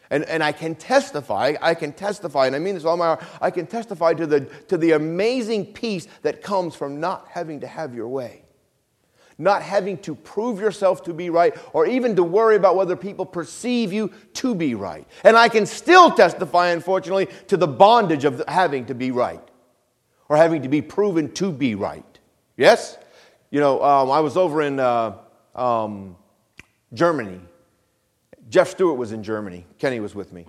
And, 0.08 0.24
and 0.24 0.42
I 0.42 0.52
can 0.52 0.76
testify, 0.76 1.56
I 1.60 1.74
can 1.74 1.92
testify, 1.92 2.46
and 2.46 2.56
I 2.56 2.58
mean 2.58 2.74
this 2.74 2.86
all 2.86 2.96
my 2.96 3.04
heart, 3.04 3.24
I 3.42 3.50
can 3.50 3.66
testify 3.66 4.14
to 4.14 4.26
the, 4.26 4.40
to 4.68 4.78
the 4.78 4.92
amazing 4.92 5.74
peace 5.74 6.08
that 6.22 6.40
comes 6.40 6.74
from 6.74 7.00
not 7.00 7.28
having 7.28 7.60
to 7.60 7.66
have 7.66 7.94
your 7.94 8.08
way. 8.08 8.46
Not 9.36 9.60
having 9.60 9.98
to 9.98 10.14
prove 10.14 10.58
yourself 10.58 11.04
to 11.04 11.12
be 11.12 11.28
right, 11.28 11.54
or 11.74 11.86
even 11.86 12.16
to 12.16 12.24
worry 12.24 12.56
about 12.56 12.76
whether 12.76 12.96
people 12.96 13.26
perceive 13.26 13.92
you 13.92 14.10
to 14.32 14.54
be 14.54 14.74
right. 14.74 15.06
And 15.22 15.36
I 15.36 15.50
can 15.50 15.66
still 15.66 16.10
testify, 16.10 16.68
unfortunately, 16.68 17.28
to 17.48 17.58
the 17.58 17.68
bondage 17.68 18.24
of 18.24 18.42
having 18.48 18.86
to 18.86 18.94
be 18.94 19.10
right, 19.10 19.46
or 20.28 20.36
having 20.36 20.62
to 20.62 20.68
be 20.68 20.82
proven 20.82 21.32
to 21.34 21.52
be 21.52 21.74
right. 21.74 22.04
Yes? 22.56 22.98
You 23.50 23.60
know, 23.60 23.82
um, 23.82 24.10
I 24.10 24.20
was 24.20 24.36
over 24.36 24.62
in 24.62 24.78
uh, 24.78 25.16
um, 25.54 26.16
Germany 26.92 27.40
Jeff 28.48 28.68
Stewart 28.70 28.98
was 28.98 29.12
in 29.12 29.22
Germany. 29.22 29.66
Kenny 29.78 30.00
was 30.00 30.14
with 30.14 30.32
me. 30.32 30.46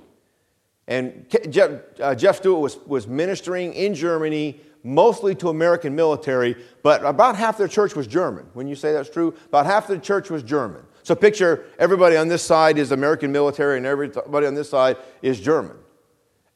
And 0.88 1.26
Jeff, 1.50 1.82
uh, 2.02 2.16
Jeff 2.16 2.38
Stewart 2.38 2.62
was, 2.62 2.78
was 2.88 3.08
ministering 3.08 3.74
in 3.74 3.94
Germany, 3.94 4.60
mostly 4.84 5.36
to 5.36 5.50
American 5.50 5.96
military, 5.96 6.56
but 6.82 7.04
about 7.06 7.36
half 7.36 7.58
their 7.58 7.68
church 7.68 7.96
was 7.96 8.08
German. 8.08 8.46
When 8.54 8.68
you 8.68 8.76
say 8.76 8.94
that's 8.94 9.10
true, 9.10 9.36
about 9.48 9.66
half 9.66 9.88
the 9.88 10.00
church 10.00 10.30
was 10.30 10.42
German. 10.42 10.84
So 11.04 11.14
picture 11.16 11.66
everybody 11.78 12.18
on 12.18 12.28
this 12.28 12.42
side 12.42 12.78
is 12.78 12.92
American 12.92 13.32
military 13.32 13.78
and 13.78 13.86
everybody 13.86 14.48
on 14.48 14.56
this 14.56 14.70
side 14.70 14.98
is 15.22 15.40
German. 15.40 15.78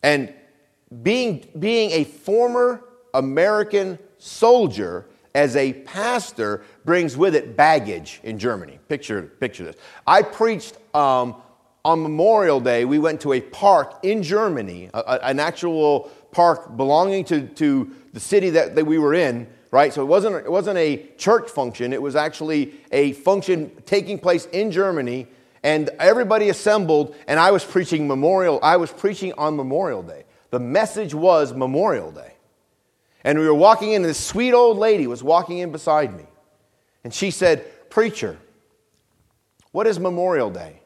And 0.01 0.34
being, 1.01 1.47
being 1.59 1.91
a 1.91 2.03
former 2.03 2.84
American 3.14 3.99
soldier 4.18 5.07
as 5.36 5.55
a 5.55 5.74
pastor 5.74 6.64
brings 6.86 7.18
with 7.18 7.36
it 7.36 7.57
baggage 7.57 8.20
in 8.24 8.38
Germany. 8.38 8.80
Picture, 8.88 9.24
picture 9.39 9.64
this. 9.64 9.76
I 10.05 10.22
preached 10.22 10.78
um, 10.95 11.36
on 11.84 12.01
Memorial 12.01 12.59
Day. 12.59 12.86
We 12.86 12.99
went 12.99 13.22
to 13.22 13.34
a 13.34 13.41
park 13.41 13.99
in 14.03 14.24
Germany, 14.24 14.89
a, 14.93 14.99
a, 14.99 15.20
an 15.24 15.39
actual 15.39 16.11
park 16.32 16.78
belonging 16.78 17.26
to, 17.26 17.47
to 17.47 17.91
the 18.14 18.20
city 18.20 18.51
that, 18.51 18.76
that 18.76 18.86
we 18.86 18.97
were 18.99 19.14
in, 19.14 19.47
right? 19.72 19.93
So 19.93 20.01
it 20.01 20.05
wasn't, 20.05 20.36
it 20.36 20.51
wasn't 20.51 20.78
a 20.78 21.07
church 21.18 21.49
function, 21.49 21.93
it 21.93 22.01
was 22.01 22.16
actually 22.16 22.76
a 22.91 23.14
function 23.14 23.72
taking 23.86 24.20
place 24.20 24.45
in 24.47 24.72
Germany. 24.72 25.28
And 25.66 25.89
everybody 25.97 26.49
assembled, 26.49 27.16
and 27.26 27.39
I 27.39 27.51
was 27.51 27.64
preaching 27.64 28.05
Memorial. 28.05 28.59
I 28.61 28.76
was 28.76 28.91
preaching 28.91 29.32
on 29.38 29.55
Memorial 29.55 30.03
Day. 30.03 30.26
The 30.49 30.59
message 30.59 31.14
was 31.14 31.53
Memorial 31.53 32.11
Day. 32.11 32.32
And 33.24 33.39
we 33.39 33.47
were 33.47 33.53
walking 33.53 33.91
in, 33.91 33.97
and 33.97 34.05
this 34.05 34.19
sweet 34.19 34.53
old 34.53 34.78
lady 34.78 35.07
was 35.07 35.24
walking 35.24 35.59
in 35.59 35.71
beside 35.71 36.15
me. 36.15 36.26
And 37.03 37.13
she 37.13 37.32
said, 37.32 37.89
Preacher, 37.89 38.38
what 39.71 39.88
is 39.88 39.99
Memorial 39.99 40.49
Day? 40.49 40.82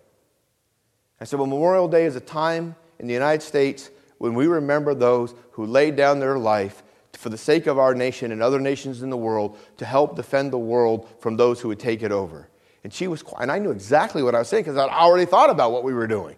I 1.20 1.26
said, 1.26 1.40
Well, 1.40 1.48
Memorial 1.48 1.88
Day 1.88 2.06
is 2.06 2.16
a 2.16 2.22
time 2.22 2.76
in 3.00 3.08
the 3.08 3.14
United 3.14 3.42
States 3.42 3.90
when 4.18 4.34
we 4.34 4.48
remember 4.48 4.94
those 4.94 5.34
who 5.52 5.66
laid 5.66 5.96
down 5.96 6.20
their 6.20 6.38
life 6.38 6.84
for 7.14 7.30
the 7.30 7.38
sake 7.38 7.66
of 7.66 7.80
our 7.80 7.96
nation 7.96 8.32
and 8.32 8.44
other 8.44 8.60
nations 8.60 9.02
in 9.02 9.10
the 9.10 9.18
world 9.18 9.58
to 9.78 9.86
help 9.86 10.16
defend 10.16 10.52
the 10.52 10.58
world 10.58 11.10
from 11.20 11.36
those 11.36 11.60
who 11.60 11.68
would 11.68 11.80
take 11.80 12.04
it 12.04 12.12
over. 12.12 12.48
And 12.84 12.94
she 12.94 13.08
was 13.08 13.24
quiet. 13.24 13.44
And 13.44 13.52
I 13.52 13.60
knew 13.60 13.72
exactly 13.72 14.22
what 14.22 14.36
I 14.36 14.40
was 14.40 14.48
saying 14.48 14.64
because 14.64 14.78
I'd 14.78 14.90
already 14.90 15.26
thought 15.26 15.50
about 15.50 15.72
what 15.72 15.84
we 15.84 15.94
were 15.94 16.08
doing. 16.08 16.36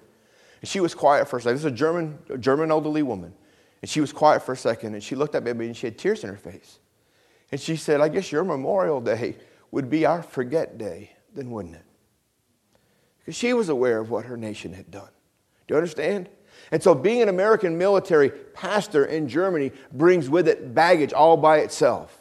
And 0.62 0.70
she 0.70 0.80
was 0.80 0.96
quiet 0.96 1.28
for 1.28 1.38
a 1.38 1.42
second. 1.42 1.56
This 1.56 1.62
is 1.62 1.72
a 1.72 1.76
German, 1.76 2.18
a 2.30 2.38
German 2.38 2.72
elderly 2.72 3.04
woman. 3.04 3.34
And 3.82 3.90
she 3.90 4.02
was 4.02 4.12
quiet 4.12 4.44
for 4.44 4.54
a 4.54 4.58
second 4.58 4.94
and 4.94 5.04
she 5.04 5.16
looked 5.16 5.36
at 5.36 5.44
me 5.44 5.52
and 5.52 5.76
she 5.76 5.88
had 5.88 5.98
tears 5.98 6.24
in 6.24 6.30
her 6.30 6.38
face. 6.38 6.80
And 7.52 7.60
she 7.60 7.76
said, 7.76 8.02
I 8.02 8.10
guess 8.10 8.32
your 8.32 8.44
Memorial 8.44 9.02
Day 9.02 9.38
would 9.72 9.90
be 9.90 10.06
our 10.06 10.22
forget 10.22 10.78
day, 10.78 11.12
then 11.34 11.50
wouldn't 11.52 11.76
it? 11.76 11.86
Because 13.20 13.36
she 13.36 13.54
was 13.54 13.70
aware 13.70 14.00
of 14.00 14.10
what 14.10 14.26
her 14.26 14.38
nation 14.38 14.74
had 14.74 14.92
done. 14.92 15.10
Do 15.68 15.74
you 15.74 15.78
understand? 15.78 16.30
And 16.72 16.82
so 16.82 16.94
being 16.94 17.22
an 17.22 17.30
American 17.30 17.78
military 17.78 18.30
pastor 18.30 19.06
in 19.06 19.28
Germany 19.28 19.72
brings 19.92 20.30
with 20.30 20.48
it 20.48 20.74
baggage 20.74 21.14
all 21.14 21.38
by 21.38 21.60
itself. 21.60 22.16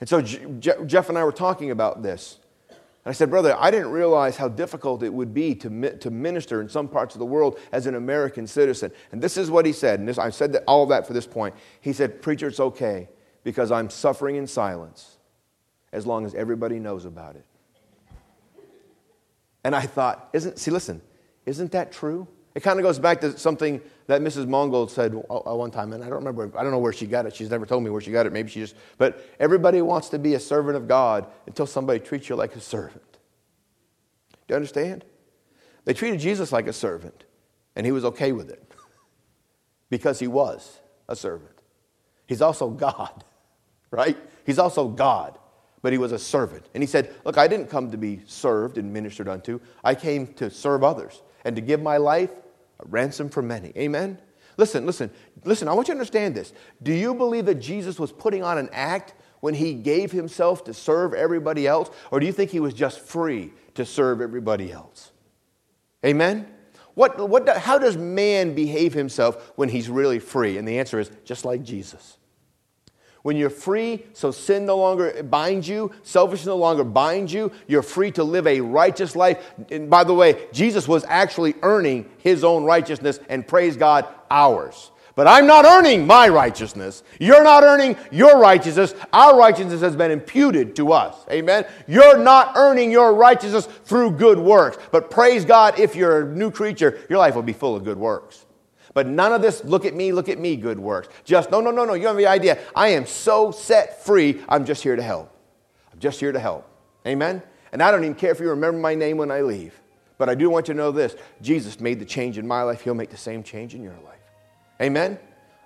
And 0.00 0.08
so 0.08 0.22
Jeff 0.22 1.08
and 1.08 1.18
I 1.18 1.24
were 1.24 1.32
talking 1.32 1.70
about 1.70 2.02
this. 2.02 2.39
I 3.10 3.12
said, 3.12 3.28
Brother, 3.28 3.56
I 3.58 3.72
didn't 3.72 3.90
realize 3.90 4.36
how 4.36 4.46
difficult 4.46 5.02
it 5.02 5.12
would 5.12 5.34
be 5.34 5.52
to, 5.56 5.98
to 5.98 6.10
minister 6.12 6.60
in 6.60 6.68
some 6.68 6.86
parts 6.86 7.16
of 7.16 7.18
the 7.18 7.26
world 7.26 7.58
as 7.72 7.88
an 7.88 7.96
American 7.96 8.46
citizen. 8.46 8.92
And 9.10 9.20
this 9.20 9.36
is 9.36 9.50
what 9.50 9.66
he 9.66 9.72
said. 9.72 9.98
And 9.98 10.08
this, 10.08 10.16
I 10.16 10.30
said 10.30 10.52
that, 10.52 10.62
all 10.68 10.86
that 10.86 11.08
for 11.08 11.12
this 11.12 11.26
point. 11.26 11.56
He 11.80 11.92
said, 11.92 12.22
Preacher, 12.22 12.46
it's 12.46 12.60
okay 12.60 13.08
because 13.42 13.72
I'm 13.72 13.90
suffering 13.90 14.36
in 14.36 14.46
silence 14.46 15.18
as 15.92 16.06
long 16.06 16.24
as 16.24 16.36
everybody 16.36 16.78
knows 16.78 17.04
about 17.04 17.34
it. 17.34 17.44
And 19.64 19.74
I 19.74 19.80
thought, 19.80 20.30
isn't, 20.32 20.60
see, 20.60 20.70
listen, 20.70 21.02
isn't 21.46 21.72
that 21.72 21.90
true? 21.90 22.28
It 22.54 22.62
kind 22.62 22.78
of 22.78 22.84
goes 22.84 23.00
back 23.00 23.22
to 23.22 23.36
something 23.36 23.80
that 24.10 24.22
Mrs. 24.22 24.46
Mongold 24.46 24.90
said 24.90 25.14
uh, 25.14 25.36
uh, 25.36 25.54
one 25.54 25.70
time, 25.70 25.92
and 25.92 26.02
I 26.02 26.08
don't 26.08 26.24
remember, 26.24 26.50
I 26.58 26.64
don't 26.64 26.72
know 26.72 26.80
where 26.80 26.92
she 26.92 27.06
got 27.06 27.26
it. 27.26 27.34
She's 27.36 27.48
never 27.48 27.64
told 27.64 27.84
me 27.84 27.90
where 27.90 28.00
she 28.00 28.10
got 28.10 28.26
it. 28.26 28.32
Maybe 28.32 28.50
she 28.50 28.58
just, 28.58 28.74
but 28.98 29.24
everybody 29.38 29.82
wants 29.82 30.08
to 30.08 30.18
be 30.18 30.34
a 30.34 30.40
servant 30.40 30.76
of 30.76 30.88
God 30.88 31.28
until 31.46 31.64
somebody 31.64 32.00
treats 32.00 32.28
you 32.28 32.34
like 32.34 32.56
a 32.56 32.60
servant. 32.60 33.18
Do 34.32 34.52
you 34.52 34.56
understand? 34.56 35.04
They 35.84 35.94
treated 35.94 36.18
Jesus 36.18 36.50
like 36.50 36.66
a 36.66 36.72
servant, 36.72 37.24
and 37.76 37.86
he 37.86 37.92
was 37.92 38.04
okay 38.04 38.32
with 38.32 38.50
it 38.50 38.72
because 39.90 40.18
he 40.18 40.26
was 40.26 40.80
a 41.08 41.14
servant. 41.14 41.62
He's 42.26 42.42
also 42.42 42.68
God, 42.68 43.24
right? 43.92 44.18
He's 44.44 44.58
also 44.58 44.88
God, 44.88 45.38
but 45.82 45.92
he 45.92 45.98
was 45.98 46.10
a 46.10 46.18
servant. 46.18 46.66
And 46.74 46.82
he 46.82 46.88
said, 46.88 47.14
Look, 47.24 47.38
I 47.38 47.46
didn't 47.46 47.68
come 47.68 47.92
to 47.92 47.96
be 47.96 48.22
served 48.26 48.76
and 48.76 48.92
ministered 48.92 49.28
unto, 49.28 49.60
I 49.84 49.94
came 49.94 50.26
to 50.34 50.50
serve 50.50 50.82
others 50.82 51.22
and 51.44 51.54
to 51.54 51.62
give 51.62 51.80
my 51.80 51.96
life 51.96 52.30
a 52.80 52.86
ransom 52.88 53.28
for 53.28 53.42
many. 53.42 53.72
Amen? 53.76 54.18
Listen, 54.56 54.84
listen, 54.84 55.10
listen, 55.44 55.68
I 55.68 55.72
want 55.72 55.88
you 55.88 55.94
to 55.94 55.98
understand 55.98 56.34
this. 56.34 56.52
Do 56.82 56.92
you 56.92 57.14
believe 57.14 57.46
that 57.46 57.56
Jesus 57.56 57.98
was 57.98 58.12
putting 58.12 58.42
on 58.42 58.58
an 58.58 58.68
act 58.72 59.14
when 59.40 59.54
he 59.54 59.74
gave 59.74 60.12
himself 60.12 60.64
to 60.64 60.74
serve 60.74 61.14
everybody 61.14 61.66
else? 61.66 61.90
Or 62.10 62.20
do 62.20 62.26
you 62.26 62.32
think 62.32 62.50
he 62.50 62.60
was 62.60 62.74
just 62.74 63.00
free 63.00 63.52
to 63.74 63.86
serve 63.86 64.20
everybody 64.20 64.70
else? 64.72 65.12
Amen? 66.04 66.46
What, 66.94 67.28
what, 67.28 67.48
how 67.56 67.78
does 67.78 67.96
man 67.96 68.54
behave 68.54 68.92
himself 68.92 69.52
when 69.56 69.68
he's 69.68 69.88
really 69.88 70.18
free? 70.18 70.58
And 70.58 70.66
the 70.66 70.78
answer 70.78 70.98
is 70.98 71.10
just 71.24 71.44
like 71.44 71.62
Jesus. 71.62 72.18
When 73.22 73.36
you're 73.36 73.50
free, 73.50 74.04
so 74.14 74.30
sin 74.30 74.64
no 74.64 74.78
longer 74.78 75.22
binds 75.22 75.68
you, 75.68 75.92
selfishness 76.02 76.46
no 76.46 76.56
longer 76.56 76.84
binds 76.84 77.32
you, 77.32 77.52
you're 77.66 77.82
free 77.82 78.10
to 78.12 78.24
live 78.24 78.46
a 78.46 78.60
righteous 78.60 79.14
life. 79.14 79.52
And 79.70 79.90
by 79.90 80.04
the 80.04 80.14
way, 80.14 80.46
Jesus 80.52 80.88
was 80.88 81.04
actually 81.06 81.54
earning 81.62 82.08
his 82.18 82.44
own 82.44 82.64
righteousness 82.64 83.20
and 83.28 83.46
praise 83.46 83.76
God, 83.76 84.06
ours. 84.30 84.90
But 85.16 85.26
I'm 85.26 85.46
not 85.46 85.66
earning 85.66 86.06
my 86.06 86.28
righteousness. 86.28 87.02
You're 87.18 87.44
not 87.44 87.62
earning 87.62 87.96
your 88.10 88.38
righteousness. 88.38 88.94
Our 89.12 89.36
righteousness 89.36 89.82
has 89.82 89.94
been 89.94 90.10
imputed 90.10 90.74
to 90.76 90.92
us. 90.92 91.14
Amen. 91.30 91.66
You're 91.86 92.16
not 92.16 92.52
earning 92.56 92.90
your 92.90 93.12
righteousness 93.14 93.66
through 93.84 94.12
good 94.12 94.38
works. 94.38 94.78
But 94.90 95.10
praise 95.10 95.44
God, 95.44 95.78
if 95.78 95.94
you're 95.94 96.22
a 96.22 96.34
new 96.34 96.50
creature, 96.50 97.00
your 97.10 97.18
life 97.18 97.34
will 97.34 97.42
be 97.42 97.52
full 97.52 97.76
of 97.76 97.84
good 97.84 97.98
works. 97.98 98.46
But 98.92 99.06
none 99.06 99.32
of 99.32 99.40
this, 99.40 99.64
look 99.64 99.84
at 99.84 99.94
me, 99.94 100.12
look 100.12 100.28
at 100.28 100.38
me, 100.38 100.56
good 100.56 100.78
works. 100.78 101.08
Just, 101.24 101.50
no, 101.50 101.60
no, 101.60 101.70
no, 101.70 101.84
no. 101.84 101.94
You 101.94 102.08
have 102.08 102.16
the 102.16 102.26
idea. 102.26 102.58
I 102.74 102.88
am 102.88 103.06
so 103.06 103.50
set 103.50 104.04
free. 104.04 104.40
I'm 104.48 104.64
just 104.64 104.82
here 104.82 104.96
to 104.96 105.02
help. 105.02 105.34
I'm 105.92 106.00
just 106.00 106.18
here 106.18 106.32
to 106.32 106.40
help. 106.40 106.68
Amen. 107.06 107.42
And 107.72 107.82
I 107.82 107.90
don't 107.90 108.02
even 108.02 108.16
care 108.16 108.32
if 108.32 108.40
you 108.40 108.48
remember 108.48 108.80
my 108.80 108.94
name 108.94 109.16
when 109.16 109.30
I 109.30 109.42
leave. 109.42 109.80
But 110.18 110.28
I 110.28 110.34
do 110.34 110.50
want 110.50 110.68
you 110.68 110.74
to 110.74 110.78
know 110.78 110.90
this 110.90 111.16
Jesus 111.40 111.80
made 111.80 111.98
the 111.98 112.04
change 112.04 112.36
in 112.36 112.46
my 112.46 112.62
life, 112.62 112.82
He'll 112.82 112.94
make 112.94 113.10
the 113.10 113.16
same 113.16 113.42
change 113.42 113.74
in 113.74 113.82
your 113.82 113.96
life. 114.04 114.20
Amen? 114.82 115.18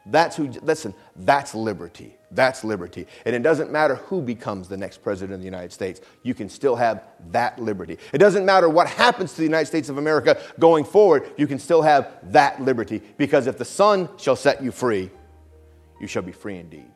That's 0.07 0.37
who, 0.37 0.49
listen, 0.63 0.95
that's 1.17 1.55
liberty. 1.55 2.17
That's 2.35 2.65
liberty. 2.65 3.07
And 3.25 3.35
it 3.35 3.43
doesn't 3.43 3.71
matter 3.71 3.97
who 3.97 4.21
becomes 4.21 4.69
the 4.69 4.77
next 4.77 5.03
president 5.03 5.35
of 5.35 5.41
the 5.41 5.45
United 5.45 5.73
States, 5.73 6.01
you 6.23 6.35
can 6.35 6.49
still 6.49 6.77
have 6.77 7.05
that 7.31 7.59
liberty. 7.59 7.99
It 8.13 8.19
doesn't 8.19 8.45
matter 8.45 8.69
what 8.69 8.89
happens 8.89 9.33
to 9.33 9.37
the 9.39 9.45
United 9.45 9.67
States 9.67 9.89
of 9.89 9.99
America 9.99 10.41
going 10.59 10.85
forward, 10.85 11.31
you 11.37 11.47
can 11.47 11.59
still 11.59 11.83
have 11.83 12.13
that 12.33 12.61
liberty. 12.61 13.01
Because 13.17 13.47
if 13.47 13.59
the 13.59 13.65
Son 13.65 14.09
shall 14.17 14.37
set 14.37 14.63
you 14.63 14.73
free, 14.73 15.11
you 16.01 16.07
shall 16.07 16.23
be 16.23 16.33
free 16.33 16.59
indeed. 16.59 16.94